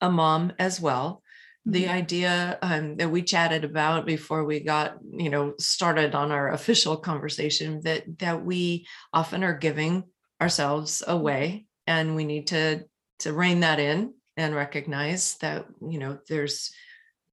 a 0.00 0.10
mom 0.10 0.52
as 0.58 0.80
well. 0.80 1.22
The 1.64 1.84
mm-hmm. 1.84 1.94
idea 1.94 2.58
um, 2.60 2.96
that 2.96 3.10
we 3.10 3.22
chatted 3.22 3.64
about 3.64 4.04
before 4.04 4.44
we 4.44 4.60
got 4.60 4.98
you 5.08 5.30
know 5.30 5.54
started 5.58 6.14
on 6.14 6.30
our 6.32 6.52
official 6.52 6.96
conversation 6.96 7.80
that 7.84 8.18
that 8.18 8.44
we 8.44 8.86
often 9.12 9.44
are 9.44 9.56
giving 9.56 10.04
ourselves 10.40 11.02
mm-hmm. 11.02 11.12
away 11.12 11.66
and 11.86 12.16
we 12.16 12.24
need 12.24 12.48
to 12.48 12.84
to 13.20 13.32
rein 13.32 13.60
that 13.60 13.78
in 13.78 14.12
and 14.42 14.54
recognize 14.54 15.36
that 15.38 15.66
you 15.88 15.98
know 15.98 16.18
there's 16.28 16.72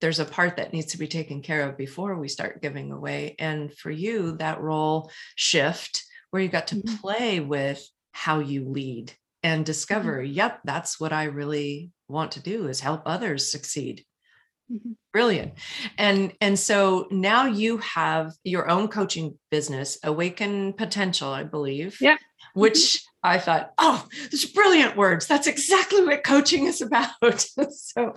there's 0.01 0.19
a 0.19 0.25
part 0.25 0.55
that 0.57 0.71
needs 0.73 0.91
to 0.93 0.97
be 0.97 1.07
taken 1.07 1.41
care 1.41 1.67
of 1.67 1.77
before 1.77 2.15
we 2.17 2.27
start 2.29 2.61
giving 2.61 2.91
away 2.91 3.35
and 3.39 3.73
for 3.77 3.91
you 3.91 4.33
that 4.37 4.61
role 4.61 5.11
shift 5.35 6.03
where 6.31 6.41
you 6.41 6.49
got 6.49 6.67
to 6.67 6.75
Mhm. 6.77 7.01
play 7.01 7.39
with 7.39 7.85
how 8.13 8.39
you 8.39 8.69
lead 8.69 9.13
and 9.43 9.65
discover 9.65 10.21
yep 10.21 10.59
that's 10.65 10.99
what 10.99 11.13
i 11.13 11.25
really 11.25 11.91
want 12.07 12.31
to 12.33 12.41
do 12.41 12.67
is 12.67 12.79
help 12.79 13.01
others 13.05 13.51
succeed 13.51 14.05
Mhm. 14.71 14.95
brilliant 15.13 15.53
and 15.97 16.33
and 16.41 16.57
so 16.59 17.07
now 17.11 17.45
you 17.45 17.77
have 17.79 18.31
your 18.43 18.69
own 18.69 18.87
coaching 18.87 19.37
business 19.51 19.97
awaken 20.03 20.73
potential 20.73 21.29
i 21.31 21.43
believe 21.43 21.97
Yeah. 22.01 22.17
which 22.53 23.01
i 23.23 23.37
thought 23.37 23.73
oh 23.77 24.07
those 24.31 24.45
are 24.45 24.53
brilliant 24.53 24.95
words. 24.95 25.27
That's 25.27 25.47
exactly 25.47 26.03
what 26.05 26.23
coaching 26.23 26.65
is 26.65 26.81
about. 26.81 27.11
So 27.71 28.13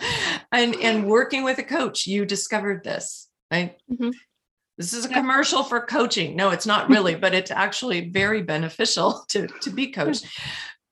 and 0.53 0.75
and 0.77 1.07
working 1.07 1.43
with 1.45 1.59
a 1.59 1.65
coach 1.65 2.07
you 2.07 2.25
discovered 2.25 2.85
this 2.85 3.29
right? 3.51 3.77
Mhm. 3.91 4.13
this 4.79 4.93
is 4.93 5.05
a 5.05 5.09
Yeah. 5.09 5.21
commercial 5.21 5.63
for 5.65 5.81
coaching. 5.87 6.37
No 6.37 6.51
it's 6.51 6.67
not 6.67 6.89
really 6.89 7.15
but 7.17 7.35
it's 7.35 7.51
actually 7.51 8.11
very 8.11 8.43
beneficial 8.43 9.25
to 9.31 9.47
to 9.63 9.71
be 9.71 9.89
coached. 9.89 10.27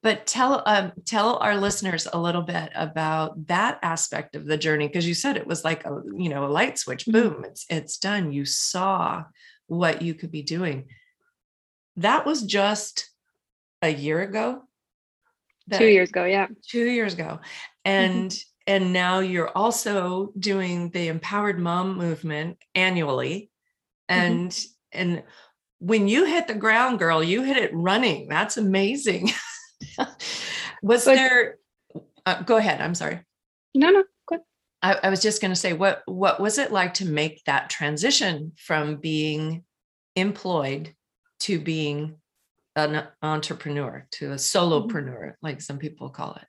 But 0.03 0.27
tell 0.27 0.63
um, 0.65 0.93
tell 1.05 1.37
our 1.37 1.57
listeners 1.57 2.09
a 2.11 2.19
little 2.19 2.41
bit 2.43 2.71
about 2.75 3.47
that 3.49 3.79
aspect 3.83 4.35
of 4.35 4.47
the 4.47 4.57
journey 4.57 4.87
because 4.87 5.07
you 5.07 5.13
said 5.15 5.37
it 5.37 5.47
was 5.47 5.63
like 5.63 5.85
a 5.85 6.01
you 6.17 6.31
know 6.31 6.47
a 6.47 6.55
light 6.59 6.79
switch. 6.79 7.05
Mhm. 7.05 7.13
boom 7.13 7.45
it's 7.45 7.67
it's 7.69 7.99
done. 7.99 8.33
You 8.33 8.45
saw 8.47 9.25
what 9.67 10.01
you 10.03 10.15
could 10.15 10.31
be 10.33 10.43
doing. 10.43 10.87
That 11.97 12.25
was 12.25 12.43
just 12.43 13.10
a 13.83 13.89
year 13.89 14.21
ago 14.21 14.63
Two 15.73 15.87
years 15.87 16.09
ago, 16.11 16.25
yeah. 16.25 16.49
two 16.69 16.85
years 16.91 17.15
ago. 17.15 17.39
And 17.85 18.37
and 18.67 18.93
now 18.93 19.21
you're 19.21 19.57
also 19.57 20.33
doing 20.39 20.91
the 20.91 21.09
empowered 21.09 21.59
mom 21.61 21.97
movement 21.97 22.59
annually. 22.75 23.51
And 24.09 24.59
and 24.91 25.23
when 25.79 26.09
you 26.09 26.25
hit 26.25 26.49
the 26.49 26.55
ground 26.55 26.99
girl 26.99 27.23
you 27.23 27.43
hit 27.43 27.57
it 27.57 27.71
running. 27.73 28.29
That's 28.29 28.57
amazing. 28.57 29.31
Was 30.83 31.05
But- 31.05 31.15
there 31.15 31.59
uh, 32.27 32.43
go 32.43 32.57
ahead 32.57 32.81
i'm 32.81 32.95
sorry. 32.95 33.21
No, 33.75 33.91
no, 33.91 34.05
good. 34.27 34.41
I, 34.83 34.99
I 35.05 35.09
was 35.11 35.23
just 35.23 35.41
going 35.41 35.53
to 35.53 35.57
say, 35.57 35.73
what 35.73 36.03
what 36.07 36.41
was 36.41 36.59
it 36.59 36.73
like 36.73 36.95
to 36.95 37.07
make 37.07 37.43
that 37.45 37.71
transition 37.71 38.53
from 38.57 38.97
being 38.97 39.63
employed 40.17 40.95
to 41.41 41.61
being 41.61 42.17
an 42.89 43.07
entrepreneur, 43.23 44.07
to 44.13 44.33
a 44.33 44.37
Mm-hmm. 44.77 44.89
solopreneur, 44.89 45.35
like 45.43 45.61
some 45.61 45.79
people 45.79 46.09
call 46.11 46.35
it? 46.35 46.47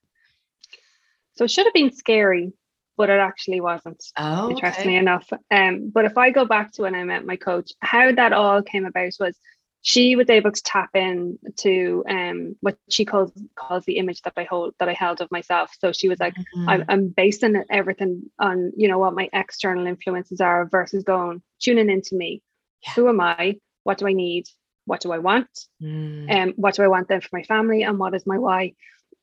So 1.35 1.45
it 1.45 1.51
should 1.51 1.65
have 1.65 1.73
been 1.73 1.91
scary, 1.91 2.53
but 2.97 3.09
it 3.09 3.19
actually 3.19 3.61
wasn't. 3.61 4.03
Oh, 4.17 4.49
interestingly 4.49 4.93
okay. 4.93 4.97
enough. 4.97 5.31
Um, 5.49 5.89
but 5.93 6.05
if 6.05 6.17
I 6.17 6.29
go 6.31 6.45
back 6.45 6.71
to 6.73 6.83
when 6.83 6.95
I 6.95 7.03
met 7.03 7.25
my 7.25 7.35
coach, 7.35 7.71
how 7.79 8.11
that 8.11 8.33
all 8.33 8.61
came 8.61 8.85
about 8.85 9.13
was 9.19 9.37
she 9.83 10.15
was 10.15 10.29
able 10.29 10.51
to 10.51 10.61
tap 10.61 10.89
in 10.95 11.39
to 11.57 12.03
um 12.07 12.55
what 12.61 12.77
she 12.89 13.03
calls 13.03 13.31
calls 13.55 13.83
the 13.85 13.97
image 13.97 14.21
that 14.21 14.33
I 14.37 14.43
hold 14.43 14.75
that 14.79 14.89
I 14.89 14.93
held 14.93 15.21
of 15.21 15.31
myself. 15.31 15.71
So 15.79 15.91
she 15.91 16.07
was 16.07 16.19
like, 16.19 16.35
I'm, 16.67 16.81
Mhm. 16.81 16.85
I'm 16.89 17.07
basing 17.07 17.63
everything 17.71 18.29
on 18.39 18.71
you 18.77 18.87
know 18.87 18.99
what 18.99 19.15
my 19.15 19.27
external 19.33 19.87
influences 19.87 20.39
are 20.41 20.65
versus 20.65 21.03
going 21.03 21.41
tuning 21.59 21.89
into 21.89 22.15
me. 22.15 22.41
Yeah. 22.85 22.93
Who 22.95 23.09
am 23.09 23.19
I? 23.21 23.59
What 23.83 23.97
do 23.97 24.07
I 24.07 24.13
need? 24.13 24.45
What 24.91 24.99
do 24.99 25.13
I 25.13 25.19
want? 25.19 25.47
Mm. 25.81 26.29
um, 26.35 26.53
what 26.57 26.75
do 26.75 26.83
I 26.83 26.89
want 26.89 27.07
then 27.07 27.21
for 27.21 27.29
my 27.31 27.43
family 27.43 27.83
and 27.83 27.97
what 27.97 28.13
is 28.13 28.27
my 28.27 28.37
why? 28.37 28.73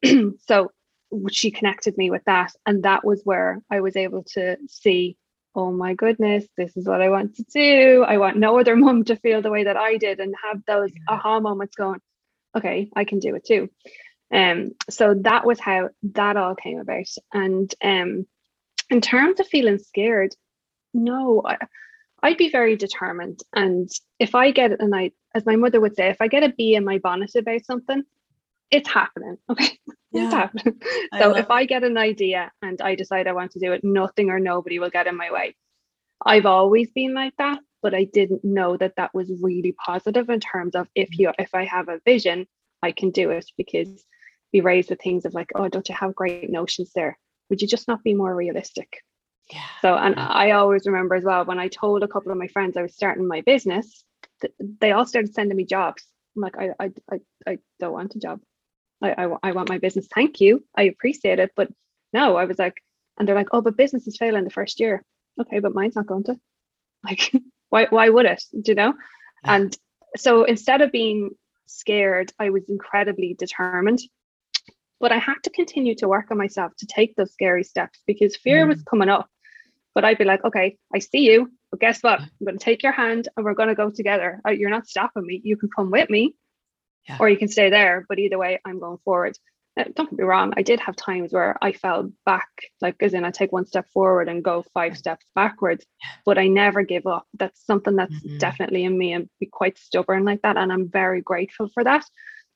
so 0.49 0.73
she 1.31 1.51
connected 1.51 1.95
me 1.99 2.11
with 2.11 2.25
that. 2.25 2.53
And 2.65 2.85
that 2.85 3.05
was 3.05 3.21
where 3.25 3.61
I 3.71 3.81
was 3.81 3.95
able 3.95 4.23
to 4.35 4.57
see, 4.67 5.19
oh 5.55 5.71
my 5.71 5.93
goodness, 5.93 6.47
this 6.57 6.75
is 6.79 6.87
what 6.87 7.03
I 7.03 7.11
want 7.11 7.37
to 7.37 7.45
do. 7.53 8.03
I 8.09 8.17
want 8.17 8.39
no 8.39 8.59
other 8.59 8.77
mom 8.85 9.05
to 9.05 9.17
feel 9.17 9.43
the 9.43 9.51
way 9.51 9.65
that 9.65 9.77
I 9.77 9.99
did 9.99 10.21
and 10.21 10.35
have 10.43 10.63
those 10.67 10.91
Yeah. 10.91 11.17
aha 11.17 11.39
moments 11.41 11.77
going, 11.77 12.01
okay, 12.57 12.89
I 12.97 13.05
can 13.05 13.19
do 13.19 13.35
it 13.35 13.45
too. 13.45 13.69
Um, 14.33 14.73
so 14.89 15.15
that 15.29 15.45
was 15.45 15.61
how 15.61 15.91
that 16.15 16.39
all 16.39 16.55
came 16.55 16.79
about. 16.81 17.11
And 17.35 17.75
um, 17.85 18.27
in 18.89 19.03
terms 19.03 19.39
of 19.39 19.47
feeling 19.49 19.79
scared, 19.79 20.35
no, 20.95 21.43
I, 21.45 21.59
I'd 22.23 22.37
be 22.37 22.51
very 22.51 22.77
determined. 22.77 23.41
And 23.53 23.89
if 24.19 24.35
I 24.35 24.51
get 24.51 24.81
an 24.81 24.93
I 24.95 25.13
as 25.39 25.47
my 25.47 25.57
mother 25.57 25.81
would 25.81 25.97
say, 25.97 26.09
if 26.11 26.21
I 26.21 26.29
get 26.29 26.45
a 26.45 26.51
bee 26.51 26.75
in 26.77 26.85
my 26.85 26.99
bonnet 26.99 27.35
about 27.37 27.65
something, 27.65 28.05
it's 28.71 28.89
happening. 28.89 29.39
Okay. 29.51 29.79
Yeah, 30.13 30.25
It's 30.25 30.35
happening. 30.35 30.81
I 31.13 31.21
So 31.21 31.29
love 31.29 31.39
if 31.39 31.51
I 31.51 31.67
get 31.67 31.85
an 31.85 31.99
idea 31.99 32.53
and 32.63 32.81
I 32.83 32.95
decide 32.97 33.27
I 33.29 33.33
want 33.33 33.53
to 33.53 33.61
do 33.61 33.73
it, 33.73 33.85
nothing 33.85 34.31
or 34.31 34.41
nobody 34.41 34.79
will 34.79 34.91
get 34.91 35.07
in 35.07 35.17
my 35.17 35.31
way. 35.33 35.57
I've 36.25 36.47
always 36.47 36.91
been 36.91 37.15
like 37.15 37.35
that, 37.39 37.61
but 37.83 37.95
I 37.95 38.05
didn't 38.05 38.45
know 38.45 38.77
that 38.77 38.97
that 38.97 39.15
was 39.15 39.31
really 39.43 39.73
positive 39.73 40.31
in 40.31 40.41
terms 40.41 40.75
of 40.75 40.89
if 40.95 41.19
you 41.19 41.33
if 41.39 41.55
I 41.55 41.65
have 41.67 41.89
a 41.89 42.01
vision, 42.05 42.47
I 42.83 42.93
can 42.93 43.11
do 43.11 43.31
it 43.31 43.47
because 43.57 44.05
we 44.53 44.61
raised 44.61 44.89
the 44.91 44.97
things 44.97 45.25
of 45.27 45.35
like, 45.35 45.51
oh, 45.55 45.69
don't 45.69 45.89
you 45.89 45.95
have 45.95 46.15
great 46.15 46.51
notions 46.51 46.93
there? 46.95 47.19
Would 47.51 47.63
you 47.63 47.69
just 47.69 47.89
not 47.89 48.03
be 48.03 48.15
more 48.15 48.35
realistic? 48.35 49.05
Yeah. 49.53 49.67
So, 49.83 49.95
and 49.95 50.15
I 50.19 50.53
always 50.53 50.87
remember 50.87 51.15
as 51.17 51.25
well 51.25 51.45
when 51.45 51.59
I 51.59 51.69
told 51.69 52.03
a 52.03 52.09
couple 52.09 52.33
of 52.33 52.39
my 52.39 52.49
friends 52.49 52.77
I 52.77 52.83
was 52.83 52.95
starting 52.95 53.27
my 53.29 53.43
business, 53.43 54.05
th- 54.41 54.55
they 54.81 54.93
all 54.93 55.07
started 55.07 55.35
sending 55.35 55.57
me 55.57 55.65
jobs. 55.65 56.05
I'm 56.37 56.43
like, 56.43 56.57
I, 56.59 56.71
I, 56.79 56.91
I, 57.11 57.21
I 57.47 57.59
don't 57.81 57.93
want 57.93 58.15
a 58.15 58.19
job. 58.19 58.41
I, 59.03 59.13
I, 59.13 59.37
I 59.43 59.53
want 59.53 59.69
my 59.69 59.79
business. 59.79 60.09
Thank 60.13 60.41
you. 60.41 60.65
I 60.77 60.85
appreciate 60.85 61.39
it. 61.39 61.53
But 61.57 61.69
no, 62.13 62.37
I 62.37 62.45
was 62.45 62.59
like, 62.59 62.75
and 63.19 63.27
they're 63.27 63.35
like, 63.35 63.49
oh, 63.53 63.61
but 63.61 63.77
businesses 63.77 64.17
fail 64.17 64.37
in 64.37 64.45
the 64.45 64.51
first 64.51 64.81
year. 64.81 65.03
Okay, 65.41 65.61
but 65.61 65.75
mine's 65.75 65.97
not 65.97 66.07
going 66.07 66.25
to. 66.25 66.37
Like, 67.05 67.31
why, 67.69 67.87
why 67.91 68.09
would 68.09 68.27
it? 68.27 68.43
Do 68.51 68.73
you 68.73 68.75
know? 68.75 68.93
Yeah. 69.45 69.55
And 69.55 69.79
so 70.17 70.43
instead 70.43 70.81
of 70.81 70.91
being 70.91 71.31
scared, 71.67 72.33
I 72.41 72.51
was 72.51 72.69
incredibly 72.69 73.35
determined. 73.39 74.01
But 74.99 75.13
I 75.13 75.19
had 75.19 75.37
to 75.45 75.51
continue 75.51 75.95
to 75.97 76.09
work 76.09 76.33
on 76.33 76.39
myself 76.39 76.73
to 76.79 76.87
take 76.87 77.15
those 77.15 77.33
scary 77.33 77.63
steps 77.63 78.01
because 78.05 78.37
fear 78.37 78.67
was 78.67 78.83
mm. 78.83 78.87
coming 78.87 79.09
up. 79.09 79.29
But 79.95 80.05
I'd 80.05 80.19
be 80.19 80.25
like, 80.25 80.45
okay, 80.45 80.77
I 80.93 80.99
see 80.99 81.21
you, 81.21 81.53
but 81.71 81.81
guess 81.81 82.03
what? 82.03 82.21
I'm 82.21 82.31
going 82.45 82.59
to 82.59 82.65
take 82.65 82.83
your 82.83 82.93
hand 82.93 83.29
and 83.37 83.45
we're 83.45 83.55
going 83.55 83.69
to 83.69 83.75
go 83.75 83.91
together. 83.91 84.41
Uh, 84.47 84.51
You're 84.53 84.71
not 84.71 84.87
stopping 84.89 85.27
me. 85.27 85.41
You 85.45 85.57
can 85.57 85.69
come 85.75 85.91
with 85.91 86.09
me 86.11 86.35
Yeah. 87.09 87.19
or 87.21 87.29
you 87.29 87.37
can 87.37 87.49
stay 87.49 87.71
there. 87.71 88.05
But 88.09 88.19
either 88.19 88.39
way, 88.39 88.61
I'm 88.65 88.79
going 88.81 88.99
forward. 89.05 89.39
Uh, 89.79 89.85
don't 89.95 90.11
get 90.11 90.19
me 90.19 90.25
wrong. 90.25 90.53
I 90.57 90.63
did 90.63 90.81
have 90.81 90.97
times 90.97 91.33
where 91.33 91.57
I 91.63 91.73
fell 91.73 92.11
back, 92.27 92.49
like 92.81 92.97
as 93.01 93.15
in 93.15 93.25
I 93.25 93.31
take 93.31 93.53
one 93.53 93.67
step 93.67 93.89
forward 93.91 94.29
and 94.29 94.43
go 94.43 94.65
five 94.75 94.97
steps 94.99 95.25
backwards, 95.37 95.85
but 96.25 96.37
I 96.39 96.49
never 96.49 96.83
give 96.83 97.07
up. 97.07 97.27
That's 97.39 97.65
something 97.65 97.95
that's 97.95 98.15
Mhm. 98.15 98.39
definitely 98.41 98.85
in 98.85 98.99
me 98.99 99.13
and 99.13 99.29
be 99.39 99.47
quite 99.47 99.79
stubborn 99.79 100.25
like 100.25 100.43
that. 100.43 100.57
And 100.57 100.73
I'm 100.73 100.89
very 100.89 101.21
grateful 101.21 101.69
for 101.69 101.85
that. 101.85 102.05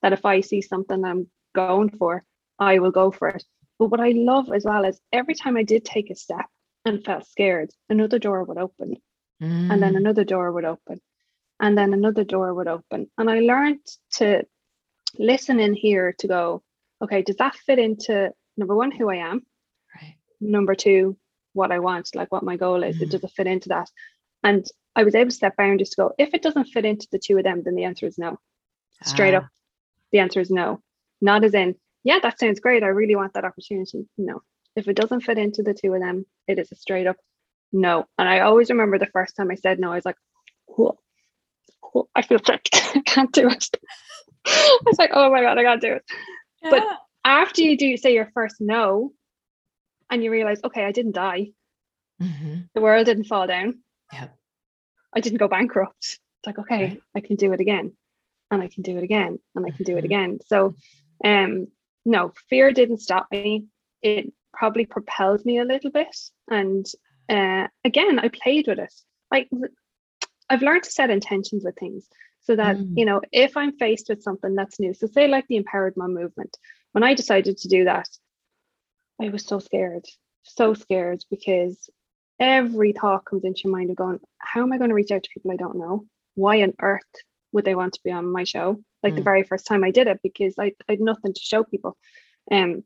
That 0.03 0.13
if 0.13 0.25
I 0.25 0.41
see 0.41 0.63
something 0.63 1.05
I'm 1.05 1.29
going 1.55 1.91
for, 1.91 2.25
I 2.59 2.81
will 2.81 2.91
go 2.91 3.11
for 3.13 3.29
it. 3.29 3.45
But 3.79 3.87
what 3.93 4.01
I 4.01 4.11
love 4.11 4.51
as 4.53 4.65
well 4.65 4.85
is 4.85 5.01
every 5.13 5.35
time 5.35 5.57
I 5.57 5.63
did 5.63 5.85
take 5.85 6.11
a 6.11 6.15
step 6.17 6.47
and 6.85 7.05
felt 7.05 7.27
scared, 7.27 7.71
another 7.89 8.19
door 8.19 8.45
would 8.45 8.59
open 8.59 8.97
and 9.71 9.83
then 9.83 9.95
Mm. 9.95 9.99
another 9.99 10.25
door 10.25 10.53
would 10.53 10.65
open 10.65 11.01
and 11.61 11.77
then 11.79 11.93
another 11.95 12.25
door 12.25 12.55
would 12.55 12.69
open 12.69 13.11
and 13.19 13.31
i 13.31 13.41
learned 13.41 13.81
to 14.13 14.45
listen 15.19 15.61
in 15.61 15.75
here 15.75 16.15
to 16.19 16.29
go 16.29 16.63
okay 17.03 17.23
does 17.23 17.37
that 17.37 17.55
fit 17.57 17.79
into 17.79 18.33
number 18.57 18.75
one 18.77 18.91
who 18.91 19.09
i 19.11 19.17
am 19.17 19.45
Right. 19.95 20.17
number 20.41 20.75
two 20.75 21.17
what 21.55 21.73
i 21.73 21.79
want 21.79 22.15
like 22.15 22.31
what 22.33 22.43
my 22.45 22.57
goal 22.57 22.83
is 22.83 22.97
Mhm. 22.97 23.03
it 23.03 23.11
does 23.11 23.25
it 23.25 23.31
fit 23.37 23.47
into 23.47 23.69
that 23.71 23.91
and 24.43 24.67
i 24.97 25.03
was 25.05 25.15
able 25.15 25.31
to 25.31 25.37
set 25.37 25.57
boundaries 25.57 25.91
to 25.91 25.97
go 26.03 26.13
if 26.19 26.35
it 26.35 26.43
doesn't 26.43 26.67
fit 26.67 26.85
into 26.85 27.09
the 27.13 27.19
two 27.19 27.37
of 27.39 27.45
them 27.45 27.63
then 27.65 27.75
the 27.75 27.85
answer 27.85 28.07
is 28.07 28.19
no 28.19 28.39
straight 29.03 29.35
up 29.35 29.45
Ah, 29.45 29.51
the 30.13 30.19
answer 30.21 30.41
is 30.41 30.51
no 30.51 30.81
not 31.21 31.45
as 31.45 31.55
in 31.55 31.75
yeah 32.05 32.19
that 32.23 32.39
sounds 32.39 32.61
great 32.61 32.83
i 32.83 32.89
really 32.89 33.17
want 33.17 33.33
that 33.35 33.45
opportunity 33.45 34.07
no 34.19 34.43
if 34.77 34.89
it 34.89 34.97
doesn't 34.97 35.21
fit 35.23 35.39
into 35.39 35.63
the 35.63 35.75
two 35.75 35.93
of 35.95 36.01
them 36.01 36.25
it 36.49 36.59
is 36.59 36.71
a 36.73 36.77
straight 36.77 37.07
up 37.07 37.17
no. 37.75 38.07
And 38.19 38.29
i 38.29 38.41
always 38.41 38.69
remember 38.71 38.99
the 38.99 39.07
first 39.07 39.35
time 39.37 39.51
i 39.51 39.55
said 39.55 39.79
no 39.79 39.93
i 39.93 39.97
was 39.97 40.05
like 40.05 40.17
"Whoa, 40.67 40.99
whoa, 41.83 42.09
i 42.15 42.23
feel 42.23 42.39
sick 42.45 42.69
i 42.73 43.01
can't 43.05 43.33
do 43.33 43.49
it. 43.49 43.69
I 44.47 44.79
was 44.85 44.99
like 44.99 45.11
oh 45.15 45.31
my 45.31 45.41
god 45.43 45.59
i 45.59 45.63
can't 45.65 45.81
do 45.81 45.93
it. 45.95 46.05
But- 46.63 46.87
after 47.25 47.63
you 47.63 47.77
do 47.79 47.97
say 47.97 48.13
your 48.15 48.31
first 48.35 48.57
no 48.61 49.13
and 50.11 50.25
you 50.25 50.31
realize 50.33 50.61
okay 50.65 50.85
i 50.85 50.93
didn't 50.93 51.13
die. 51.15 51.53
Mhm. 52.21 52.69
the 52.75 52.81
world 52.81 53.07
didn't 53.07 53.25
fall 53.25 53.47
down. 53.47 53.79
Yeah. 54.13 54.29
i 55.15 55.21
didn't 55.21 55.39
go 55.39 55.49
bankrupt. 55.49 55.97
It's 56.05 56.47
like 56.47 56.59
okay 56.59 56.83
Right. 56.85 57.03
i 57.17 57.21
can 57.21 57.37
do 57.37 57.53
it 57.53 57.61
again. 57.61 57.93
And 58.51 58.63
i 58.63 58.69
can 58.69 58.83
do 58.83 58.97
it 58.99 59.05
again. 59.05 59.39
And 59.55 59.65
i 59.65 59.71
can 59.71 59.85
do 59.85 59.97
it 59.97 60.03
Mhm. 60.03 60.11
again. 60.11 60.39
So 60.47 60.75
um 61.25 61.69
no 62.05 62.33
fear 62.51 62.73
didn't 62.73 62.99
stop 62.99 63.29
me. 63.31 63.67
It 64.03 64.33
probably 64.53 64.87
propelled 64.87 65.45
me 65.45 65.59
a 65.59 65.65
little 65.65 65.91
bit. 65.91 66.17
And 66.49 66.87
uh 67.29 67.69
again 67.85 68.19
i 68.19 68.29
played 68.29 68.67
with 68.67 68.79
it. 68.81 68.93
Like 69.31 69.49
i've 70.51 70.63
learned 70.63 70.83
to 70.83 70.91
set 70.91 71.09
intentions 71.11 71.65
with 71.65 71.77
things 71.77 72.09
so 72.41 72.57
that 72.57 72.77
Mm. 72.77 72.99
you 72.99 73.05
know 73.05 73.21
if 73.31 73.57
i'm 73.57 73.77
faced 73.79 74.09
with 74.09 74.23
something 74.23 74.55
that's 74.57 74.81
new 74.81 74.93
so 74.93 75.07
say 75.07 75.29
like 75.29 75.47
the 75.47 75.57
empowered 75.57 75.97
mom 75.97 76.15
movement 76.15 76.57
when 76.93 77.05
i 77.05 77.15
decided 77.15 77.57
to 77.59 77.69
do 77.69 77.85
that 77.85 78.09
i 79.21 79.29
was 79.29 79.45
so 79.47 79.59
scared 79.61 80.05
so 80.43 80.75
scared 80.75 81.25
because 81.31 81.89
every 82.41 82.93
thought 82.93 83.25
comes 83.25 83.45
into 83.45 83.63
your 83.65 83.73
mind 83.73 83.91
of 83.91 83.97
going 83.97 84.19
how 84.39 84.63
am 84.63 84.73
i 84.73 84.79
going 84.79 84.91
to 84.91 84.95
reach 84.97 85.13
out 85.13 85.23
to 85.23 85.31
people 85.33 85.53
i 85.53 85.57
don't 85.57 85.79
know? 85.79 86.05
Why 86.35 86.63
on 86.63 86.75
earth 86.81 87.03
would 87.53 87.65
they 87.65 87.75
want 87.77 87.93
to 87.95 88.01
be 88.03 88.11
on 88.11 88.27
my 88.33 88.45
show? 88.45 88.83
Like 89.03 89.15
the 89.15 89.21
Mm. 89.21 89.25
very 89.25 89.43
first 89.45 89.67
time 89.67 89.85
i 89.85 89.91
did 89.93 90.09
it 90.09 90.19
because 90.23 90.55
I, 90.59 90.73
I 90.89 90.93
had 90.93 91.01
nothing 91.01 91.33
to 91.35 91.41
show 91.41 91.63
people. 91.63 91.97
Um 92.51 92.83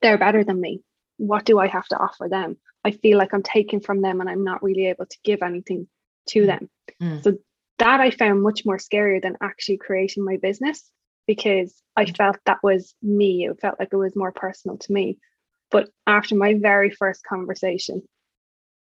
they're 0.00 0.18
better 0.18 0.44
than 0.44 0.60
me 0.60 0.80
what 1.16 1.44
do 1.44 1.58
i 1.58 1.66
have 1.66 1.86
to 1.86 1.96
offer 1.96 2.28
them 2.28 2.56
i 2.84 2.90
feel 2.90 3.18
like 3.18 3.32
i'm 3.32 3.42
taking 3.42 3.80
from 3.80 4.00
them 4.00 4.20
and 4.20 4.28
i'm 4.28 4.44
not 4.44 4.62
really 4.62 4.86
able 4.86 5.06
to 5.06 5.18
give 5.24 5.42
anything 5.42 5.86
to 6.28 6.42
Mm. 6.42 6.46
them 6.46 6.70
Mm. 7.00 7.24
so 7.24 7.38
that 7.78 8.00
i 8.00 8.10
found 8.10 8.42
much 8.42 8.64
more 8.64 8.78
scarier 8.78 9.20
than 9.20 9.36
actually 9.40 9.78
creating 9.78 10.24
my 10.24 10.36
business 10.36 10.90
because 11.26 11.82
i 11.96 12.04
felt 12.06 12.36
that 12.46 12.62
was 12.62 12.94
me 13.02 13.46
it 13.46 13.60
felt 13.60 13.78
like 13.78 13.88
it 13.92 13.96
was 13.96 14.16
more 14.16 14.32
personal 14.32 14.76
to 14.78 14.92
me 14.92 15.18
but 15.70 15.88
after 16.06 16.34
my 16.34 16.54
very 16.54 16.90
first 16.90 17.24
conversation 17.24 18.02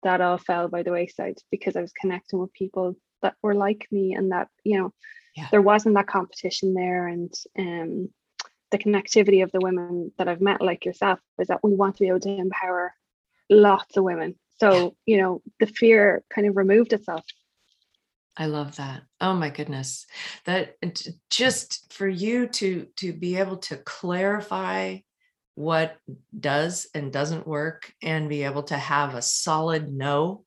that 0.04 0.22
all 0.22 0.38
fell 0.38 0.68
by 0.68 0.84
the 0.84 0.92
wayside 0.92 1.38
because 1.52 1.76
i 1.76 1.82
was 1.82 1.94
connecting 1.94 2.40
with 2.40 2.52
people 2.54 2.96
that 3.22 3.36
were 3.42 3.56
like 3.56 3.88
me 3.92 4.14
and 4.14 4.32
that 4.32 4.48
you 4.64 4.78
know 4.80 4.94
Yeah. 5.36 5.48
there 5.52 5.62
wasn't 5.62 5.96
that 5.96 6.08
competition 6.08 6.74
there 6.74 7.08
and 7.08 7.34
um 7.58 8.10
the 8.74 8.80
connectivity 8.80 9.44
of 9.44 9.52
the 9.52 9.60
women 9.60 10.12
that 10.18 10.28
I've 10.28 10.42
met, 10.42 10.60
like 10.60 10.84
yourself, 10.84 11.20
is 11.38 11.48
that 11.48 11.64
we 11.64 11.76
want 11.76 11.96
to 11.96 12.02
be 12.02 12.08
able 12.08 12.22
to 12.22 12.30
empower 12.30 12.94
lots 13.48 13.96
of 13.96 14.04
women. 14.04 14.36
So, 14.60 14.96
you 15.06 15.18
know, 15.22 15.44
the 15.60 15.68
fear 15.68 16.24
kind 16.34 16.48
of 16.48 16.58
removed 16.58 16.92
itself. 16.92 17.24
I 18.36 18.48
love 18.48 18.78
that. 18.78 19.04
Oh 19.22 19.36
my 19.36 19.52
goodness. 19.52 20.08
That 20.46 20.76
just 21.30 21.94
for 21.94 22.08
you 22.08 22.48
to 22.48 22.88
to 22.98 23.14
be 23.14 23.36
able 23.38 23.58
to 23.58 23.78
clarify 23.78 24.98
what 25.54 25.98
does 26.38 26.88
and 26.96 27.14
doesn't 27.14 27.46
work 27.46 27.94
and 28.02 28.28
be 28.28 28.42
able 28.42 28.64
to 28.64 28.78
have 28.78 29.14
a 29.14 29.22
solid 29.22 29.94
no. 29.94 30.46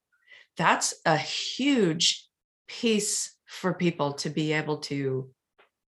That's 0.56 0.94
a 1.04 1.16
huge 1.16 2.26
piece 2.66 3.36
for 3.46 3.72
people 3.72 4.14
to 4.14 4.30
be 4.30 4.52
able 4.52 4.78
to 4.78 5.30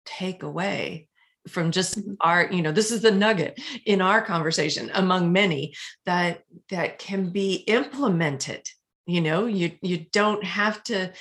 take 0.05 0.43
away 0.43 1.09
from 1.47 1.71
just 1.71 1.99
our 2.19 2.49
you 2.51 2.61
know 2.61 2.71
this 2.71 2.91
is 2.91 3.01
the 3.01 3.11
nugget 3.11 3.59
in 3.85 4.01
our 4.01 4.21
conversation 4.21 4.91
among 4.93 5.31
many 5.31 5.73
that 6.05 6.43
that 6.69 6.99
can 6.99 7.29
be 7.29 7.55
implemented. 7.67 8.67
You 9.05 9.21
know 9.21 9.45
you 9.45 9.71
you 9.81 10.05
don't 10.11 10.43
have 10.43 10.83
to 10.85 11.13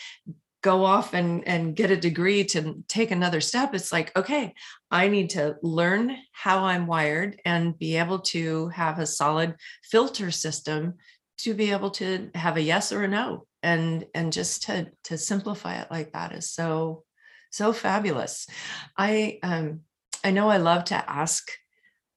go 0.63 0.85
off 0.85 1.15
and 1.15 1.47
and 1.49 1.75
get 1.75 1.91
a 1.91 1.97
degree 1.97 2.45
to 2.45 2.85
take 2.87 3.11
another 3.11 3.41
step. 3.41 3.75
It's 3.75 3.93
like 3.93 4.17
okay 4.17 4.55
i 4.91 5.09
need 5.09 5.31
to 5.31 5.57
learn 5.63 6.17
how 6.33 6.65
i'm 6.65 6.87
wired 6.87 7.41
and 7.45 7.79
be 7.79 7.97
able 7.97 8.19
to 8.19 8.69
have 8.69 8.99
a 8.99 9.07
solid 9.07 9.55
filter 9.85 10.31
system 10.33 10.95
to 11.39 11.55
be 11.55 11.71
able 11.71 11.91
to 11.91 12.29
have 12.35 12.57
a 12.57 12.61
yes 12.61 12.93
or 12.93 13.05
a 13.05 13.09
no 13.09 13.47
and 13.63 14.05
and 14.15 14.33
just 14.33 14.65
to 14.65 14.91
to 15.05 15.17
simplify 15.17 15.81
it 15.81 15.91
like 15.91 16.13
that 16.13 16.33
is 16.33 16.51
so 16.51 17.05
so 17.51 17.73
fabulous. 17.73 18.47
I 18.97 19.39
um 19.43 19.81
i 20.25 20.31
know 20.31 20.49
i 20.49 20.57
love 20.57 20.85
to 20.85 21.11
ask 21.11 21.51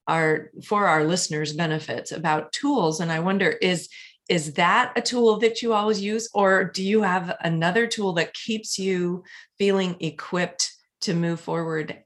our 0.08 0.52
for 0.64 0.88
our 0.88 1.04
listeners 1.06 1.54
benefits 1.54 2.12
about 2.12 2.52
tools 2.52 3.00
and 3.00 3.12
i 3.12 3.20
wonder 3.20 3.50
is 3.50 3.90
is 4.30 4.54
that 4.54 4.94
a 4.96 5.02
tool 5.02 5.38
that 5.40 5.62
you 5.62 5.74
always 5.74 6.02
use 6.02 6.30
or 6.34 6.64
do 6.64 6.82
you 6.84 7.02
have 7.02 7.36
another 7.42 7.88
tool 7.88 8.14
that 8.14 8.34
keeps 8.34 8.80
you 8.80 9.24
feeling 9.58 9.98
equipped 10.00 10.72
to 11.02 11.14
move 11.14 11.40
forward 11.40 12.04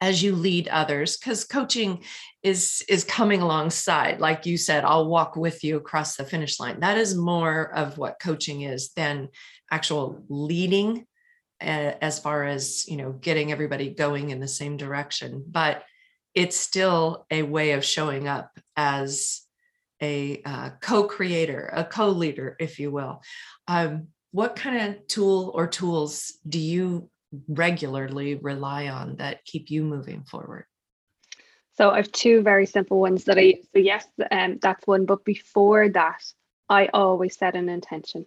as 0.00 0.22
you 0.22 0.34
lead 0.34 0.68
others? 0.68 1.16
Because 1.16 1.44
coaching 1.44 2.02
is 2.42 2.84
is 2.88 3.04
coming 3.04 3.40
alongside 3.40 4.20
like 4.20 4.44
you 4.44 4.58
said 4.58 4.84
i'll 4.84 5.08
walk 5.08 5.34
with 5.34 5.64
you 5.64 5.76
across 5.76 6.16
the 6.16 6.24
finish 6.24 6.60
line. 6.60 6.80
That 6.80 6.98
is 6.98 7.14
more 7.14 7.74
of 7.74 7.96
what 7.96 8.20
coaching 8.20 8.62
is 8.62 8.90
than 8.90 9.28
actual 9.70 10.22
leading 10.28 11.06
as 11.64 12.18
far 12.18 12.44
as 12.44 12.86
you 12.88 12.96
know 12.96 13.12
getting 13.12 13.52
everybody 13.52 13.90
going 13.90 14.30
in 14.30 14.40
the 14.40 14.48
same 14.48 14.76
direction 14.76 15.44
but 15.48 15.84
it's 16.34 16.56
still 16.56 17.26
a 17.30 17.42
way 17.42 17.72
of 17.72 17.84
showing 17.84 18.28
up 18.28 18.58
as 18.76 19.42
a 20.02 20.42
uh, 20.44 20.70
co-creator, 20.80 21.70
a 21.72 21.84
co-leader, 21.84 22.56
if 22.58 22.78
you 22.78 22.90
will. 22.90 23.22
Um, 23.68 24.08
what 24.32 24.56
kind 24.56 24.88
of 24.88 25.06
tool 25.06 25.52
or 25.54 25.66
tools 25.66 26.34
do 26.48 26.58
you 26.58 27.08
regularly 27.48 28.34
rely 28.34 28.88
on 28.88 29.16
that 29.16 29.44
keep 29.44 29.70
you 29.70 29.84
moving 29.84 30.24
forward? 30.24 30.66
So 31.76 31.90
I 31.90 31.96
have 31.96 32.12
two 32.12 32.42
very 32.42 32.66
simple 32.66 33.00
ones 33.00 33.24
that 33.24 33.38
I 33.38 33.40
use. 33.42 33.66
So 33.72 33.80
yes, 33.80 34.06
um, 34.30 34.58
that's 34.60 34.86
one. 34.86 35.06
But 35.06 35.24
before 35.24 35.88
that, 35.88 36.22
I 36.68 36.88
always 36.92 37.36
set 37.36 37.56
an 37.56 37.68
intention, 37.68 38.26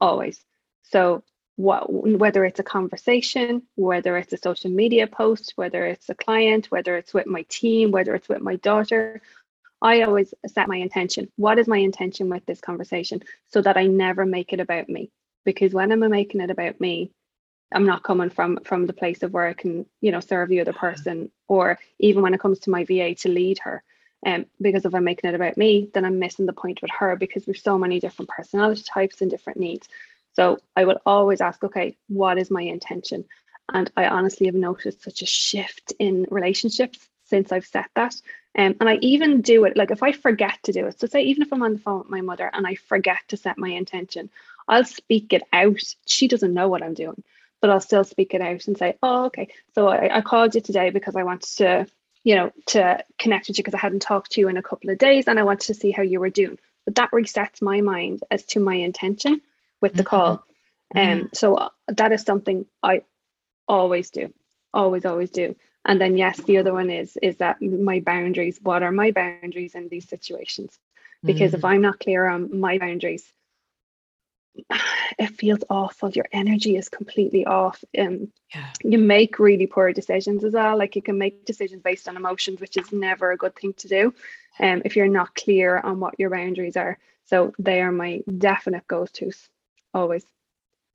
always. 0.00 0.42
So 0.82 1.22
what, 1.56 1.92
whether 1.92 2.44
it's 2.44 2.60
a 2.60 2.64
conversation, 2.64 3.62
whether 3.76 4.16
it's 4.16 4.32
a 4.32 4.38
social 4.38 4.70
media 4.70 5.06
post, 5.06 5.52
whether 5.56 5.86
it's 5.86 6.08
a 6.08 6.14
client, 6.14 6.70
whether 6.70 6.96
it's 6.96 7.14
with 7.14 7.26
my 7.26 7.44
team, 7.48 7.90
whether 7.90 8.14
it's 8.14 8.28
with 8.28 8.40
my 8.40 8.56
daughter, 8.56 9.22
I 9.80 10.02
always 10.02 10.32
set 10.46 10.68
my 10.68 10.76
intention. 10.76 11.30
What 11.36 11.58
is 11.58 11.68
my 11.68 11.78
intention 11.78 12.28
with 12.28 12.44
this 12.46 12.60
conversation 12.60 13.22
so 13.50 13.60
that 13.62 13.76
I 13.76 13.86
never 13.86 14.24
make 14.24 14.52
it 14.52 14.60
about 14.60 14.88
me? 14.88 15.10
Because 15.44 15.74
when 15.74 15.92
I'm 15.92 16.00
making 16.10 16.40
it 16.40 16.50
about 16.50 16.80
me, 16.80 17.12
I'm 17.72 17.86
not 17.86 18.02
coming 18.02 18.30
from 18.30 18.60
from 18.64 18.86
the 18.86 18.92
place 18.92 19.22
of 19.22 19.32
where 19.32 19.46
I 19.46 19.52
can, 19.52 19.86
you 20.00 20.12
know, 20.12 20.20
serve 20.20 20.48
the 20.48 20.60
other 20.60 20.72
person, 20.72 21.30
or 21.48 21.78
even 21.98 22.22
when 22.22 22.34
it 22.34 22.40
comes 22.40 22.60
to 22.60 22.70
my 22.70 22.84
VA 22.84 23.14
to 23.16 23.28
lead 23.28 23.58
her. 23.60 23.82
Um, 24.24 24.46
because 24.60 24.86
if 24.86 24.94
I'm 24.94 25.04
making 25.04 25.28
it 25.28 25.34
about 25.34 25.58
me, 25.58 25.90
then 25.92 26.04
I'm 26.04 26.18
missing 26.18 26.46
the 26.46 26.52
point 26.54 26.80
with 26.80 26.90
her 26.98 27.14
because 27.16 27.44
there's 27.44 27.62
so 27.62 27.76
many 27.76 28.00
different 28.00 28.30
personality 28.30 28.82
types 28.82 29.20
and 29.20 29.30
different 29.30 29.58
needs. 29.58 29.86
So 30.34 30.58
I 30.76 30.84
will 30.84 31.00
always 31.06 31.40
ask, 31.40 31.62
okay, 31.64 31.96
what 32.08 32.38
is 32.38 32.50
my 32.50 32.62
intention? 32.62 33.24
And 33.72 33.90
I 33.96 34.06
honestly 34.06 34.46
have 34.46 34.54
noticed 34.54 35.02
such 35.02 35.22
a 35.22 35.26
shift 35.26 35.92
in 35.98 36.26
relationships 36.30 37.08
since 37.24 37.52
I've 37.52 37.66
set 37.66 37.88
that. 37.94 38.14
Um, 38.56 38.76
and 38.80 38.88
I 38.88 38.96
even 38.96 39.40
do 39.40 39.64
it 39.64 39.76
like 39.76 39.90
if 39.90 40.02
I 40.02 40.12
forget 40.12 40.58
to 40.64 40.72
do 40.72 40.86
it. 40.86 41.00
So 41.00 41.06
say 41.06 41.22
even 41.22 41.42
if 41.42 41.52
I'm 41.52 41.62
on 41.62 41.74
the 41.74 41.78
phone 41.78 42.00
with 42.00 42.10
my 42.10 42.20
mother 42.20 42.50
and 42.52 42.66
I 42.66 42.74
forget 42.74 43.18
to 43.28 43.36
set 43.36 43.58
my 43.58 43.70
intention, 43.70 44.30
I'll 44.68 44.84
speak 44.84 45.32
it 45.32 45.42
out. 45.52 45.80
She 46.06 46.28
doesn't 46.28 46.54
know 46.54 46.68
what 46.68 46.82
I'm 46.82 46.94
doing, 46.94 47.22
but 47.60 47.70
I'll 47.70 47.80
still 47.80 48.04
speak 48.04 48.34
it 48.34 48.40
out 48.40 48.66
and 48.66 48.76
say, 48.76 48.96
"Oh, 49.02 49.24
okay. 49.26 49.48
So 49.74 49.88
I, 49.88 50.18
I 50.18 50.20
called 50.20 50.54
you 50.54 50.60
today 50.60 50.90
because 50.90 51.16
I 51.16 51.24
wanted 51.24 51.56
to, 51.56 51.86
you 52.22 52.36
know, 52.36 52.52
to 52.66 53.02
connect 53.18 53.48
with 53.48 53.58
you 53.58 53.64
because 53.64 53.74
I 53.74 53.78
hadn't 53.78 54.02
talked 54.02 54.32
to 54.32 54.40
you 54.40 54.48
in 54.48 54.56
a 54.56 54.62
couple 54.62 54.90
of 54.90 54.98
days 54.98 55.26
and 55.26 55.38
I 55.38 55.44
wanted 55.44 55.66
to 55.66 55.74
see 55.74 55.90
how 55.90 56.02
you 56.02 56.20
were 56.20 56.30
doing." 56.30 56.58
But 56.84 56.96
that 56.96 57.10
resets 57.12 57.62
my 57.62 57.80
mind 57.80 58.22
as 58.30 58.44
to 58.46 58.60
my 58.60 58.74
intention 58.74 59.40
with 59.84 59.94
the 59.94 60.02
mm-hmm. 60.02 60.16
call. 60.16 60.44
And 60.94 61.22
um, 61.22 61.30
so 61.32 61.54
uh, 61.56 61.68
that 61.88 62.12
is 62.12 62.22
something 62.22 62.66
I 62.82 63.02
always 63.68 64.10
do, 64.10 64.32
always, 64.72 65.04
always 65.04 65.30
do 65.30 65.54
and 65.84 66.00
then 66.00 66.16
yes 66.16 66.40
the 66.42 66.58
other 66.58 66.72
one 66.72 66.90
is 66.90 67.16
is 67.22 67.36
that 67.38 67.60
my 67.60 68.00
boundaries 68.00 68.58
what 68.62 68.82
are 68.82 68.92
my 68.92 69.10
boundaries 69.10 69.74
in 69.74 69.88
these 69.88 70.08
situations 70.08 70.78
because 71.22 71.52
mm. 71.52 71.54
if 71.54 71.64
i'm 71.64 71.82
not 71.82 72.00
clear 72.00 72.26
on 72.26 72.58
my 72.58 72.78
boundaries 72.78 73.32
it 75.18 75.36
feels 75.36 75.64
awful 75.68 76.10
your 76.10 76.26
energy 76.32 76.76
is 76.76 76.88
completely 76.88 77.44
off 77.44 77.82
and 77.92 78.28
yeah. 78.54 78.70
you 78.82 78.98
make 78.98 79.38
really 79.38 79.66
poor 79.66 79.92
decisions 79.92 80.44
as 80.44 80.52
well 80.52 80.76
like 80.78 80.96
you 80.96 81.02
can 81.02 81.18
make 81.18 81.44
decisions 81.44 81.82
based 81.82 82.08
on 82.08 82.16
emotions 82.16 82.60
which 82.60 82.76
is 82.76 82.92
never 82.92 83.32
a 83.32 83.36
good 83.36 83.54
thing 83.56 83.72
to 83.74 83.88
do 83.88 84.14
um, 84.60 84.82
if 84.84 84.94
you're 84.96 85.08
not 85.08 85.34
clear 85.34 85.78
on 85.78 86.00
what 86.00 86.18
your 86.18 86.30
boundaries 86.30 86.76
are 86.76 86.98
so 87.26 87.52
they 87.58 87.80
are 87.80 87.92
my 87.92 88.22
definite 88.38 88.86
go-to's 88.86 89.48
always. 89.94 90.26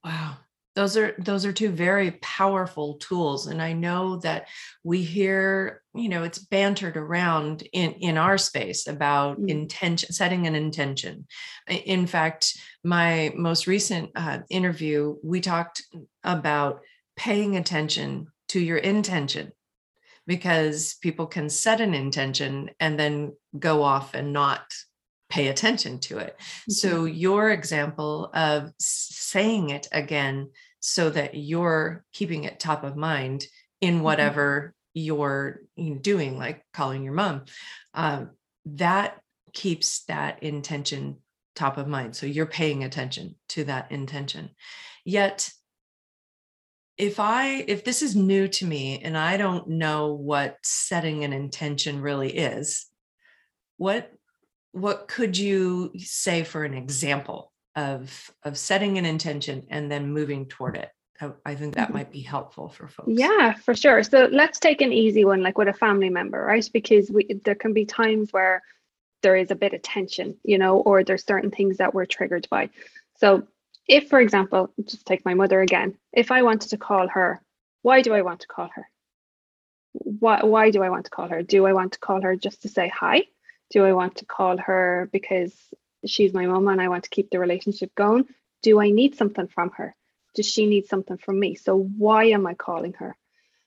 Wow. 0.04 0.38
Those 0.76 0.96
are 0.96 1.16
those 1.18 1.46
are 1.46 1.52
two 1.52 1.72
very 1.72 2.12
powerful 2.22 2.94
tools 3.00 3.48
and 3.48 3.62
i 3.62 3.74
know 3.74 4.18
that 4.18 4.48
we 4.84 5.02
hear 5.02 5.82
you 5.94 6.08
know 6.08 6.24
it's 6.24 6.40
bantered 6.40 6.96
around 6.96 7.64
in 7.74 7.92
in 7.94 8.18
our 8.18 8.38
space 8.38 8.88
about 8.88 9.38
mm-hmm. 9.38 9.50
intention 9.50 10.14
setting 10.14 10.48
an 10.48 10.56
intention. 10.56 11.28
In 11.68 12.08
fact 12.08 12.58
my 12.84 13.34
most 13.36 13.68
recent 13.68 14.12
uh, 14.16 14.40
interview 14.50 15.16
we 15.24 15.42
talked 15.42 15.84
about 16.24 16.80
paying 17.18 17.58
attention 17.58 18.28
to 18.50 18.60
your 18.60 18.78
intention 18.78 19.52
because 20.28 20.96
people 21.02 21.26
can 21.26 21.50
set 21.50 21.82
an 21.82 21.94
intention 21.94 22.70
and 22.80 23.00
then 23.00 23.36
go 23.58 23.82
off 23.82 24.14
and 24.14 24.32
not 24.32 24.62
pay 25.30 25.48
attention 25.48 26.00
to 26.00 26.18
it. 26.18 26.36
Mm-hmm. 26.40 26.72
So, 26.72 27.06
your 27.06 27.50
example 27.50 28.30
of 28.34 28.72
saying 28.80 29.70
it 29.70 29.88
again 29.92 30.50
so 30.80 31.10
that 31.10 31.36
you're 31.36 32.04
keeping 32.14 32.46
it 32.46 32.60
top 32.60 32.84
of 32.84 32.96
mind 32.96 33.46
in 33.82 33.96
mm-hmm. 33.96 34.04
whatever 34.04 34.74
mm-hmm. 34.98 35.06
you're 35.06 35.62
doing, 36.02 36.38
like 36.38 36.66
calling 36.74 37.04
your 37.04 37.14
mom. 37.14 37.46
Um, 37.94 38.32
that 38.66 39.20
keeps 39.54 40.06
that 40.06 40.44
intention 40.44 41.18
top 41.56 41.78
of 41.78 41.88
mind. 41.88 42.16
So 42.16 42.26
you're 42.26 42.46
paying 42.46 42.84
attention 42.84 43.36
to 43.50 43.66
that 43.66 43.92
intention. 43.92 44.50
Yet, 45.06 45.50
if 46.98 47.20
I 47.20 47.64
if 47.68 47.86
this 47.86 48.02
is 48.02 48.16
new 48.16 48.48
to 48.50 48.66
me 48.66 49.00
and 49.02 49.18
I 49.18 49.38
don't 49.38 49.70
know 49.70 50.14
what 50.14 50.58
setting 50.64 51.24
an 51.24 51.32
intention 51.32 52.02
really 52.02 52.30
is, 52.30 52.88
what 53.78 54.12
what 54.72 55.08
could 55.08 55.38
you 55.38 55.92
say 55.98 56.44
for 56.44 56.64
an 56.64 56.74
example 56.74 57.52
of 57.76 58.32
of 58.44 58.58
setting 58.58 58.98
an 58.98 59.06
intention 59.06 59.66
and 59.70 59.92
then 59.92 60.12
moving 60.12 60.46
toward 60.46 60.76
it 60.76 60.90
I, 61.46 61.56
think 61.56 61.76
that 61.76 61.88
mm-hmm. 61.88 61.98
might 61.98 62.12
be 62.12 62.22
helpful 62.22 62.70
for 62.70 62.88
folks. 62.88 63.10
Yeah, 63.12 63.54
for 63.54 63.76
sure. 63.76 64.04
So 64.04 64.30
let's 64.32 64.60
take 64.60 64.82
an 64.82 64.94
easy 64.94 65.26
one, 65.26 65.42
like 65.42 65.58
with 65.58 65.68
a 65.68 65.74
family 65.74 66.10
member, 66.10 66.42
right? 66.42 66.68
Because 66.72 67.12
we 67.12 67.26
there 67.44 67.56
can 67.56 67.74
be 67.74 67.86
times 67.86 68.32
where 68.32 68.64
there 69.22 69.36
is 69.36 69.52
a 69.52 69.56
bit 69.56 69.74
of 69.74 69.82
tension, 69.82 70.38
you 70.44 70.58
know, 70.58 70.80
or 70.80 71.04
there's 71.04 71.26
certain 71.26 71.52
things 71.52 71.78
that 71.78 71.94
we're 71.94 72.06
triggered 72.06 72.48
by. 72.50 72.70
So 73.18 73.48
if, 73.88 74.08
for 74.08 74.22
example, 74.22 74.74
just 74.86 75.06
take 75.06 75.26
my 75.26 75.34
mother 75.34 75.62
again, 75.62 75.98
if 76.14 76.32
I 76.32 76.44
wanted 76.44 76.70
to 76.70 76.78
call 76.78 77.10
her, 77.10 77.42
why 77.82 78.02
do 78.02 78.14
I 78.14 78.22
want 78.22 78.42
to 78.42 78.48
call 78.48 78.70
her? 78.74 78.88
Why 79.92 80.44
why 80.44 80.72
do 80.72 80.84
I 80.84 80.90
want 80.90 81.06
to 81.06 81.12
call 81.12 81.28
her? 81.28 81.44
Do 81.44 81.66
I 81.66 81.74
want 81.74 81.94
to 81.94 82.00
call 82.00 82.22
her 82.22 82.36
just 82.38 82.62
to 82.62 82.70
say 82.70 82.88
hi? 82.88 83.24
Do 83.72 83.86
I 83.86 83.94
want 83.94 84.18
to 84.18 84.26
call 84.26 84.58
her 84.58 85.10
because 85.12 85.54
she's 86.06 86.34
my 86.34 86.46
mom 86.46 86.68
and 86.68 86.82
I 86.82 86.88
want 86.88 87.04
to 87.04 87.10
keep 87.10 87.30
the 87.30 87.40
relationship 87.40 87.94
going? 87.96 88.26
Do 88.62 88.80
I 88.80 88.90
need 88.90 89.16
something 89.16 89.48
from 89.48 89.72
her? 89.72 89.96
Does 90.36 90.48
she 90.48 90.66
need 90.66 90.88
something 90.88 91.18
from 91.18 91.40
me? 91.40 91.56
So 91.56 91.78
why 91.78 92.26
am 92.26 92.46
I 92.46 92.54
calling 92.54 92.94
her? 92.94 93.16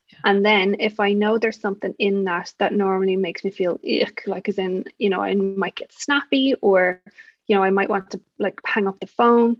Yeah. 0.09 0.19
And 0.25 0.45
then 0.45 0.77
if 0.81 1.01
I 1.01 1.12
know 1.12 1.38
there's 1.38 1.61
something 1.61 1.95
in 1.99 2.25
that 2.25 2.53
that 2.59 2.75
normally 2.75 3.17
makes 3.17 3.45
me 3.45 3.51
feel 3.51 3.81
ick, 3.85 4.23
like 4.27 4.49
as 4.49 4.59
in, 4.59 4.85
you 4.99 5.09
know, 5.09 5.21
I 5.21 5.35
might 5.35 5.77
get 5.77 5.93
snappy 5.93 6.55
or, 6.61 7.01
you 7.47 7.57
know, 7.57 7.62
I 7.62 7.71
might 7.71 7.88
want 7.88 8.11
to 8.11 8.21
like 8.38 8.61
hang 8.65 8.87
up 8.87 9.01
the 9.01 9.07
phone. 9.07 9.57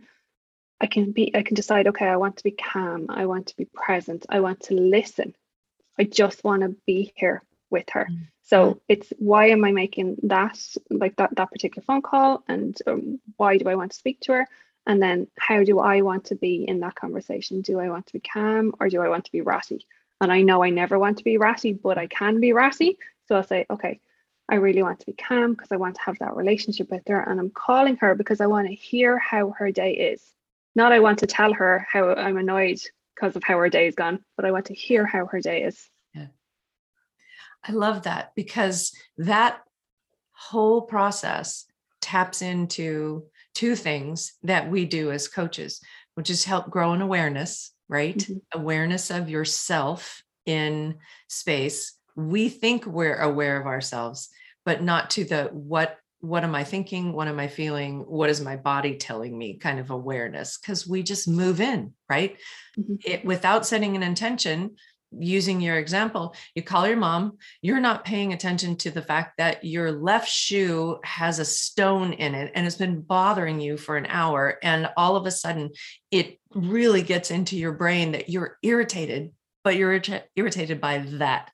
I 0.81 0.87
can 0.87 1.13
be, 1.13 1.35
I 1.35 1.43
can 1.43 1.55
decide, 1.55 1.87
okay, 1.87 2.07
I 2.07 2.17
want 2.17 2.37
to 2.39 2.45
be 2.45 2.51
calm. 2.51 3.07
I 3.09 3.27
want 3.27 3.47
to 3.49 3.57
be 3.57 3.67
present. 3.67 4.27
I 4.29 4.41
want 4.41 4.61
to 4.65 4.75
listen. 4.75 5.35
I 5.99 6.05
just 6.05 6.43
want 6.43 6.63
to 6.63 6.77
be 6.87 7.13
here 7.15 7.43
with 7.71 7.89
her. 7.91 8.07
Mm-hmm. 8.11 8.25
So 8.53 8.81
it's 8.89 9.13
why 9.19 9.47
am 9.49 9.65
I 9.65 9.73
making 9.73 10.17
that 10.25 10.59
like 10.91 11.17
that 11.17 11.35
that 11.37 11.51
particular 11.51 11.85
phone 11.85 12.03
call, 12.03 12.45
and 12.49 12.77
um, 12.87 13.21
why 13.37 13.57
do 13.59 13.69
I 13.69 13.77
want 13.77 13.93
to 13.93 13.97
speak 13.99 14.21
to 14.23 14.33
her? 14.33 14.49
And 14.87 15.01
then 15.03 15.29
how 15.39 15.65
do 15.65 15.79
I 15.79 16.03
want 16.03 16.27
to 16.27 16.35
be 16.35 16.65
in 16.69 16.81
that 16.81 16.97
conversation? 16.97 17.63
Do 17.63 17.81
I 17.81 17.89
want 17.89 18.07
to 18.09 18.13
be 18.13 18.21
calm 18.21 18.75
or 18.81 18.89
do 18.89 19.01
I 19.01 19.09
want 19.09 19.25
to 19.27 19.33
be 19.33 19.41
ratty? 19.41 19.87
and 20.23 20.33
I 20.33 20.43
know 20.43 20.63
I 20.63 20.71
never 20.71 20.99
want 21.01 21.19
to 21.19 21.25
be 21.25 21.37
ratty, 21.37 21.73
but 21.73 21.99
I 21.99 22.07
can 22.07 22.39
be 22.41 22.53
ratty. 22.53 22.97
So 23.27 23.35
I'll 23.35 23.43
say, 23.43 23.67
okay, 23.69 23.99
I 24.49 24.55
really 24.57 24.83
want 24.83 25.01
to 25.01 25.07
be 25.07 25.15
calm 25.15 25.55
because 25.55 25.73
I 25.73 25.77
want 25.77 25.97
to 25.97 26.03
have 26.03 26.19
that 26.21 26.37
relationship 26.37 26.91
with 26.91 27.03
her. 27.09 27.21
And 27.21 27.41
I'm 27.41 27.51
calling 27.51 27.97
her 27.97 28.15
because 28.15 28.41
I 28.41 28.47
want 28.47 28.69
to 28.69 28.75
hear 28.75 29.19
how 29.19 29.51
her 29.51 29.73
day 29.73 29.95
is. 29.95 30.23
Not 30.77 30.93
I 30.93 31.01
want 31.01 31.19
to 31.21 31.27
tell 31.27 31.53
her 31.55 31.85
how 31.91 32.15
I'm 32.15 32.37
annoyed 32.37 32.81
because 33.17 33.35
of 33.35 33.43
how 33.43 33.59
her 33.59 33.69
day 33.69 33.89
is 33.89 33.97
gone, 33.97 34.21
but 34.37 34.47
I 34.47 34.53
want 34.53 34.67
to 34.67 34.75
hear 34.75 35.05
how 35.05 35.27
her 35.27 35.41
day 35.41 35.65
is. 35.65 35.89
I 37.65 37.73
love 37.73 38.03
that 38.03 38.33
because 38.35 38.93
that 39.19 39.61
whole 40.33 40.83
process 40.83 41.67
taps 42.01 42.43
into 42.43 43.25
two 43.55 43.77
things 43.77 44.33
that 44.43 44.71
we 44.71 44.85
do 44.85 45.13
as 45.13 45.29
coaches, 45.29 45.81
which 46.15 46.31
is 46.31 46.45
help 46.45 46.71
grow 46.71 46.93
an 46.93 47.03
awareness, 47.03 47.73
right? 47.89 48.17
Mm-hmm. 48.17 48.61
Awareness 48.61 49.11
of 49.11 49.31
yourself 49.31 50.23
in 50.47 50.97
space. 51.29 51.95
We 52.17 52.49
think 52.49 52.85
we're 52.87 53.21
aware 53.21 53.61
of 53.61 53.67
ourselves, 53.67 54.29
but 54.65 54.83
not 54.83 55.11
to 55.11 55.25
the 55.25 55.45
what 55.53 55.99
what 56.21 56.45
am 56.45 56.55
I 56.55 56.63
thinking? 56.63 57.13
What 57.13 57.27
am 57.27 57.41
I 57.41 57.49
feeling? 57.49 58.03
What 58.03 58.31
is 58.31 58.41
my 58.41 58.55
body 58.57 58.97
telling 58.97 59.37
me? 59.37 59.55
Kind 59.59 59.81
of 59.81 59.91
awareness, 59.91 60.57
because 60.57 60.87
we 60.87 61.03
just 61.03 61.27
move 61.27 61.61
in, 61.61 61.95
right? 62.09 62.37
Mm-hmm. 62.79 62.95
It, 63.05 63.25
without 63.25 63.67
setting 63.67 63.97
an 63.97 64.05
intention, 64.05 64.77
using 65.19 65.61
your 65.61 65.77
example, 65.77 66.35
you 66.55 66.63
call 66.63 66.87
your 66.87 66.97
mom, 66.97 67.39
you're 67.61 67.81
not 67.81 68.05
paying 68.05 68.33
attention 68.33 68.77
to 68.77 68.91
the 68.91 69.03
fact 69.03 69.37
that 69.39 69.65
your 69.65 69.93
left 69.93 70.29
shoe 70.29 70.99
has 71.05 71.39
a 71.39 71.45
stone 71.45 72.13
in 72.13 72.35
it 72.35 72.53
and 72.55 72.67
it's 72.67 72.77
been 72.77 73.01
bothering 73.01 73.61
you 73.61 73.77
for 73.77 73.97
an 73.97 74.07
hour. 74.07 74.59
And 74.63 74.91
all 74.97 75.17
of 75.17 75.27
a 75.27 75.31
sudden, 75.31 75.71
it 76.11 76.39
really 76.55 77.03
gets 77.03 77.31
into 77.31 77.57
your 77.57 77.73
brain 77.73 78.13
that 78.13 78.29
you're 78.29 78.59
irritated, 78.63 79.33
but 79.65 79.77
you're 79.77 80.01
irritated 80.37 80.81
by 80.81 80.99
that 80.99 81.51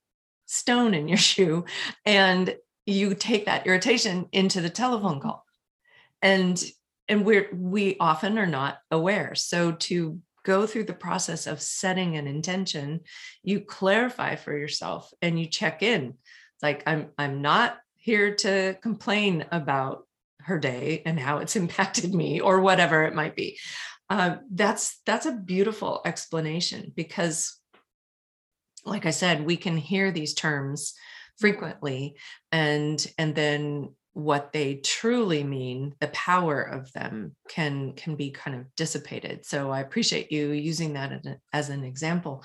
stone 0.46 0.94
in 0.94 1.08
your 1.08 1.18
shoe. 1.18 1.64
And 2.04 2.56
you 2.86 3.14
take 3.14 3.44
that 3.44 3.66
irritation 3.66 4.28
into 4.32 4.62
the 4.62 4.70
telephone 4.70 5.20
call 5.20 5.44
and 6.22 6.62
and 7.08 7.24
we're 7.24 7.48
we 7.52 7.96
often 8.00 8.38
are 8.38 8.46
not 8.46 8.78
aware 8.90 9.34
so 9.34 9.72
to 9.72 10.20
go 10.48 10.66
through 10.66 10.84
the 10.84 10.94
process 10.94 11.46
of 11.46 11.60
setting 11.60 12.16
an 12.16 12.26
intention 12.26 13.00
you 13.42 13.60
clarify 13.60 14.34
for 14.34 14.56
yourself 14.56 15.12
and 15.20 15.38
you 15.38 15.44
check 15.46 15.82
in. 15.82 16.14
Like 16.62 16.82
i'm 16.86 17.10
i'm 17.18 17.42
not 17.42 17.76
here 17.96 18.34
to 18.36 18.74
complain 18.82 19.44
about 19.52 20.06
her 20.40 20.58
day 20.58 21.02
and 21.04 21.20
how 21.20 21.38
it's 21.38 21.54
impacted 21.62 22.14
me 22.14 22.40
or 22.40 22.60
whatever 22.60 23.04
it 23.04 23.14
might 23.14 23.36
be. 23.36 23.58
Uh, 24.08 24.36
that's 24.50 25.02
that's 25.04 25.26
a 25.26 25.32
beautiful 25.32 26.00
explanation 26.06 26.92
because 26.96 27.60
like 28.86 29.04
i 29.04 29.10
said 29.10 29.44
we 29.44 29.58
can 29.58 29.76
hear 29.76 30.10
these 30.10 30.32
terms 30.32 30.94
frequently 31.36 32.16
and 32.50 33.06
and 33.18 33.34
then 33.34 33.90
what 34.18 34.52
they 34.52 34.74
truly 34.74 35.44
mean 35.44 35.94
the 36.00 36.08
power 36.08 36.60
of 36.60 36.92
them 36.92 37.36
can 37.48 37.92
can 37.92 38.16
be 38.16 38.32
kind 38.32 38.56
of 38.56 38.66
dissipated. 38.74 39.46
So 39.46 39.70
i 39.70 39.80
appreciate 39.80 40.32
you 40.32 40.50
using 40.50 40.94
that 40.94 41.24
as, 41.52 41.70
an 41.70 41.84
example. 41.84 42.42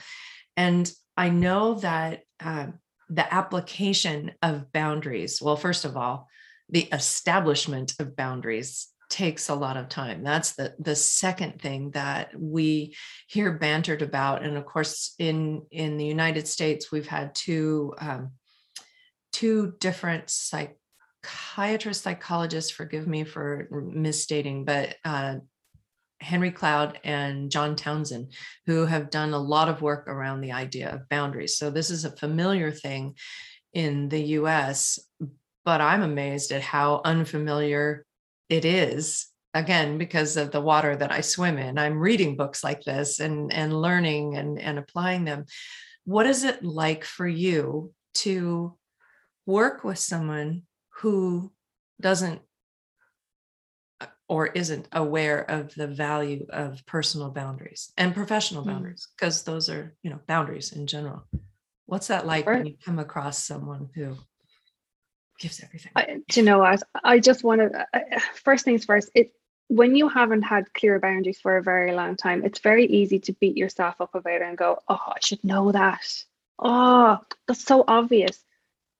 And 0.56 0.92
i 1.18 1.30
know 1.30 1.76
that 1.76 2.22
uh, 2.40 2.68
the 3.10 3.34
application 3.34 4.32
of 4.44 4.72
boundaries 4.72 5.42
well 5.42 5.56
first 5.56 5.84
of 5.84 5.98
all 5.98 6.28
the 6.70 6.88
establishment 6.92 7.94
of 8.00 8.16
boundaries 8.16 8.90
takes 9.10 9.50
a 9.50 9.56
lot 9.56 9.78
of 9.78 9.90
time. 9.90 10.24
That's 10.24 10.54
the 10.54 10.76
the 10.80 10.96
second 10.96 11.60
thing 11.60 11.92
that 11.92 12.30
we 12.38 12.96
hear 13.28 13.52
bantered 13.52 14.04
about. 14.04 14.44
And 14.44 14.58
of 14.58 14.66
course 14.66 15.16
in 15.18 15.64
in 15.72 15.98
the 15.98 16.06
united 16.06 16.48
states 16.48 16.92
we've 16.92 17.08
had 17.08 17.34
two 17.34 17.96
um, 18.00 18.32
two 19.32 19.74
different 19.80 20.30
psychiatrists, 21.26 22.04
psychologists, 22.04 22.72
forgive 22.72 23.08
me 23.08 23.24
for 23.24 23.68
misstating, 23.72 24.66
but 24.66 24.96
uh, 25.06 25.36
Henry 26.20 26.52
Cloud 26.52 27.00
and 27.04 27.52
John 27.52 27.76
Townsend, 27.76 28.34
who 28.66 28.86
have 28.86 29.10
done 29.10 29.34
a 29.34 29.40
lot 29.40 29.70
of 29.70 29.82
work 29.82 30.08
around 30.08 30.42
the 30.42 30.52
idea 30.52 30.90
of 30.90 31.10
boundaries. 31.10 31.58
So 31.58 31.70
this 31.70 31.90
is 31.90 32.06
a 32.06 32.16
familiar 32.16 32.72
thing 32.72 33.16
in 33.74 34.10
the 34.10 34.22
US, 34.40 35.00
but 35.66 35.82
I'm 35.82 36.02
amazed 36.02 36.52
at 36.52 36.62
how 36.62 37.02
unfamiliar 37.04 38.06
it 38.50 38.66
is 38.66 39.28
again 39.54 39.98
because 39.98 40.36
of 40.36 40.52
the 40.52 40.62
water 40.62 40.96
that 40.96 41.12
i 41.12 41.22
swim 41.22 41.58
in 41.58 41.78
i'm 41.78 42.00
reading 42.00 42.36
books 42.36 42.64
like 42.64 42.82
this 42.82 43.20
and 43.20 43.54
and 43.54 43.82
learning 43.82 44.36
and 44.36 44.60
and 44.60 44.78
applying 44.78 45.24
them 45.26 45.46
what 46.06 46.26
is 46.26 46.44
it 46.44 46.64
like 46.64 47.04
for 47.04 47.28
you 47.28 47.94
to 48.14 48.76
work 49.46 49.84
with 49.84 49.98
someone 49.98 50.64
who 50.98 51.52
doesn't 52.00 52.42
uh, 54.02 54.08
or 54.28 54.48
isn't 54.48 54.88
aware 54.92 55.40
of 55.40 55.74
the 55.76 55.88
value 55.88 56.46
of 56.50 56.86
personal 56.86 57.30
boundaries 57.30 57.92
and 57.98 58.14
professional 58.14 58.64
mm. 58.64 58.68
boundaries 58.68 59.08
because 59.18 59.44
those 59.44 59.70
are 59.70 59.96
you 60.04 60.10
know 60.10 60.20
boundaries 60.28 60.72
in 60.72 60.88
general. 60.88 61.24
What's 61.86 62.08
that 62.08 62.26
like 62.26 62.46
when 62.46 62.66
you 62.66 62.76
come 62.84 63.00
across 63.00 63.44
someone 63.44 63.90
who 63.94 64.16
gives 65.40 65.62
everything? 65.62 65.92
I, 65.96 66.20
you 66.34 66.44
know 66.44 66.60
what? 66.60 66.82
I 67.04 67.20
just 67.20 67.44
want 67.44 67.62
to 67.62 67.86
uh, 67.94 68.20
first 68.36 68.66
things 68.66 68.86
first 68.86 69.10
it 69.14 69.34
when 69.68 69.96
you 69.96 70.10
haven't 70.10 70.44
had 70.44 70.74
clear 70.74 71.00
boundaries 71.00 71.40
for 71.40 71.58
a 71.58 71.64
very 71.64 71.94
long 71.94 72.16
time 72.16 72.44
it's 72.44 72.60
very 72.60 72.86
easy 72.86 73.20
to 73.20 73.34
beat 73.34 73.58
yourself 73.58 73.96
up 74.00 74.14
about 74.14 74.34
it 74.34 74.42
and 74.42 74.58
go 74.58 74.78
oh 74.88 75.00
i 75.08 75.20
should 75.22 75.44
know 75.44 75.72
that. 75.72 76.06
Oh 76.60 77.18
that's 77.48 77.64
so 77.64 77.84
obvious 77.88 78.44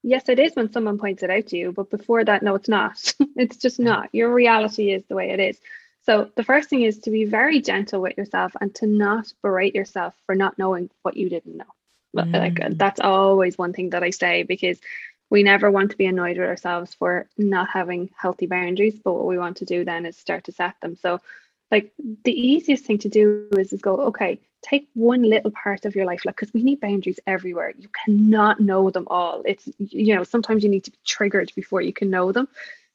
yes, 0.04 0.30
it 0.30 0.38
is 0.38 0.56
when 0.56 0.72
someone 0.72 1.00
points 1.00 1.24
it 1.24 1.30
out 1.30 1.48
to 1.48 1.58
you, 1.58 1.72
but 1.72 1.90
before 1.90 2.24
that, 2.24 2.44
no, 2.44 2.56
it's 2.56 2.70
not. 2.70 3.14
it's 3.36 3.58
just 3.58 3.80
mm. 3.80 3.86
not. 3.86 4.10
Your 4.14 4.34
reality 4.34 4.92
is 4.92 5.04
the 5.08 5.16
way 5.16 5.32
it 5.32 5.40
is. 5.40 5.58
So 6.06 6.30
the 6.36 6.44
first 6.44 6.70
thing 6.70 6.82
is 6.82 7.00
to 7.00 7.12
be 7.12 7.26
very 7.26 7.62
gentle 7.62 8.02
with 8.02 8.18
yourself 8.18 8.54
and 8.60 8.76
to 8.76 8.86
not 8.86 9.32
berate 9.42 9.74
yourself 9.74 10.14
for 10.26 10.36
not 10.36 10.60
knowing 10.60 10.90
what 11.02 11.16
you 11.16 11.30
didn't 11.30 11.58
know. 11.58 11.74
But 12.14 12.28
uh, 12.28 12.38
uh, 12.38 12.42
mm. 12.42 12.60
like 12.60 12.78
that's 12.78 13.00
always 13.00 13.58
one 13.58 13.74
thing 13.74 13.92
that 13.92 14.04
I 14.04 14.10
say 14.10 14.44
because 14.44 14.80
we 15.30 15.42
never 15.42 15.72
want 15.72 15.92
to 15.92 15.98
be 15.98 16.06
annoyed 16.06 16.38
with 16.38 16.48
ourselves 16.48 16.94
for 16.94 17.28
not 17.38 17.70
having 17.70 18.10
healthy 18.16 18.46
boundaries. 18.46 19.00
But 19.04 19.14
what 19.14 19.26
we 19.26 19.38
want 19.38 19.58
to 19.58 19.66
do 19.66 19.86
then 19.86 20.06
is 20.06 20.18
start 20.18 20.44
to 20.46 20.52
set 20.52 20.76
them. 20.82 20.96
So 20.98 21.22
like 21.72 21.92
the 22.24 22.40
easiest 22.40 22.86
thing 22.86 23.00
to 23.00 23.10
do 23.10 23.48
is, 23.58 23.74
is 23.74 23.82
go, 23.82 23.96
okay, 24.08 24.40
take 24.64 24.88
one 24.94 25.24
little 25.24 25.52
part 25.52 25.86
of 25.86 25.96
your 25.96 26.06
life, 26.06 26.26
like 26.26 26.36
because 26.36 26.54
we 26.54 26.64
need 26.64 26.80
boundaries 26.80 27.20
everywhere. 27.28 27.74
You 27.78 27.90
cannot 28.06 28.60
know 28.60 28.90
them 28.90 29.08
all. 29.10 29.44
It's 29.46 29.70
you 29.78 30.16
know, 30.16 30.24
sometimes 30.24 30.64
you 30.64 30.70
need 30.70 30.86
to 30.86 30.92
be 30.92 30.98
triggered 31.06 31.52
before 31.56 31.82
you 31.82 31.94
can 31.94 32.10
know 32.10 32.32
them. 32.32 32.48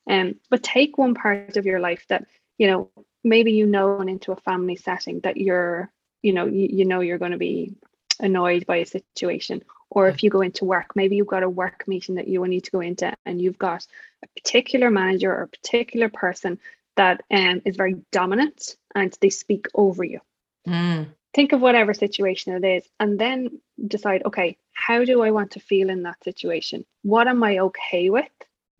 Um, 0.08 0.36
but 0.48 0.62
take 0.62 0.98
one 0.98 1.14
part 1.14 1.56
of 1.56 1.66
your 1.66 1.80
life 1.80 2.04
that, 2.08 2.26
you 2.56 2.66
know, 2.66 2.90
maybe 3.22 3.52
you 3.52 3.66
know 3.66 3.98
and 4.00 4.08
into 4.08 4.32
a 4.32 4.36
family 4.36 4.76
setting 4.76 5.20
that 5.20 5.36
you're, 5.36 5.90
you 6.22 6.32
know, 6.32 6.46
you, 6.46 6.68
you 6.70 6.84
know 6.86 7.00
you're 7.00 7.18
going 7.18 7.32
to 7.32 7.38
be 7.38 7.74
annoyed 8.18 8.66
by 8.66 8.76
a 8.76 8.86
situation. 8.86 9.62
Or 9.90 10.08
if 10.08 10.22
you 10.22 10.30
go 10.30 10.40
into 10.40 10.64
work, 10.64 10.96
maybe 10.96 11.16
you've 11.16 11.26
got 11.26 11.42
a 11.42 11.48
work 11.48 11.84
meeting 11.86 12.16
that 12.16 12.28
you 12.28 12.40
will 12.40 12.48
need 12.48 12.64
to 12.64 12.70
go 12.70 12.80
into 12.80 13.14
and 13.24 13.40
you've 13.40 13.58
got 13.58 13.86
a 14.22 14.26
particular 14.40 14.90
manager 14.90 15.32
or 15.32 15.42
a 15.42 15.48
particular 15.48 16.08
person 16.08 16.58
that 16.96 17.22
um, 17.30 17.62
is 17.64 17.76
very 17.76 17.96
dominant 18.12 18.76
and 18.94 19.16
they 19.20 19.30
speak 19.30 19.66
over 19.74 20.04
you. 20.04 20.20
Mm. 20.66 21.06
Think 21.34 21.52
of 21.52 21.60
whatever 21.60 21.94
situation 21.94 22.54
it 22.54 22.66
is 22.66 22.88
and 22.98 23.18
then 23.18 23.60
decide 23.86 24.22
okay, 24.24 24.56
how 24.72 25.04
do 25.04 25.22
I 25.22 25.30
want 25.30 25.52
to 25.52 25.60
feel 25.60 25.90
in 25.90 26.02
that 26.02 26.22
situation? 26.24 26.84
What 27.02 27.28
am 27.28 27.42
I 27.42 27.58
okay 27.58 28.10
with 28.10 28.30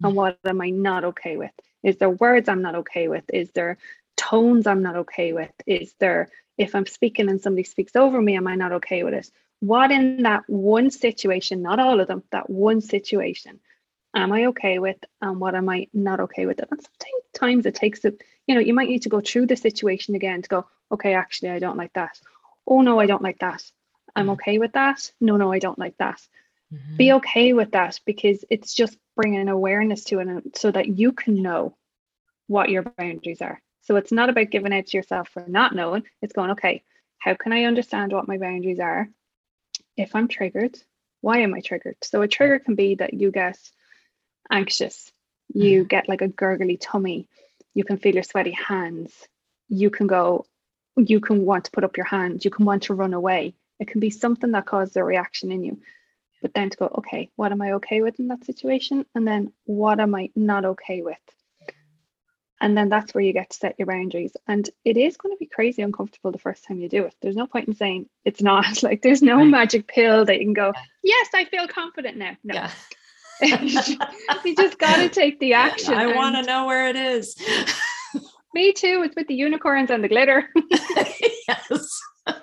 and 0.03 0.13
mm. 0.13 0.17
what 0.17 0.39
am 0.45 0.61
I 0.61 0.71
not 0.71 1.05
okay 1.05 1.37
with? 1.37 1.53
Is 1.83 1.97
there 1.99 2.11
words 2.11 2.49
I'm 2.49 2.63
not 2.63 2.75
okay 2.77 3.09
with? 3.09 3.25
Is 3.33 3.51
there 3.53 3.79
tones 4.17 4.67
I'm 4.67 4.83
not 4.83 4.97
okay 4.97 5.33
with? 5.33 5.53
Is 5.67 5.95
there, 6.01 6.29
if 6.57 6.75
I'm 6.75 6.87
speaking 6.87 7.29
and 7.29 7.41
somebody 7.41 7.65
speaks 7.65 7.95
over 7.95 8.21
me, 8.21 8.37
am 8.37 8.47
I 8.47 8.57
not 8.57 8.73
okay 8.73 9.05
with 9.05 9.15
it? 9.15 9.31
What 9.61 9.91
in 9.91 10.23
that 10.23 10.45
one 10.47 10.91
situation, 10.91 11.63
not 11.63 11.81
all 11.81 12.01
of 12.01 12.09
them, 12.09 12.23
that 12.31 12.49
one 12.49 12.81
situation 12.81 13.61
am 14.15 14.33
I 14.33 14.47
okay 14.47 14.79
with 14.79 14.97
and 15.21 15.41
what 15.41 15.55
am 15.55 15.69
I 15.69 15.89
not 15.93 16.21
okay 16.21 16.47
with 16.47 16.61
it? 16.61 16.69
And 16.71 16.81
sometimes 17.35 17.67
it 17.67 17.75
takes 17.75 18.05
a, 18.05 18.13
you 18.47 18.55
know, 18.55 18.61
you 18.61 18.75
might 18.75 18.89
need 18.89 19.03
to 19.03 19.09
go 19.09 19.21
through 19.21 19.47
the 19.47 19.57
situation 19.57 20.15
again 20.15 20.43
to 20.43 20.49
go, 20.49 20.67
okay, 20.91 21.15
actually, 21.15 21.51
I 21.51 21.59
don't 21.59 21.77
like 21.77 21.93
that. 21.95 22.19
Oh, 22.69 22.83
no, 22.83 23.01
I 23.01 23.07
don't 23.07 23.23
like 23.23 23.39
that. 23.39 23.63
I'm 24.15 24.25
mm-hmm. 24.25 24.31
okay 24.33 24.59
with 24.59 24.73
that. 24.73 25.11
No, 25.21 25.37
no, 25.37 25.51
I 25.53 25.59
don't 25.59 25.79
like 25.79 25.97
that. 25.99 26.21
Mm-hmm. 26.73 26.97
Be 26.97 27.13
okay 27.15 27.53
with 27.55 27.73
that 27.73 27.99
because 28.05 28.45
it's 28.51 28.75
just 28.75 28.99
bringing 29.17 29.49
awareness 29.49 30.05
to 30.05 30.21
it 30.21 30.59
so 30.59 30.71
that 30.71 30.87
you 30.87 31.13
can 31.13 31.43
know 31.43 31.77
what 32.47 32.69
your 32.69 32.83
boundaries 32.83 33.41
are. 33.41 33.61
So 33.83 33.97
it's 33.97 34.13
not 34.13 34.29
about 34.29 34.51
giving 34.51 34.75
out 34.75 34.87
to 34.87 34.97
yourself 34.97 35.31
for 35.31 35.45
not 35.49 35.75
knowing. 35.75 36.03
It's 36.21 36.35
going, 36.35 36.51
okay, 36.51 36.83
how 37.19 37.35
can 37.35 37.53
I 37.53 37.65
understand 37.65 38.13
what 38.13 38.29
my 38.29 38.37
boundaries 38.37 38.81
are? 38.81 39.09
If 39.97 40.15
I'm 40.15 40.29
triggered, 40.29 40.79
why 41.21 41.39
am 41.39 41.55
I 41.55 41.61
triggered? 41.61 41.97
So 42.03 42.23
a 42.23 42.29
trigger 42.29 42.59
can 42.59 42.75
be 42.75 42.97
that 42.97 43.15
you 43.15 43.31
get 43.31 43.59
anxious, 44.51 45.11
you 45.53 45.85
mm. 45.85 45.89
get 45.89 46.09
like 46.09 46.23
a 46.23 46.29
gurgly 46.29 46.77
tummy, 46.77 47.29
you 47.75 47.85
can 47.85 47.99
feel 47.99 48.15
your 48.15 48.23
sweaty 48.23 48.53
hands, 48.53 49.13
you 49.69 49.91
can 49.91 50.07
go, 50.07 50.47
you 51.07 51.21
can 51.21 51.45
want 51.45 51.65
to 51.67 51.71
put 51.71 51.85
up 51.85 51.97
your 51.97 52.07
hand, 52.07 52.45
you 52.45 52.51
can 52.51 52.65
want 52.65 52.85
to 52.85 52.95
run 52.95 53.15
away. 53.15 53.55
It 53.79 53.89
can 53.89 54.01
be 54.01 54.11
something 54.11 54.53
that 54.53 54.67
causes 54.67 54.97
a 54.97 55.05
reaction 55.05 55.53
in 55.53 55.63
you. 55.63 55.81
But 56.43 56.55
then 56.55 56.71
to 56.71 56.77
go, 56.77 56.93
okay, 56.99 57.31
what 57.37 57.53
am 57.53 57.63
I 57.63 57.73
okay 57.73 58.01
with 58.03 58.19
in 58.21 58.29
that 58.29 58.45
situation? 58.45 59.05
And 59.15 59.27
then 59.27 59.53
what 59.65 60.01
am 60.01 60.15
I 60.15 60.31
not 60.37 60.65
okay 60.65 61.03
with? 61.03 61.19
And 62.61 62.77
then 62.77 62.89
that's 62.89 63.15
where 63.15 63.23
you 63.23 63.33
get 63.33 63.51
to 63.51 63.57
set 63.57 63.77
your 63.79 63.87
boundaries. 63.87 64.37
And 64.49 64.69
it 64.85 64.97
is 64.97 65.17
going 65.17 65.33
to 65.33 65.39
be 65.39 65.47
crazy 65.47 65.83
uncomfortable 65.83 66.33
the 66.33 66.39
first 66.39 66.65
time 66.65 66.81
you 66.81 66.89
do 66.89 67.05
it. 67.05 67.15
There's 67.23 67.37
no 67.37 67.47
point 67.47 67.69
in 67.69 67.75
saying 67.75 68.09
it's 68.25 68.43
not. 68.43 68.83
Like 68.83 69.03
there's 69.03 69.23
no 69.23 69.45
magic 69.45 69.87
pill 69.87 70.25
that 70.25 70.39
you 70.39 70.47
can 70.47 70.55
go, 70.55 70.73
yes, 71.03 71.29
I 71.35 71.45
feel 71.45 71.69
confident 71.69 72.17
now. 72.17 72.37
No. 72.43 72.55
Yeah. 72.55 72.71
you 74.45 74.57
just 74.57 74.79
got 74.79 74.97
to 74.97 75.09
take 75.09 75.39
the 75.39 75.53
action. 75.55 75.95
I 75.95 76.15
want 76.15 76.37
to 76.37 76.43
know 76.43 76.67
where 76.67 76.89
it 76.89 76.97
is. 76.97 77.37
Me 78.55 78.73
too. 78.73 79.03
It's 79.05 79.17
with 79.17 79.29
the 79.29 79.35
unicorns 79.35 79.91
and 79.91 80.03
the 80.03 80.09
glitter. 80.09 80.49
yes. 81.49 82.01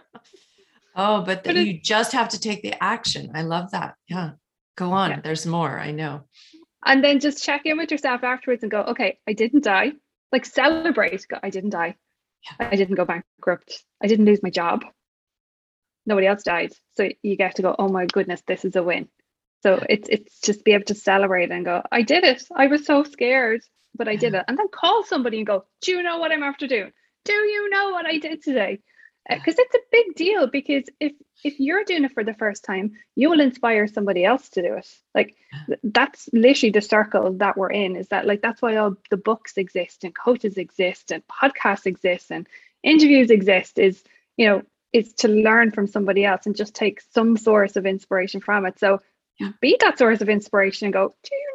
Oh, 0.97 1.23
but, 1.23 1.43
but 1.43 1.57
you 1.57 1.77
just 1.77 2.13
have 2.13 2.29
to 2.29 2.39
take 2.39 2.61
the 2.61 2.81
action. 2.81 3.31
I 3.35 3.41
love 3.41 3.71
that. 3.71 3.95
Yeah. 4.07 4.31
Go 4.77 4.93
on. 4.93 5.09
Yeah. 5.09 5.19
There's 5.21 5.45
more. 5.45 5.77
I 5.77 5.91
know. 5.91 6.23
And 6.85 7.03
then 7.03 7.19
just 7.19 7.43
check 7.43 7.65
in 7.65 7.77
with 7.77 7.91
yourself 7.91 8.23
afterwards 8.23 8.63
and 8.63 8.71
go, 8.71 8.81
okay, 8.81 9.19
I 9.27 9.33
didn't 9.33 9.65
die. 9.65 9.91
Like 10.31 10.45
celebrate. 10.45 11.25
I 11.43 11.49
didn't 11.49 11.71
die. 11.71 11.97
Yeah. 12.43 12.67
I 12.71 12.77
didn't 12.77 12.95
go 12.95 13.03
bankrupt. 13.03 13.83
I 14.01 14.07
didn't 14.07 14.25
lose 14.25 14.41
my 14.41 14.49
job. 14.49 14.85
Nobody 16.05 16.27
else 16.27 16.43
died. 16.43 16.71
So 16.93 17.09
you 17.21 17.35
get 17.35 17.55
to 17.55 17.61
go, 17.61 17.75
oh 17.77 17.89
my 17.89 18.05
goodness, 18.05 18.41
this 18.47 18.63
is 18.63 18.77
a 18.77 18.83
win. 18.83 19.09
So 19.63 19.83
it's 19.89 20.07
it's 20.07 20.39
just 20.41 20.63
be 20.63 20.73
able 20.73 20.85
to 20.85 20.95
celebrate 20.95 21.51
and 21.51 21.65
go, 21.65 21.81
I 21.91 22.03
did 22.03 22.23
it. 22.23 22.43
I 22.55 22.67
was 22.67 22.85
so 22.85 23.03
scared, 23.03 23.61
but 23.95 24.07
I 24.07 24.15
did 24.15 24.33
it. 24.35 24.45
And 24.47 24.57
then 24.57 24.67
call 24.69 25.03
somebody 25.03 25.37
and 25.37 25.47
go, 25.47 25.65
Do 25.81 25.91
you 25.91 26.03
know 26.03 26.17
what 26.17 26.31
I'm 26.31 26.43
after 26.43 26.67
doing? 26.67 26.91
Do 27.23 27.33
you 27.33 27.69
know 27.69 27.91
what 27.91 28.05
I 28.05 28.17
did 28.17 28.43
today? 28.43 28.79
Because 29.27 29.55
uh, 29.55 29.63
it's 29.63 29.75
a 29.75 29.79
big 29.91 30.15
deal. 30.15 30.47
Because 30.47 30.83
if 30.99 31.13
if 31.43 31.59
you're 31.59 31.83
doing 31.83 32.05
it 32.05 32.13
for 32.13 32.23
the 32.23 32.33
first 32.33 32.63
time, 32.63 32.93
you 33.15 33.29
will 33.29 33.39
inspire 33.39 33.87
somebody 33.87 34.25
else 34.25 34.49
to 34.49 34.61
do 34.61 34.75
it. 34.75 34.87
Like 35.13 35.35
that's 35.83 36.29
literally 36.33 36.71
the 36.71 36.81
circle 36.81 37.33
that 37.37 37.57
we're 37.57 37.71
in. 37.71 37.95
Is 37.95 38.07
that 38.09 38.25
like 38.25 38.41
that's 38.41 38.61
why 38.61 38.75
all 38.77 38.95
the 39.09 39.17
books 39.17 39.57
exist 39.57 40.03
and 40.03 40.15
coaches 40.15 40.57
exist 40.57 41.11
and 41.11 41.23
podcasts 41.27 41.85
exist 41.85 42.31
and 42.31 42.47
interviews 42.83 43.31
exist. 43.31 43.79
Is 43.79 44.03
you 44.37 44.47
know 44.47 44.61
is 44.93 45.13
to 45.13 45.27
learn 45.27 45.71
from 45.71 45.87
somebody 45.87 46.23
else 46.23 46.45
and 46.45 46.55
just 46.55 46.73
take 46.73 47.01
some 47.13 47.35
source 47.35 47.75
of 47.75 47.85
inspiration 47.85 48.39
from 48.39 48.65
it. 48.65 48.79
So 48.79 49.01
yeah. 49.39 49.51
be 49.59 49.77
that 49.81 49.97
source 49.97 50.21
of 50.21 50.29
inspiration 50.29 50.85
and 50.85 50.93
go, 50.93 51.09
do 51.09 51.29
you 51.35 51.54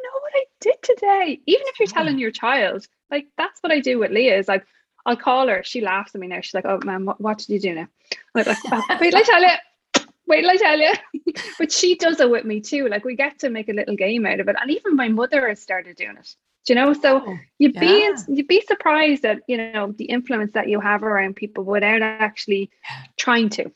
did 0.61 0.81
today? 0.81 1.41
Even 1.45 1.65
if 1.67 1.79
you're 1.79 1.87
telling 1.87 2.17
your 2.17 2.31
child, 2.31 2.87
like 3.09 3.27
that's 3.37 3.59
what 3.61 3.73
I 3.73 3.79
do 3.79 3.99
with 3.99 4.11
Leah 4.11 4.37
is 4.37 4.47
like, 4.47 4.65
I'll 5.05 5.17
call 5.17 5.47
her. 5.47 5.63
She 5.63 5.81
laughs 5.81 6.15
at 6.15 6.21
me 6.21 6.27
now. 6.27 6.41
She's 6.41 6.53
like, 6.53 6.65
oh 6.65 6.79
man, 6.85 7.05
what, 7.05 7.19
what 7.19 7.39
did 7.39 7.49
you 7.49 7.59
do 7.59 7.75
now? 7.75 7.87
I'm 8.35 8.45
like, 8.45 8.57
oh, 8.71 8.97
wait, 9.01 9.15
I 9.15 9.23
tell 9.23 9.41
you. 9.41 10.05
Wait 10.27 10.41
till 10.41 10.51
I 10.51 10.55
tell 10.55 10.79
you. 10.79 10.93
but 11.59 11.71
she 11.71 11.95
does 11.95 12.19
it 12.19 12.29
with 12.29 12.45
me 12.45 12.61
too. 12.61 12.87
Like 12.87 13.03
we 13.03 13.15
get 13.15 13.39
to 13.39 13.49
make 13.49 13.67
a 13.67 13.73
little 13.73 13.95
game 13.95 14.25
out 14.25 14.39
of 14.39 14.47
it. 14.47 14.55
And 14.61 14.71
even 14.71 14.95
my 14.95 15.09
mother 15.09 15.49
has 15.49 15.61
started 15.61 15.97
doing 15.97 16.17
it. 16.17 16.35
Do 16.65 16.73
you 16.73 16.79
know? 16.79 16.93
So 16.93 17.23
oh, 17.25 17.37
you'd 17.57 17.75
yeah. 17.75 17.81
be 17.81 18.13
you'd 18.29 18.47
be 18.47 18.61
surprised 18.61 19.25
at 19.25 19.41
you 19.47 19.57
know 19.57 19.93
the 19.97 20.05
influence 20.05 20.53
that 20.53 20.69
you 20.69 20.79
have 20.79 21.03
around 21.03 21.35
people 21.35 21.63
without 21.63 22.03
actually 22.03 22.69
trying 23.17 23.49
to. 23.49 23.71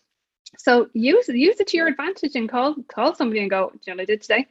So 0.58 0.88
use 0.94 1.28
use 1.28 1.60
it 1.60 1.68
to 1.68 1.78
your 1.78 1.88
advantage 1.88 2.36
and 2.36 2.48
call 2.48 2.76
call 2.88 3.16
somebody 3.16 3.42
and 3.42 3.50
go, 3.50 3.72
Do 3.72 3.80
you 3.88 3.94
know 3.94 3.98
what 3.98 4.04
I 4.04 4.06
did 4.06 4.22
today? 4.22 4.46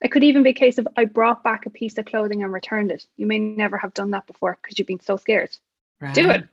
It 0.00 0.12
could 0.12 0.22
even 0.22 0.42
be 0.42 0.50
a 0.50 0.54
case 0.54 0.78
of 0.78 0.86
I 0.96 1.06
brought 1.06 1.42
back 1.42 1.66
a 1.66 1.70
piece 1.70 1.98
of 1.98 2.06
clothing 2.06 2.42
and 2.42 2.52
returned 2.52 2.90
it. 2.90 3.06
You 3.16 3.26
may 3.26 3.38
never 3.38 3.76
have 3.78 3.94
done 3.94 4.12
that 4.12 4.26
before 4.26 4.58
because 4.62 4.78
you've 4.78 4.86
been 4.86 5.00
so 5.00 5.16
scared. 5.16 5.50
Right. 6.00 6.14
Do 6.14 6.30
it 6.30 6.48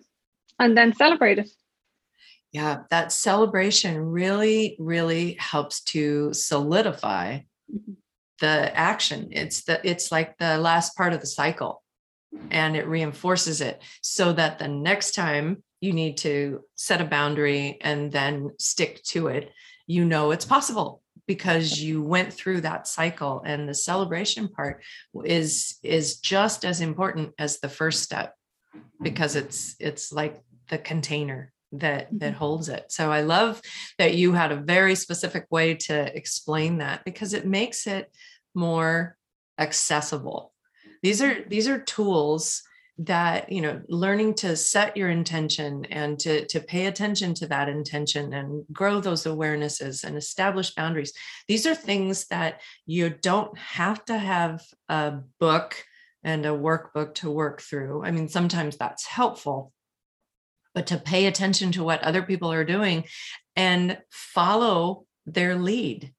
and 0.60 0.78
then 0.78 0.96
celebrate 0.96 1.40
it. 1.40 1.50
Yeah, 2.52 2.84
that 2.90 3.12
celebration 3.12 3.98
really, 4.00 4.78
really 4.80 5.34
helps 5.34 5.82
to 5.86 6.34
solidify 6.34 7.40
mm-hmm. 7.72 7.94
the 8.40 8.78
action. 8.78 9.30
It's 9.32 9.64
the 9.64 9.86
it's 9.88 10.12
like 10.12 10.38
the 10.38 10.58
last 10.58 10.96
part 10.96 11.14
of 11.14 11.20
the 11.20 11.28
cycle 11.28 11.84
and 12.52 12.76
it 12.76 12.88
reinforces 12.88 13.62
it 13.62 13.82
so 14.02 14.34
that 14.34 14.60
the 14.60 14.68
next 14.68 15.16
time 15.16 15.64
you 15.82 15.94
need 15.94 16.18
to 16.18 16.62
set 16.76 17.02
a 17.02 17.06
boundary 17.06 17.78
and 17.82 18.12
then 18.12 18.52
stick 18.60 19.02
to 19.04 19.28
it 19.28 19.52
you 19.88 20.04
know 20.04 20.32
it's 20.32 20.46
possible 20.46 21.02
because 21.28 21.80
you 21.80 22.02
went 22.02 22.32
through 22.32 22.62
that 22.62 22.88
cycle 22.88 23.42
and 23.46 23.68
the 23.68 23.74
celebration 23.74 24.48
part 24.48 24.84
is 25.24 25.78
is 25.84 26.20
just 26.20 26.66
as 26.66 26.82
important 26.82 27.34
as 27.40 27.60
the 27.60 27.70
first 27.70 28.04
step 28.04 28.36
because 29.02 29.36
it's 29.36 29.76
it's 29.80 30.12
like 30.12 30.42
the 30.70 30.78
container 30.78 31.52
that 31.72 32.08
that 32.12 32.32
mm-hmm. 32.32 32.38
holds 32.38 32.70
it 32.70 32.86
so 32.90 33.12
i 33.12 33.22
love 33.22 33.62
that 33.98 34.16
you 34.16 34.34
had 34.34 34.52
a 34.52 34.56
very 34.56 34.96
specific 34.96 35.46
way 35.50 35.74
to 35.74 36.16
explain 36.16 36.78
that 36.78 37.04
because 37.04 37.34
it 37.34 37.46
makes 37.46 37.88
it 37.88 38.12
more 38.54 39.18
accessible 39.60 40.54
these 41.04 41.22
are 41.22 41.44
these 41.48 41.68
are 41.68 41.80
tools 41.80 42.64
that 42.98 43.52
you 43.52 43.62
know 43.62 43.82
learning 43.90 44.34
to 44.34 44.56
set 44.56 44.96
your 44.96 45.10
intention 45.10 45.84
and 45.86 46.18
to 46.20 46.46
to 46.48 46.62
pay 46.62 46.86
attention 46.86 47.34
to 47.34 47.48
that 47.48 47.68
intention 47.68 48.34
and 48.34 48.64
grow 48.72 49.02
those 49.02 49.26
awarenesses 49.26 50.04
and 50.04 50.16
establish 50.16 50.74
boundaries. 50.74 51.14
These 51.48 51.66
are 51.66 51.76
things 51.76 52.28
that 52.28 52.62
you 52.86 53.10
don't 53.10 53.58
have 53.58 54.04
to 54.06 54.18
have 54.18 54.64
a 54.88 55.20
book 55.40 55.84
and 56.24 56.46
a 56.46 56.50
workbook 56.50 57.16
to 57.16 57.30
work 57.30 57.62
through. 57.62 58.04
I 58.06 58.12
mean 58.12 58.30
sometimes 58.30 58.78
that's 58.78 59.06
helpful 59.06 59.74
but 60.76 60.88
to 60.88 60.98
pay 60.98 61.26
attention 61.26 61.72
to 61.72 61.84
what 61.84 62.04
other 62.04 62.22
people 62.22 62.52
are 62.52 62.66
doing 62.66 63.06
and 63.56 63.98
follow 64.12 65.06
their 65.26 65.56
lead. 65.56 66.14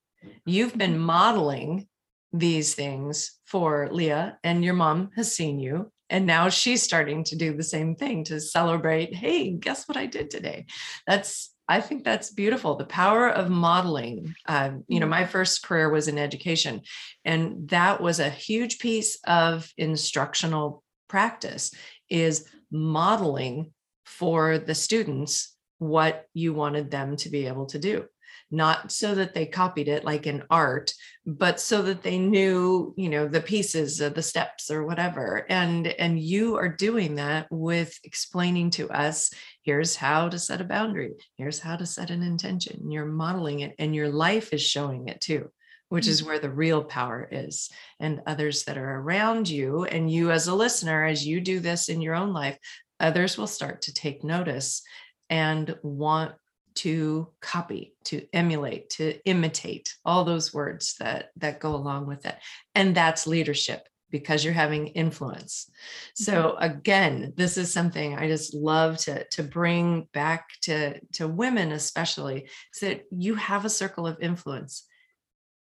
You've 0.45 0.77
been 0.77 0.95
mm-hmm. 0.95 1.03
modeling 1.03 1.89
these 2.33 2.75
things 2.75 3.39
for 3.45 3.89
Leah, 3.93 4.39
and 4.43 4.65
your 4.65 4.75
mom 4.75 5.11
has 5.15 5.35
seen 5.35 5.61
you. 5.61 5.93
And 6.09 6.27
now 6.27 6.49
she's 6.49 6.83
starting 6.83 7.25
to 7.25 7.37
do 7.37 7.57
the 7.57 7.63
same 7.63 7.97
thing 7.97 8.25
to 8.25 8.41
celebrate. 8.41 9.15
Hey, 9.15 9.51
guess 9.53 9.89
what 9.89 9.97
I 9.97 10.07
did 10.07 10.31
today? 10.31 10.67
That's, 11.07 11.53
I 11.69 11.81
think 11.81 12.05
that's 12.05 12.31
beautiful. 12.31 12.77
The 12.77 12.85
power 12.85 13.29
of 13.29 13.51
modeling. 13.51 14.35
Um, 14.47 14.85
you 14.87 15.01
know, 15.01 15.05
mm-hmm. 15.05 15.11
my 15.11 15.27
first 15.27 15.63
career 15.63 15.91
was 15.91 16.07
in 16.07 16.19
education, 16.19 16.83
and 17.25 17.69
that 17.71 18.01
was 18.01 18.21
a 18.21 18.31
huge 18.31 18.79
piece 18.79 19.19
of 19.27 19.69
instructional 19.77 20.85
practice 21.09 21.73
is 22.09 22.49
modeling 22.71 23.73
for 24.05 24.59
the 24.59 24.75
students 24.75 25.55
what 25.79 26.27
you 26.33 26.55
wanted 26.55 26.91
them 26.91 27.17
to 27.17 27.29
be 27.29 27.47
able 27.47 27.67
to 27.67 27.79
do 27.79 28.07
not 28.51 28.93
so 28.93 29.15
that 29.15 29.35
they 29.35 29.47
copied 29.47 29.89
it 29.89 30.05
like 30.05 30.27
in 30.27 30.43
art 30.51 30.93
but 31.25 31.59
so 31.59 31.83
that 31.83 32.03
they 32.03 32.19
knew 32.19 32.95
you 32.97 33.09
know 33.09 33.27
the 33.27 33.41
pieces 33.41 34.01
of 34.01 34.15
the 34.15 34.23
steps 34.23 34.71
or 34.71 34.87
whatever 34.87 35.45
and 35.49 35.89
and 35.89 36.21
you 36.21 36.57
are 36.57 36.69
doing 36.69 37.17
that 37.17 37.47
with 37.51 37.99
explaining 38.05 38.71
to 38.71 38.89
us 38.91 39.33
here's 39.63 39.97
how 39.97 40.29
to 40.29 40.39
set 40.39 40.61
a 40.61 40.65
boundary 40.65 41.13
here's 41.37 41.59
how 41.59 41.75
to 41.75 41.85
set 41.87 42.11
an 42.11 42.23
intention 42.23 42.91
you're 42.91 43.07
modeling 43.07 43.61
it 43.61 43.75
and 43.79 43.95
your 43.95 44.09
life 44.09 44.53
is 44.53 44.63
showing 44.63 45.09
it 45.09 45.21
too 45.21 45.51
which 45.89 46.07
is 46.07 46.21
mm-hmm. 46.21 46.31
where 46.31 46.39
the 46.39 46.51
real 46.51 46.85
power 46.85 47.29
is 47.31 47.71
and 48.01 48.21
others 48.27 48.65
that 48.65 48.79
are 48.79 49.01
around 49.01 49.49
you 49.49 49.85
and 49.85 50.11
you 50.11 50.31
as 50.31 50.47
a 50.47 50.55
listener 50.55 51.05
as 51.05 51.27
you 51.27 51.41
do 51.41 51.59
this 51.59 51.89
in 51.89 52.01
your 52.01 52.15
own 52.15 52.33
life 52.33 52.59
others 53.01 53.37
will 53.37 53.47
start 53.47 53.83
to 53.83 53.93
take 53.93 54.23
notice 54.23 54.83
and 55.29 55.77
want 55.83 56.33
to 56.77 57.29
copy 57.41 57.95
to 58.05 58.27
emulate 58.33 58.91
to 58.91 59.19
imitate 59.25 59.95
all 60.05 60.25
those 60.25 60.55
words 60.55 60.95
that 61.01 61.31
that 61.37 61.61
go 61.61 61.75
along 61.75 62.07
with 62.07 62.27
it. 62.27 62.37
And 62.75 62.95
that's 62.95 63.27
leadership 63.27 63.89
because 64.11 64.45
you're 64.45 64.55
having 64.55 64.89
influence. 64.89 65.71
So 66.15 66.57
mm-hmm. 66.61 66.63
again 66.63 67.33
this 67.37 67.59
is 67.59 67.73
something 67.73 68.17
i 68.17 68.29
just 68.29 68.55
love 68.55 68.99
to 68.99 69.25
to 69.31 69.43
bring 69.43 70.09
back 70.13 70.49
to 70.63 71.01
to 71.15 71.27
women 71.27 71.73
especially 71.73 72.49
is 72.75 72.81
that 72.81 73.05
you 73.11 73.35
have 73.35 73.65
a 73.65 73.71
circle 73.71 74.07
of 74.07 74.21
influence. 74.21 74.85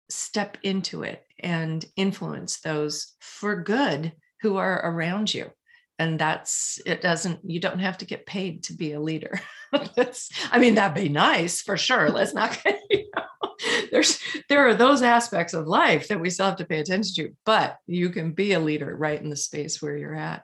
Step 0.10 0.58
into 0.64 1.04
it 1.04 1.24
and 1.40 1.86
influence 1.96 2.60
those 2.60 3.14
for 3.22 3.64
good 3.64 4.12
who 4.42 4.58
are 4.58 4.82
around 4.84 5.34
you 5.34 5.52
and 6.02 6.18
that's 6.18 6.80
it 6.86 7.00
doesn't 7.00 7.40
you 7.44 7.60
don't 7.60 7.80
have 7.80 8.00
to 8.00 8.06
get 8.06 8.26
paid 8.26 8.64
to 8.64 8.74
be 8.74 8.94
a 8.94 9.00
leader. 9.00 9.40
I 10.52 10.58
mean 10.58 10.76
that'd 10.76 11.02
be 11.02 11.10
nice 11.10 11.62
for 11.62 11.78
sure. 11.78 12.10
Let's 12.10 12.34
not 12.34 12.60
you 12.90 13.06
know, 13.16 13.24
there's 13.92 14.20
there 14.50 14.68
are 14.68 14.74
those 14.74 15.04
aspects 15.04 15.54
of 15.54 15.68
life 15.68 16.08
that 16.08 16.20
we 16.20 16.32
still 16.32 16.48
have 16.48 16.56
to 16.56 16.66
pay 16.66 16.80
attention 16.80 17.14
to 17.16 17.36
but 17.46 17.78
you 17.86 18.10
can 18.10 18.32
be 18.32 18.54
a 18.54 18.60
leader 18.60 18.96
right 18.96 19.22
in 19.22 19.30
the 19.30 19.36
space 19.36 19.80
where 19.80 19.96
you're 19.96 20.16
at. 20.16 20.44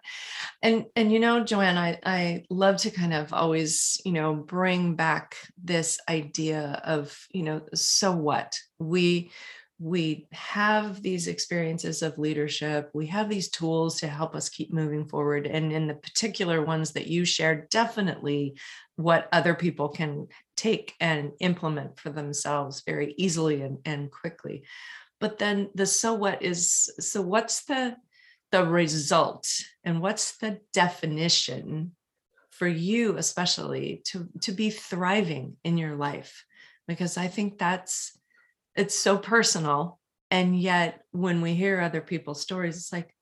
And 0.61 0.85
and 0.95 1.11
you 1.11 1.19
know 1.19 1.43
joanne 1.43 1.77
i 1.77 1.99
i 2.05 2.43
love 2.51 2.77
to 2.77 2.91
kind 2.91 3.13
of 3.13 3.33
always 3.33 3.99
you 4.05 4.11
know 4.11 4.35
bring 4.35 4.95
back 4.95 5.35
this 5.61 5.97
idea 6.07 6.79
of 6.85 7.17
you 7.31 7.41
know 7.41 7.61
so 7.73 8.11
what? 8.11 8.53
We 8.79 9.31
we 9.80 10.28
have 10.32 11.03
these 11.03 11.28
experiences 11.28 12.01
of 12.01 12.17
leadership 12.17 12.89
we 12.93 13.05
have 13.05 13.30
these 13.30 13.49
tools 13.49 13.99
to 13.99 14.07
help 14.07 14.36
us 14.36 14.49
keep 14.49 14.73
moving 14.73 15.07
forward 15.07 15.45
and 15.45 15.71
in 15.71 15.86
the 15.86 15.93
particular 15.93 16.63
ones 16.63 16.93
that 16.93 17.07
you 17.07 17.23
shared 17.23 17.69
definitely 17.69 18.55
what 18.97 19.30
other 19.32 19.53
people 19.53 19.89
can 19.89 20.28
take 20.57 20.95
and 20.99 21.32
implement 21.39 21.99
for 21.99 22.09
themselves 22.09 22.82
very 22.86 23.13
easily 23.17 23.61
and, 23.61 23.78
and 23.86 24.11
quickly. 24.11 24.63
But 25.19 25.38
then 25.38 25.69
the 25.73 25.86
so 25.86 26.13
what 26.15 26.41
is 26.41 26.91
so 26.99 27.21
what's 27.21 27.63
the 27.65 27.95
the 28.51 28.65
result 28.65 29.47
and 29.84 30.01
what's 30.01 30.38
the 30.38 30.59
definition 30.73 31.95
for 32.49 32.67
you 32.67 33.17
especially 33.17 34.01
to 34.05 34.28
to 34.41 34.51
be 34.51 34.69
thriving 34.71 35.57
in 35.63 35.78
your 35.78 35.95
life? 35.95 36.43
Because 36.88 37.17
i 37.17 37.28
think 37.28 37.57
that's 37.57 38.16
it's 38.78 38.97
so 38.97 39.17
personal 39.17 39.99
and 40.32 40.57
yet 40.59 41.01
when 41.11 41.41
we 41.41 41.53
hear 41.53 41.82
other 41.82 42.01
people's 42.01 42.41
stories 42.41 42.78
it's 42.78 42.93
like 42.93 43.13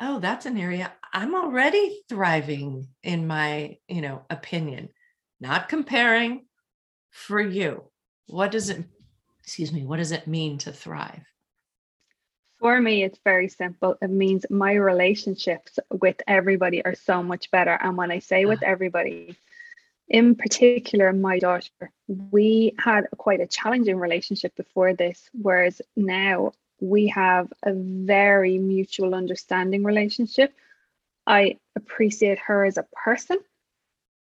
oh 0.00 0.18
that's 0.18 0.46
an 0.46 0.58
area 0.58 0.92
i'm 1.12 1.34
already 1.34 2.02
thriving 2.08 2.88
in 3.02 3.26
my 3.26 3.76
you 3.86 4.00
know 4.00 4.22
opinion 4.30 4.88
not 5.40 5.68
comparing 5.68 6.44
for 7.10 7.40
you 7.40 7.84
what 8.26 8.50
does 8.50 8.70
it 8.70 8.82
excuse 9.42 9.72
me 9.72 9.84
what 9.84 9.98
does 9.98 10.12
it 10.12 10.26
mean 10.26 10.58
to 10.58 10.72
thrive 10.72 11.22
for 12.58 12.80
me, 12.80 13.04
it's 13.04 13.20
very 13.22 13.48
simple. 13.48 13.96
It 14.00 14.08
means 14.08 14.46
my 14.48 14.72
relationships 14.72 15.78
with 16.00 16.16
everybody 16.26 16.82
are 16.84 16.94
so 16.94 17.22
much 17.22 17.50
better. 17.50 17.78
And 17.80 17.96
when 17.96 18.10
I 18.10 18.20
say 18.20 18.46
with 18.46 18.60
ah. 18.64 18.68
everybody, 18.68 19.36
in 20.08 20.34
particular, 20.34 21.12
my 21.12 21.38
daughter, 21.38 21.90
we 22.08 22.74
had 22.78 23.06
quite 23.16 23.40
a 23.40 23.46
challenging 23.46 23.96
relationship 23.96 24.54
before 24.56 24.94
this, 24.94 25.28
whereas 25.32 25.82
now 25.96 26.52
we 26.80 27.08
have 27.08 27.52
a 27.62 27.72
very 27.72 28.58
mutual 28.58 29.14
understanding 29.14 29.82
relationship. 29.82 30.52
I 31.26 31.58
appreciate 31.74 32.38
her 32.38 32.64
as 32.64 32.78
a 32.78 32.86
person, 33.04 33.38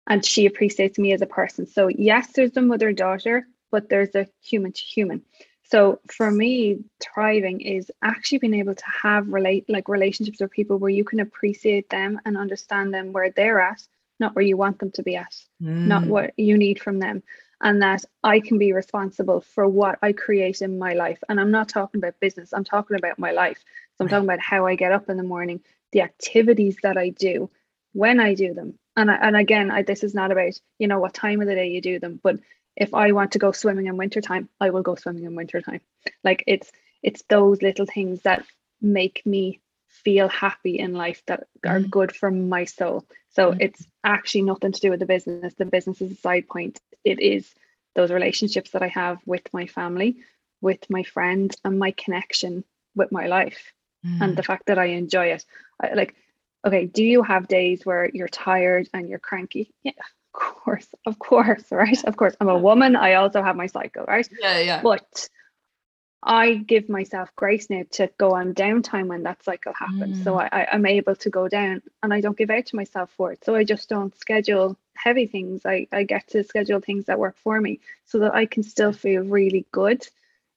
and 0.06 0.24
she 0.24 0.46
appreciates 0.46 0.98
me 0.98 1.12
as 1.12 1.22
a 1.22 1.26
person. 1.26 1.66
So, 1.66 1.88
yes, 1.88 2.32
there's 2.32 2.56
a 2.56 2.62
mother 2.62 2.92
daughter, 2.92 3.46
but 3.70 3.88
there's 3.88 4.14
a 4.14 4.28
human 4.40 4.72
to 4.72 4.80
human. 4.80 5.22
So 5.64 6.00
for 6.06 6.30
me, 6.30 6.84
thriving 7.00 7.62
is 7.62 7.90
actually 8.02 8.38
being 8.38 8.54
able 8.54 8.74
to 8.74 8.84
have 9.02 9.26
relate 9.28 9.64
like 9.70 9.88
relationships 9.88 10.38
with 10.38 10.50
people 10.50 10.76
where 10.76 10.90
you 10.90 11.02
can 11.02 11.20
appreciate 11.20 11.88
them 11.88 12.20
and 12.26 12.36
understand 12.36 12.92
them 12.92 13.12
where 13.12 13.30
they're 13.30 13.58
at, 13.58 13.82
not 14.22 14.34
where 14.34 14.44
you 14.44 14.56
want 14.56 14.78
them 14.78 14.90
to 14.92 15.02
be 15.02 15.16
at, 15.16 15.34
mm. 15.62 15.86
not 15.86 16.06
what 16.06 16.32
you 16.38 16.56
need 16.56 16.80
from 16.80 16.98
them. 16.98 17.22
And 17.60 17.82
that 17.82 18.04
I 18.24 18.40
can 18.40 18.58
be 18.58 18.72
responsible 18.72 19.40
for 19.40 19.68
what 19.68 19.98
I 20.02 20.12
create 20.12 20.62
in 20.62 20.78
my 20.78 20.94
life. 20.94 21.22
And 21.28 21.38
I'm 21.38 21.52
not 21.52 21.68
talking 21.68 22.00
about 22.00 22.18
business, 22.18 22.52
I'm 22.52 22.64
talking 22.64 22.96
about 22.96 23.18
my 23.18 23.32
life. 23.32 23.58
So 23.94 24.04
I'm 24.04 24.08
talking 24.08 24.24
about 24.24 24.40
how 24.40 24.66
I 24.66 24.74
get 24.74 24.92
up 24.92 25.10
in 25.10 25.16
the 25.16 25.22
morning, 25.22 25.60
the 25.92 26.00
activities 26.00 26.78
that 26.82 26.96
I 26.96 27.10
do, 27.10 27.50
when 27.92 28.18
I 28.18 28.34
do 28.34 28.54
them. 28.54 28.78
And, 28.96 29.10
I, 29.10 29.14
and 29.16 29.36
again, 29.36 29.70
I, 29.70 29.82
this 29.82 30.02
is 30.02 30.14
not 30.14 30.32
about, 30.32 30.54
you 30.78 30.88
know, 30.88 30.98
what 30.98 31.14
time 31.14 31.40
of 31.40 31.46
the 31.46 31.54
day 31.54 31.68
you 31.68 31.80
do 31.80 32.00
them, 32.00 32.18
but 32.22 32.40
if 32.76 32.94
I 32.94 33.12
want 33.12 33.32
to 33.32 33.38
go 33.38 33.52
swimming 33.52 33.86
in 33.86 33.96
wintertime, 33.96 34.48
I 34.60 34.70
will 34.70 34.82
go 34.82 34.94
swimming 34.94 35.24
in 35.24 35.36
wintertime. 35.36 35.80
Like 36.24 36.42
it's 36.46 36.70
it's 37.02 37.22
those 37.28 37.62
little 37.62 37.86
things 37.86 38.22
that 38.22 38.44
make 38.80 39.22
me 39.24 39.60
feel 39.92 40.28
happy 40.28 40.78
in 40.78 40.94
life 40.94 41.22
that 41.26 41.44
are 41.64 41.80
mm. 41.80 41.90
good 41.90 42.12
for 42.14 42.30
my 42.30 42.64
soul. 42.64 43.04
So 43.30 43.52
mm. 43.52 43.58
it's 43.60 43.86
actually 44.02 44.42
nothing 44.42 44.72
to 44.72 44.80
do 44.80 44.90
with 44.90 45.00
the 45.00 45.06
business. 45.06 45.54
The 45.54 45.64
business 45.64 46.00
is 46.00 46.12
a 46.12 46.16
side 46.16 46.48
point. 46.48 46.80
It 47.04 47.20
is 47.20 47.52
those 47.94 48.10
relationships 48.10 48.70
that 48.70 48.82
I 48.82 48.88
have 48.88 49.18
with 49.26 49.52
my 49.52 49.66
family, 49.66 50.16
with 50.60 50.88
my 50.88 51.02
friends, 51.02 51.56
and 51.64 51.78
my 51.78 51.92
connection 51.92 52.64
with 52.94 53.12
my 53.12 53.26
life, 53.26 53.72
mm. 54.04 54.20
and 54.20 54.36
the 54.36 54.42
fact 54.42 54.66
that 54.66 54.78
I 54.78 54.86
enjoy 54.86 55.26
it. 55.26 55.44
I, 55.80 55.94
like, 55.94 56.14
okay, 56.66 56.86
do 56.86 57.04
you 57.04 57.22
have 57.22 57.48
days 57.48 57.84
where 57.84 58.08
you're 58.12 58.28
tired 58.28 58.88
and 58.94 59.08
you're 59.08 59.18
cranky? 59.18 59.72
Yeah, 59.82 59.92
of 59.92 60.32
course, 60.32 60.88
of 61.06 61.18
course, 61.18 61.64
right? 61.70 62.02
Of 62.04 62.16
course, 62.16 62.34
I'm 62.40 62.48
a 62.48 62.58
woman. 62.58 62.96
I 62.96 63.14
also 63.14 63.42
have 63.42 63.56
my 63.56 63.66
cycle, 63.66 64.04
right? 64.06 64.28
Yeah, 64.40 64.58
yeah. 64.58 64.82
But 64.82 65.28
I 66.22 66.54
give 66.54 66.88
myself 66.88 67.34
grace 67.34 67.68
now 67.68 67.82
to 67.92 68.08
go 68.16 68.34
on 68.34 68.54
downtime 68.54 69.08
when 69.08 69.24
that 69.24 69.42
cycle 69.42 69.72
happens. 69.76 70.18
Mm. 70.18 70.24
So 70.24 70.38
I, 70.38 70.68
I'm 70.70 70.86
able 70.86 71.16
to 71.16 71.30
go 71.30 71.48
down 71.48 71.82
and 72.02 72.14
I 72.14 72.20
don't 72.20 72.38
give 72.38 72.50
out 72.50 72.66
to 72.66 72.76
myself 72.76 73.10
for 73.16 73.32
it. 73.32 73.44
So 73.44 73.56
I 73.56 73.64
just 73.64 73.88
don't 73.88 74.16
schedule 74.16 74.76
heavy 74.94 75.26
things. 75.26 75.66
I, 75.66 75.88
I 75.90 76.04
get 76.04 76.28
to 76.28 76.44
schedule 76.44 76.80
things 76.80 77.06
that 77.06 77.18
work 77.18 77.36
for 77.38 77.60
me 77.60 77.80
so 78.06 78.20
that 78.20 78.34
I 78.34 78.46
can 78.46 78.62
still 78.62 78.92
feel 78.92 79.22
really 79.22 79.66
good 79.72 80.06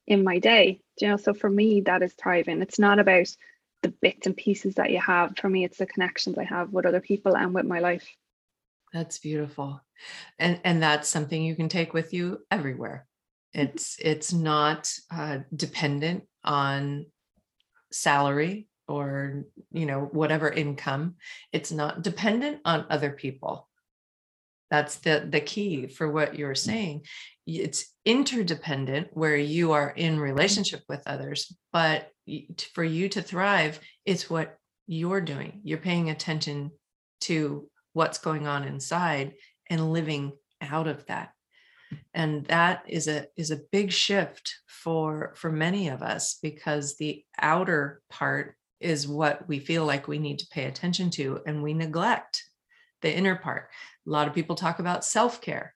in 0.06 0.24
my 0.24 0.38
day. 0.38 0.82
You 1.02 1.10
know, 1.10 1.18
so 1.18 1.34
for 1.34 1.50
me, 1.50 1.82
that 1.82 2.04
is 2.04 2.14
thriving. 2.14 2.62
It's 2.62 2.78
not 2.78 3.00
about 3.00 3.36
the 3.82 3.90
bits 3.90 4.28
and 4.28 4.38
pieces 4.38 4.76
that 4.76 4.92
you 4.92 5.00
have. 5.00 5.36
For 5.38 5.50
me, 5.50 5.64
it's 5.64 5.80
the 5.80 5.88
connections 5.88 6.38
I 6.38 6.44
have 6.44 6.72
with 6.74 6.86
other 6.86 7.02
people 7.02 7.36
and 7.36 7.56
with 7.56 7.66
my 7.66 7.80
life. 7.80 8.08
That's 8.94 9.18
beautiful. 9.18 9.82
And 10.40 10.62
and 10.64 10.82
that's 10.82 11.10
something 11.10 11.42
you 11.42 11.56
can 11.56 11.70
take 11.70 11.94
with 11.94 12.14
you 12.14 12.42
everywhere. 12.52 13.08
It's 13.56 13.96
it's 14.02 14.34
not 14.34 14.92
uh, 15.10 15.40
dependent 15.56 16.26
on 16.44 17.06
salary 17.90 18.68
or 18.86 19.46
you 19.72 19.86
know 19.86 20.02
whatever 20.12 20.50
income. 20.50 21.16
It's 21.54 21.72
not 21.72 22.02
dependent 22.02 22.60
on 22.66 22.86
other 22.90 23.12
people. 23.12 23.70
That's 24.70 24.98
the 24.98 25.26
the 25.30 25.40
key 25.40 25.88
for 25.88 26.12
what 26.12 26.38
you're 26.38 26.54
saying. 26.54 27.06
It's 27.48 27.94
interdependent 28.04 29.10
where 29.14 29.38
you 29.38 29.72
are 29.72 29.90
in 29.90 30.20
relationship 30.20 30.82
with 30.90 31.04
others, 31.06 31.56
but 31.72 32.10
for 32.74 32.84
you 32.84 33.08
to 33.10 33.22
thrive, 33.22 33.80
it's 34.04 34.30
what 34.30 34.58
you're 34.86 35.22
doing. 35.22 35.62
You're 35.64 35.78
paying 35.78 36.10
attention 36.10 36.72
to 37.22 37.70
what's 37.94 38.18
going 38.18 38.48
on 38.48 38.66
inside 38.66 39.36
and 39.70 39.94
living 39.94 40.34
out 40.62 40.88
of 40.88 41.06
that 41.06 41.30
and 42.14 42.46
that 42.46 42.84
is 42.88 43.08
a 43.08 43.28
is 43.36 43.52
a 43.52 43.62
big 43.72 43.92
shift 43.92 44.56
for 44.68 45.34
for 45.36 45.52
many 45.52 45.90
of 45.90 46.02
us 46.02 46.38
because 46.42 46.96
the 46.98 47.24
outer 47.40 48.02
part 48.10 48.56
is 48.80 49.08
what 49.08 49.48
we 49.48 49.60
feel 49.60 49.86
like 49.86 50.08
we 50.08 50.20
need 50.20 50.40
to 50.40 50.48
pay 50.48 50.66
attention 50.66 51.10
to 51.10 51.40
and 51.46 51.64
we 51.64 51.74
neglect 51.74 52.44
the 53.02 53.14
inner 53.14 53.36
part 53.36 53.70
a 54.06 54.10
lot 54.10 54.28
of 54.28 54.34
people 54.34 54.56
talk 54.56 54.80
about 54.80 55.06
self-care 55.06 55.74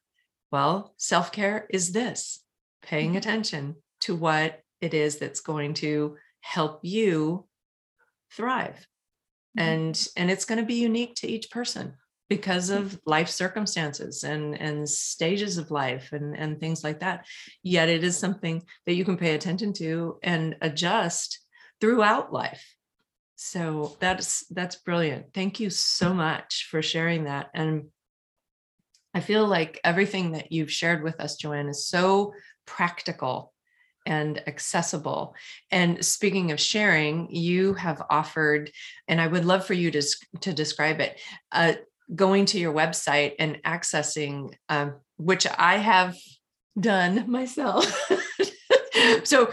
well 0.52 0.94
self-care 0.98 1.66
is 1.70 1.92
this 1.92 2.44
paying 2.82 3.10
mm-hmm. 3.10 3.18
attention 3.18 3.76
to 4.02 4.16
what 4.16 4.62
it 4.82 4.94
is 4.94 5.18
that's 5.18 5.42
going 5.42 5.74
to 5.74 6.16
help 6.42 6.80
you 6.84 7.46
thrive 8.32 8.88
mm-hmm. 9.58 9.68
and 9.68 10.08
and 10.16 10.30
it's 10.30 10.46
going 10.46 10.60
to 10.60 10.66
be 10.66 10.76
unique 10.76 11.16
to 11.16 11.28
each 11.28 11.50
person 11.50 11.96
because 12.30 12.70
of 12.70 13.00
life 13.06 13.30
circumstances 13.30 14.24
and 14.24 14.60
and 14.60 14.88
stages 14.88 15.58
of 15.58 15.72
life 15.72 16.10
and 16.12 16.38
and 16.38 16.60
things 16.60 16.84
like 16.84 17.00
that. 17.00 17.26
Yet 17.64 17.90
it 17.90 18.04
is 18.04 18.18
something 18.18 18.64
that 18.86 18.94
you 18.94 19.06
can 19.06 19.18
pay 19.18 19.36
attention 19.36 19.74
to 19.74 20.20
and 20.24 20.56
adjust 20.62 21.40
throughout 21.82 22.32
life. 22.32 22.66
So 23.36 23.98
that's 24.00 24.46
that's 24.48 24.76
brilliant. 24.76 25.34
Thank 25.34 25.60
you 25.60 25.70
so 25.70 26.14
much 26.14 26.68
for 26.70 26.82
sharing 26.82 27.26
that. 27.26 27.50
And 27.54 27.86
i 29.12 29.20
feel 29.20 29.48
like 29.48 29.82
everything 29.84 30.34
that 30.34 30.52
you've 30.52 30.72
shared 30.72 31.04
with 31.04 31.20
us 31.20 31.36
joanne 31.36 31.68
is 31.68 31.88
so 31.88 32.32
practical 32.68 33.52
and 34.06 34.42
accessible. 34.48 35.36
And 35.72 36.04
speaking 36.04 36.52
of 36.52 36.60
sharing, 36.60 37.34
you 37.34 37.74
have 37.76 38.02
offered, 38.10 38.72
and 39.08 39.20
I 39.22 39.28
would 39.28 39.46
love 39.46 39.66
for 39.66 39.74
you 39.74 39.92
to, 39.92 40.02
to 40.42 40.54
describe 40.54 41.00
it, 41.00 41.20
uh, 41.52 41.74
going 42.14 42.46
to 42.48 42.60
your 42.60 42.74
website 42.74 43.34
and 43.40 43.62
accessing, 43.64 44.54
um, 44.68 44.96
which 45.18 45.46
I 45.58 45.78
have 45.78 46.18
done 46.80 47.30
myself. 47.32 47.86
so 49.24 49.52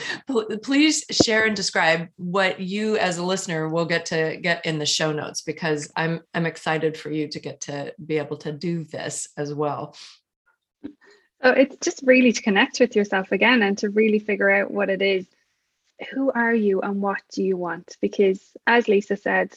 please 0.63 1.05
share 1.11 1.45
and 1.45 1.57
describe 1.57 2.09
what 2.17 2.61
you 2.61 2.97
as 2.97 3.19
a 3.19 3.25
listener 3.25 3.69
will 3.69 3.85
get 3.85 4.07
to 4.07 4.39
get 4.41 4.65
in 4.67 4.79
the 4.79 4.87
show 4.87 5.13
notes 5.13 5.43
because 5.43 5.91
I'm 5.97 6.21
I'm 6.35 6.47
excited 6.47 6.97
for 6.97 7.11
you 7.11 7.29
to 7.29 7.41
get 7.41 7.61
to 7.63 7.95
be 8.05 8.19
able 8.19 8.37
to 8.39 8.53
do 8.53 8.85
this 8.85 9.29
as 9.37 9.53
well. 9.55 9.95
So 11.43 11.51
it's 11.51 11.77
just 11.77 12.03
really 12.05 12.33
to 12.33 12.43
connect 12.43 12.81
with 12.81 12.97
yourself 12.97 13.31
again 13.31 13.63
and 13.63 13.77
to 13.79 13.91
really 13.91 14.19
figure 14.19 14.51
out 14.51 14.71
what 14.71 14.89
it 14.89 15.03
is. 15.03 15.27
Who 16.13 16.31
are 16.31 16.55
you 16.55 16.81
and 16.81 17.01
what 17.01 17.23
do 17.33 17.43
you 17.43 17.57
want? 17.57 17.97
Because 18.01 18.57
as 18.67 18.89
Lisa 18.89 19.17
said, 19.17 19.55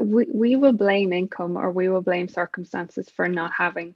we, 0.00 0.26
we 0.32 0.56
will 0.56 0.72
blame 0.72 1.12
income 1.12 1.56
or 1.56 1.70
we 1.70 1.88
will 1.88 2.02
blame 2.02 2.28
circumstances 2.28 3.08
for 3.10 3.28
not 3.28 3.52
having 3.56 3.94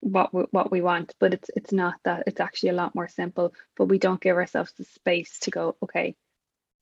what 0.00 0.32
we, 0.32 0.42
what 0.50 0.70
we 0.70 0.80
want 0.80 1.14
but 1.18 1.34
it's 1.34 1.50
it's 1.56 1.72
not 1.72 1.94
that 2.04 2.24
it's 2.26 2.40
actually 2.40 2.70
a 2.70 2.74
lot 2.74 2.94
more 2.94 3.08
simple 3.08 3.52
but 3.76 3.84
we 3.86 3.98
don't 3.98 4.20
give 4.20 4.36
ourselves 4.36 4.72
the 4.78 4.84
space 4.84 5.38
to 5.40 5.50
go 5.50 5.76
okay 5.82 6.16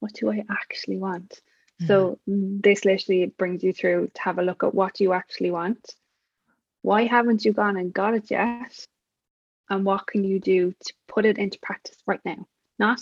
what 0.01 0.13
do 0.13 0.31
i 0.31 0.45
actually 0.49 0.99
want? 0.99 1.41
Mm-hmm. 1.81 1.87
so 1.87 2.19
this 2.27 2.85
literally 2.85 3.27
brings 3.27 3.63
you 3.63 3.73
through 3.73 4.11
to 4.15 4.23
have 4.23 4.39
a 4.39 4.43
look 4.43 4.63
at 4.65 4.75
what 4.75 5.01
you 5.01 5.13
actually 5.13 5.51
want. 5.51 5.95
Why 6.83 7.05
haven't 7.07 7.45
you 7.45 7.53
gone 7.53 7.77
and 7.77 7.93
got 7.93 8.15
it 8.15 8.31
yet? 8.31 8.87
And 9.71 9.85
what 9.85 10.07
can 10.07 10.25
you 10.25 10.41
do 10.41 10.73
to 10.73 10.93
put 11.07 11.27
it 11.27 11.39
into 11.39 11.59
practice 11.61 11.97
right 12.07 12.21
now? 12.25 12.47
Not 12.79 13.01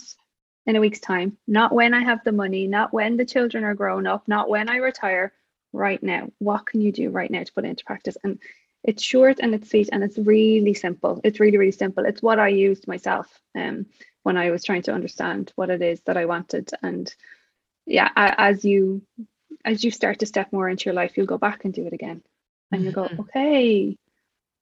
in 0.67 0.75
a 0.75 0.81
week's 0.81 0.99
time, 0.99 1.37
not 1.47 1.71
when 1.73 1.93
I 1.93 2.03
have 2.03 2.23
the 2.23 2.31
money, 2.31 2.67
not 2.67 2.93
when 2.93 3.17
the 3.17 3.25
children 3.25 3.63
are 3.63 3.73
grown 3.73 4.05
up, 4.05 4.27
not 4.27 4.49
when 4.49 4.69
I 4.69 4.77
retire, 4.77 5.33
right 5.73 6.01
now. 6.01 6.29
What 6.39 6.65
can 6.65 6.81
you 6.81 6.91
do 6.91 7.09
right 7.09 7.31
now 7.31 7.43
to 7.43 7.53
put 7.53 7.65
it 7.65 7.69
into 7.69 7.85
practice? 7.85 8.17
And 8.23 8.39
it's 8.83 9.03
short 9.03 9.39
and 9.39 9.53
it's 9.55 9.69
sweet 9.69 9.89
and 9.91 10.03
it's 10.03 10.17
really 10.17 10.73
simple. 10.73 11.21
It's 11.23 11.39
really, 11.39 11.57
really 11.57 11.71
simple. 11.71 12.05
It's 12.05 12.21
what 12.21 12.39
I 12.39 12.49
used 12.49 12.87
myself 12.87 13.27
um, 13.55 13.85
when 14.23 14.37
I 14.37 14.51
was 14.51 14.63
trying 14.63 14.83
to 14.83 14.93
understand 14.93 15.51
what 15.55 15.69
it 15.69 15.81
is 15.81 16.01
that 16.01 16.17
I 16.17 16.25
wanted. 16.25 16.69
And 16.83 17.13
yeah, 17.85 18.09
as 18.15 18.65
you 18.65 19.01
as 19.63 19.83
you 19.83 19.91
start 19.91 20.19
to 20.19 20.25
step 20.25 20.51
more 20.51 20.69
into 20.69 20.85
your 20.85 20.93
life, 20.93 21.13
you'll 21.15 21.25
go 21.25 21.37
back 21.37 21.65
and 21.65 21.73
do 21.73 21.85
it 21.85 21.93
again. 21.93 22.21
And 22.71 22.83
you 22.83 22.91
go, 22.91 23.03
mm-hmm. 23.05 23.21
okay, 23.21 23.97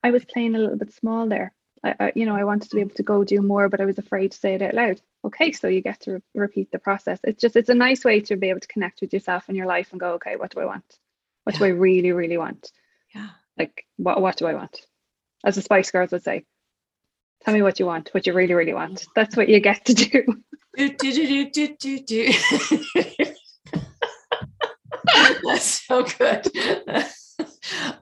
I 0.03 0.11
was 0.11 0.25
playing 0.25 0.55
a 0.55 0.59
little 0.59 0.77
bit 0.77 0.93
small 0.93 1.27
there. 1.27 1.53
I, 1.85 1.95
I, 1.99 2.11
you 2.15 2.25
know, 2.25 2.35
I 2.35 2.43
wanted 2.43 2.69
to 2.69 2.75
be 2.75 2.81
able 2.81 2.95
to 2.95 3.03
go 3.03 3.23
do 3.23 3.41
more, 3.41 3.69
but 3.69 3.79
I 3.79 3.85
was 3.85 3.99
afraid 3.99 4.31
to 4.31 4.37
say 4.37 4.55
it 4.55 4.61
out 4.63 4.73
loud. 4.73 5.01
Okay, 5.23 5.51
so 5.51 5.67
you 5.67 5.81
get 5.81 6.01
to 6.01 6.13
re- 6.13 6.21
repeat 6.33 6.71
the 6.71 6.79
process. 6.79 7.19
It's 7.23 7.39
just, 7.39 7.55
it's 7.55 7.69
a 7.69 7.75
nice 7.75 8.03
way 8.03 8.21
to 8.21 8.35
be 8.35 8.49
able 8.49 8.59
to 8.59 8.67
connect 8.67 9.01
with 9.01 9.13
yourself 9.13 9.45
and 9.47 9.55
your 9.55 9.67
life 9.67 9.91
and 9.91 9.99
go, 9.99 10.13
okay, 10.13 10.35
what 10.35 10.51
do 10.51 10.61
I 10.61 10.65
want? 10.65 10.97
What 11.43 11.55
yeah. 11.55 11.59
do 11.59 11.65
I 11.65 11.69
really, 11.69 12.11
really 12.11 12.37
want? 12.37 12.71
Yeah. 13.13 13.29
Like, 13.57 13.85
what, 13.97 14.19
what 14.19 14.37
do 14.37 14.47
I 14.47 14.55
want? 14.55 14.81
As 15.45 15.55
the 15.55 15.61
Spice 15.61 15.91
Girls 15.91 16.11
would 16.11 16.23
say, 16.23 16.43
tell 17.43 17.53
me 17.53 17.61
what 17.61 17.79
you 17.79 17.85
want, 17.85 18.09
what 18.13 18.25
you 18.25 18.33
really, 18.33 18.55
really 18.55 18.73
want. 18.73 19.05
That's 19.15 19.37
what 19.37 19.47
you 19.47 19.59
get 19.59 19.85
to 19.85 19.93
do. 19.93 20.23
do, 20.75 20.89
do, 20.89 21.49
do, 21.51 21.75
do, 21.77 21.99
do, 21.99 22.33
That's 25.43 25.85
so 25.85 26.03
good. 26.03 26.47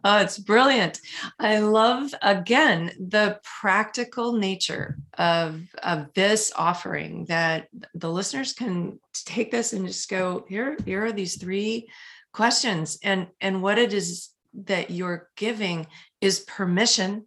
oh, 0.04 0.18
it's 0.18 0.40
brilliant. 0.40 1.00
I 1.40 1.60
love 1.60 2.14
again 2.22 2.92
the 3.00 3.40
practical 3.64 4.34
nature 4.34 4.98
of 5.18 5.62
of 5.82 6.14
this 6.16 6.52
offering 6.54 7.24
that 7.30 7.70
the 7.96 8.12
listeners 8.12 8.52
can 8.52 9.00
take 9.14 9.52
this 9.52 9.72
and 9.72 9.88
just 9.88 10.10
go 10.10 10.44
here. 10.50 10.76
Here 10.84 11.06
are 11.06 11.14
these 11.14 11.42
three 11.42 11.88
questions, 12.34 13.00
and 13.04 13.28
and 13.40 13.64
what 13.64 13.80
it 13.80 13.94
is 13.94 14.32
that 14.66 14.92
you're 14.92 15.30
giving 15.38 15.88
is 16.20 16.42
permission 16.42 17.26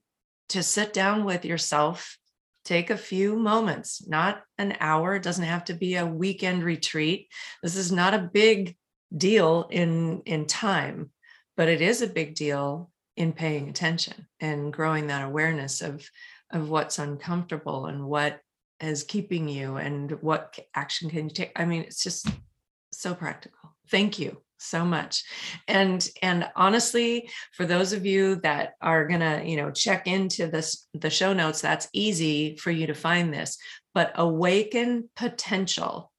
to 0.51 0.63
sit 0.63 0.93
down 0.93 1.25
with 1.25 1.47
yourself 1.47 2.19
take 2.65 2.91
a 2.91 2.97
few 2.97 3.37
moments 3.37 4.07
not 4.07 4.43
an 4.59 4.77
hour 4.81 5.15
it 5.15 5.23
doesn't 5.23 5.45
have 5.45 5.65
to 5.65 5.75
be 5.75 5.97
a 5.97 6.07
weekend 6.07 6.63
retreat 6.63 7.29
this 7.63 7.77
is 7.77 7.91
not 7.91 8.15
a 8.15 8.31
big 8.33 8.77
deal 9.17 9.67
in 9.71 10.21
in 10.27 10.47
time 10.47 11.11
but 11.57 11.69
it 11.69 11.81
is 11.81 12.03
a 12.03 12.07
big 12.07 12.35
deal 12.35 12.91
in 13.17 13.33
paying 13.33 13.69
attention 13.69 14.27
and 14.41 14.73
growing 14.73 15.07
that 15.09 15.25
awareness 15.25 15.83
of 15.83 16.09
of 16.53 16.71
what's 16.71 16.99
uncomfortable 16.99 17.87
and 17.87 18.05
what 18.05 18.41
is 18.81 19.03
keeping 19.03 19.49
you 19.49 19.77
and 19.77 20.13
what 20.23 20.57
action 20.75 21.11
can 21.11 21.25
you 21.29 21.35
take. 21.35 21.53
I 21.57 21.65
mean 21.65 21.83
it's 21.83 22.03
just 22.03 22.29
so 22.93 23.15
practical. 23.15 23.75
Thank 23.91 24.19
you 24.19 24.43
so 24.59 24.85
much. 24.85 25.25
And 25.67 26.09
and 26.23 26.49
honestly 26.55 27.29
for 27.53 27.67
those 27.67 27.93
of 27.93 28.07
you 28.07 28.37
that 28.37 28.75
are 28.81 29.07
gonna 29.07 29.43
you 29.45 29.57
know 29.57 29.71
check 29.71 30.07
into 30.07 30.47
this 30.47 30.87
the 30.95 31.11
show 31.11 31.33
notes 31.33 31.61
that's 31.61 31.89
easy 31.93 32.57
for 32.57 32.71
you 32.71 32.87
to 32.87 32.95
find 32.95 33.35
this 33.35 33.59
but 33.95 34.13
awaken 34.17 35.09
potential.com 35.17 36.11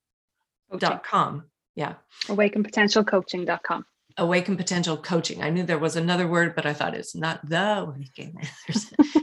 yeah. 1.77 1.93
Awakenpotentialcoaching.com 2.25 3.85
awaken 4.17 4.57
potential 4.57 4.97
coaching. 4.97 5.43
I 5.43 5.49
knew 5.49 5.63
there 5.63 5.77
was 5.77 5.95
another 5.95 6.27
word 6.27 6.55
but 6.55 6.65
i 6.65 6.73
thought 6.73 6.95
it's 6.95 7.15
not 7.15 7.47
the 7.47 7.79
awaken 7.79 8.35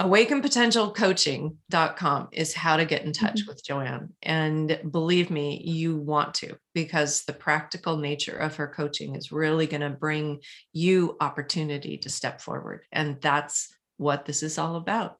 awakenpotentialcoaching.com 0.00 2.28
is 2.32 2.54
how 2.54 2.78
to 2.78 2.86
get 2.86 3.04
in 3.04 3.12
touch 3.12 3.40
mm-hmm. 3.40 3.50
with 3.50 3.62
joanne. 3.64 4.14
And 4.22 4.80
believe 4.90 5.30
me 5.30 5.60
you 5.62 5.98
want 5.98 6.32
to 6.36 6.56
because 6.74 7.24
the 7.24 7.34
practical 7.34 7.98
nature 7.98 8.36
of 8.36 8.56
her 8.56 8.66
coaching 8.66 9.14
is 9.14 9.30
really 9.30 9.66
going 9.66 9.82
to 9.82 9.90
bring 9.90 10.40
you 10.72 11.18
opportunity 11.20 11.98
to 11.98 12.08
step 12.08 12.40
forward. 12.40 12.80
And 12.90 13.20
that's 13.20 13.68
what 13.98 14.24
this 14.24 14.42
is 14.42 14.56
all 14.56 14.76
about 14.76 15.18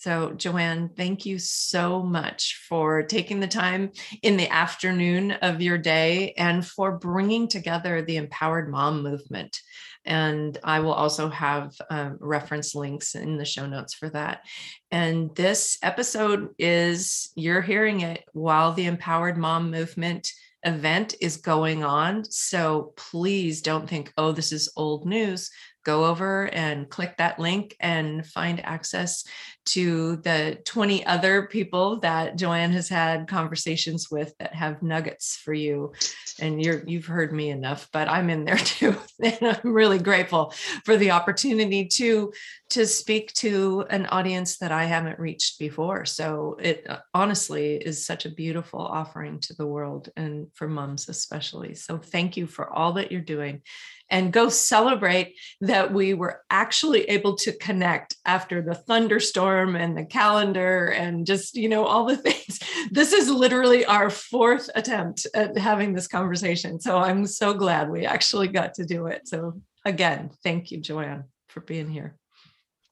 so, 0.00 0.32
Joanne, 0.32 0.88
thank 0.96 1.26
you 1.26 1.38
so 1.38 2.02
much 2.02 2.64
for 2.66 3.02
taking 3.02 3.38
the 3.38 3.46
time 3.46 3.92
in 4.22 4.38
the 4.38 4.48
afternoon 4.48 5.32
of 5.32 5.60
your 5.60 5.76
day 5.76 6.32
and 6.38 6.66
for 6.66 6.92
bringing 6.96 7.48
together 7.48 8.00
the 8.00 8.16
Empowered 8.16 8.70
Mom 8.70 9.02
movement. 9.02 9.60
And 10.06 10.56
I 10.64 10.80
will 10.80 10.94
also 10.94 11.28
have 11.28 11.74
um, 11.90 12.16
reference 12.18 12.74
links 12.74 13.14
in 13.14 13.36
the 13.36 13.44
show 13.44 13.66
notes 13.66 13.92
for 13.92 14.08
that. 14.08 14.46
And 14.90 15.36
this 15.36 15.76
episode 15.82 16.48
is, 16.58 17.30
you're 17.34 17.60
hearing 17.60 18.00
it 18.00 18.24
while 18.32 18.72
the 18.72 18.86
Empowered 18.86 19.36
Mom 19.36 19.70
movement 19.70 20.32
event 20.62 21.14
is 21.20 21.36
going 21.36 21.84
on. 21.84 22.24
So 22.24 22.94
please 22.96 23.60
don't 23.60 23.88
think, 23.88 24.14
oh, 24.16 24.32
this 24.32 24.50
is 24.50 24.72
old 24.76 25.04
news 25.04 25.50
go 25.84 26.04
over 26.06 26.46
and 26.52 26.88
click 26.88 27.16
that 27.16 27.38
link 27.38 27.74
and 27.80 28.26
find 28.26 28.64
access 28.64 29.24
to 29.66 30.16
the 30.16 30.58
20 30.64 31.04
other 31.06 31.46
people 31.46 32.00
that 32.00 32.36
Joanne 32.36 32.72
has 32.72 32.88
had 32.88 33.28
conversations 33.28 34.10
with 34.10 34.32
that 34.38 34.54
have 34.54 34.82
nuggets 34.82 35.36
for 35.36 35.52
you. 35.52 35.92
And 36.40 36.62
you're 36.62 36.82
you've 36.86 37.06
heard 37.06 37.32
me 37.32 37.50
enough, 37.50 37.88
but 37.92 38.08
I'm 38.08 38.30
in 38.30 38.44
there 38.44 38.56
too. 38.58 38.96
And 39.22 39.38
I'm 39.42 39.72
really 39.72 39.98
grateful 39.98 40.54
for 40.84 40.96
the 40.96 41.10
opportunity 41.10 41.86
to 41.86 42.32
to 42.70 42.86
speak 42.86 43.32
to 43.34 43.84
an 43.90 44.06
audience 44.06 44.58
that 44.58 44.72
I 44.72 44.84
haven't 44.84 45.18
reached 45.18 45.58
before. 45.58 46.04
So 46.04 46.56
it 46.60 46.88
uh, 46.88 46.98
honestly 47.14 47.74
is 47.74 48.06
such 48.06 48.26
a 48.26 48.30
beautiful 48.30 48.80
offering 48.80 49.40
to 49.40 49.54
the 49.54 49.66
world 49.66 50.08
and 50.16 50.46
for 50.54 50.68
moms 50.68 51.08
especially. 51.08 51.74
So 51.74 51.98
thank 51.98 52.36
you 52.36 52.46
for 52.46 52.72
all 52.72 52.94
that 52.94 53.10
you're 53.10 53.20
doing 53.20 53.62
and 54.10 54.32
go 54.32 54.48
celebrate 54.48 55.36
that 55.60 55.92
we 55.92 56.14
were 56.14 56.42
actually 56.50 57.04
able 57.04 57.36
to 57.36 57.52
connect 57.52 58.16
after 58.26 58.60
the 58.60 58.74
thunderstorm 58.74 59.76
and 59.76 59.96
the 59.96 60.04
calendar 60.04 60.88
and 60.88 61.26
just, 61.26 61.54
you 61.54 61.68
know, 61.68 61.84
all 61.84 62.04
the 62.04 62.16
things. 62.16 62.58
This 62.90 63.12
is 63.12 63.30
literally 63.30 63.84
our 63.84 64.10
fourth 64.10 64.68
attempt 64.74 65.26
at 65.34 65.56
having 65.56 65.94
this 65.94 66.08
conversation. 66.08 66.80
So 66.80 66.98
I'm 66.98 67.26
so 67.26 67.54
glad 67.54 67.88
we 67.88 68.04
actually 68.04 68.48
got 68.48 68.74
to 68.74 68.84
do 68.84 69.06
it. 69.06 69.28
So 69.28 69.60
again, 69.84 70.30
thank 70.42 70.70
you, 70.70 70.80
Joanne, 70.80 71.24
for 71.48 71.60
being 71.60 71.88
here. 71.88 72.16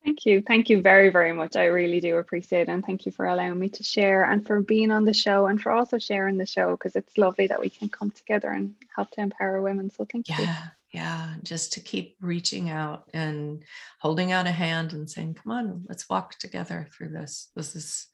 Thank 0.04 0.24
you. 0.24 0.40
Thank 0.40 0.70
you 0.70 0.80
very, 0.80 1.10
very 1.10 1.32
much. 1.32 1.56
I 1.56 1.64
really 1.64 2.00
do 2.00 2.16
appreciate 2.16 2.62
it. 2.62 2.68
And 2.68 2.86
thank 2.86 3.04
you 3.04 3.12
for 3.12 3.26
allowing 3.26 3.58
me 3.58 3.68
to 3.70 3.82
share 3.82 4.24
and 4.24 4.46
for 4.46 4.62
being 4.62 4.90
on 4.90 5.04
the 5.04 5.12
show 5.12 5.46
and 5.46 5.60
for 5.60 5.72
also 5.72 5.98
sharing 5.98 6.38
the 6.38 6.46
show 6.46 6.70
because 6.70 6.96
it's 6.96 7.18
lovely 7.18 7.48
that 7.48 7.60
we 7.60 7.68
can 7.68 7.88
come 7.88 8.10
together 8.12 8.48
and 8.48 8.74
help 8.94 9.10
to 9.12 9.20
empower 9.20 9.60
women. 9.60 9.90
So 9.90 10.06
thank 10.10 10.28
yeah. 10.28 10.40
you 10.40 10.46
yeah 10.92 11.34
just 11.42 11.74
to 11.74 11.80
keep 11.80 12.16
reaching 12.20 12.70
out 12.70 13.08
and 13.12 13.62
holding 14.00 14.32
out 14.32 14.46
a 14.46 14.52
hand 14.52 14.92
and 14.92 15.08
saying 15.10 15.34
come 15.34 15.52
on 15.52 15.84
let's 15.88 16.08
walk 16.08 16.38
together 16.38 16.88
through 16.96 17.10
this. 17.10 17.50
This 17.54 17.76
is 17.76 18.06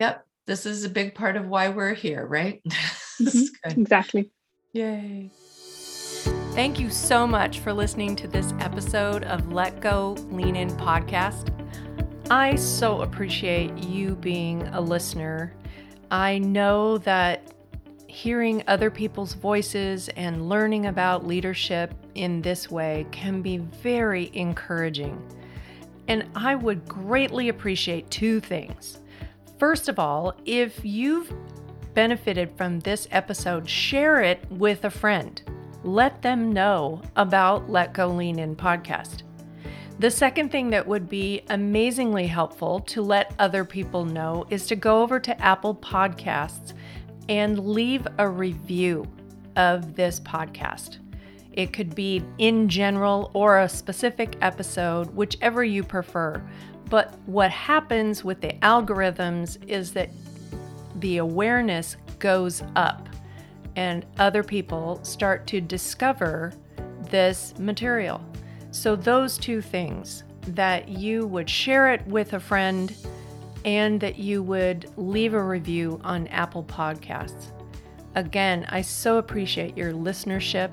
yep 0.00 0.26
this 0.46 0.66
is 0.66 0.84
a 0.84 0.90
big 0.90 1.14
part 1.14 1.36
of 1.36 1.46
why 1.46 1.68
we're 1.68 1.94
here 1.94 2.26
right? 2.26 2.62
Mm-hmm. 3.20 3.80
exactly. 3.80 4.30
Yay. 4.72 5.30
Thank 6.54 6.80
you 6.80 6.90
so 6.90 7.26
much 7.26 7.60
for 7.60 7.72
listening 7.72 8.16
to 8.16 8.26
this 8.26 8.52
episode 8.58 9.24
of 9.24 9.52
let 9.52 9.80
go 9.80 10.16
lean 10.30 10.56
in 10.56 10.70
podcast. 10.70 11.50
I 12.30 12.56
so 12.56 13.02
appreciate 13.02 13.76
you 13.78 14.16
being 14.16 14.62
a 14.68 14.80
listener. 14.80 15.54
I 16.10 16.38
know 16.38 16.98
that 16.98 17.52
hearing 18.12 18.62
other 18.68 18.90
people's 18.90 19.32
voices 19.32 20.10
and 20.10 20.46
learning 20.46 20.84
about 20.84 21.26
leadership 21.26 21.94
in 22.14 22.42
this 22.42 22.70
way 22.70 23.06
can 23.10 23.40
be 23.40 23.56
very 23.56 24.30
encouraging. 24.34 25.18
And 26.08 26.28
I 26.34 26.54
would 26.54 26.86
greatly 26.86 27.48
appreciate 27.48 28.10
two 28.10 28.38
things. 28.38 28.98
First 29.58 29.88
of 29.88 29.98
all, 29.98 30.34
if 30.44 30.84
you've 30.84 31.32
benefited 31.94 32.54
from 32.54 32.80
this 32.80 33.08
episode, 33.12 33.66
share 33.66 34.20
it 34.20 34.44
with 34.50 34.84
a 34.84 34.90
friend. 34.90 35.40
Let 35.82 36.20
them 36.20 36.52
know 36.52 37.00
about 37.16 37.70
Let 37.70 37.94
Go 37.94 38.08
Lean 38.08 38.38
In 38.38 38.54
podcast. 38.54 39.22
The 40.00 40.10
second 40.10 40.50
thing 40.52 40.68
that 40.68 40.86
would 40.86 41.08
be 41.08 41.44
amazingly 41.48 42.26
helpful 42.26 42.80
to 42.80 43.00
let 43.00 43.34
other 43.38 43.64
people 43.64 44.04
know 44.04 44.46
is 44.50 44.66
to 44.66 44.76
go 44.76 45.00
over 45.00 45.18
to 45.18 45.40
Apple 45.40 45.74
Podcasts 45.74 46.74
and 47.28 47.58
leave 47.58 48.06
a 48.18 48.28
review 48.28 49.06
of 49.56 49.94
this 49.94 50.20
podcast. 50.20 50.98
It 51.52 51.72
could 51.72 51.94
be 51.94 52.24
in 52.38 52.68
general 52.68 53.30
or 53.34 53.58
a 53.58 53.68
specific 53.68 54.36
episode, 54.40 55.14
whichever 55.14 55.62
you 55.62 55.84
prefer. 55.84 56.42
But 56.88 57.14
what 57.26 57.50
happens 57.50 58.24
with 58.24 58.40
the 58.40 58.54
algorithms 58.62 59.58
is 59.68 59.92
that 59.92 60.10
the 60.96 61.18
awareness 61.18 61.96
goes 62.18 62.62
up 62.76 63.08
and 63.76 64.04
other 64.18 64.42
people 64.42 65.00
start 65.02 65.46
to 65.48 65.60
discover 65.60 66.52
this 67.10 67.54
material. 67.58 68.22
So, 68.70 68.96
those 68.96 69.36
two 69.36 69.60
things 69.60 70.24
that 70.48 70.88
you 70.88 71.26
would 71.26 71.48
share 71.48 71.92
it 71.92 72.06
with 72.06 72.32
a 72.32 72.40
friend 72.40 72.94
and 73.64 74.00
that 74.00 74.18
you 74.18 74.42
would 74.42 74.90
leave 74.96 75.34
a 75.34 75.42
review 75.42 76.00
on 76.04 76.26
Apple 76.28 76.64
Podcasts. 76.64 77.52
Again, 78.14 78.66
I 78.68 78.82
so 78.82 79.18
appreciate 79.18 79.76
your 79.76 79.92
listenership. 79.92 80.70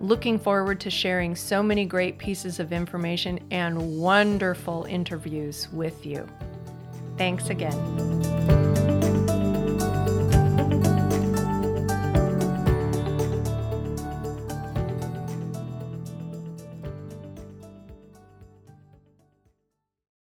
Looking 0.00 0.38
forward 0.38 0.80
to 0.80 0.90
sharing 0.90 1.34
so 1.34 1.62
many 1.62 1.84
great 1.84 2.18
pieces 2.18 2.60
of 2.60 2.72
information 2.72 3.40
and 3.50 3.98
wonderful 3.98 4.84
interviews 4.88 5.68
with 5.72 6.06
you. 6.06 6.26
Thanks 7.16 7.50
again. 7.50 8.97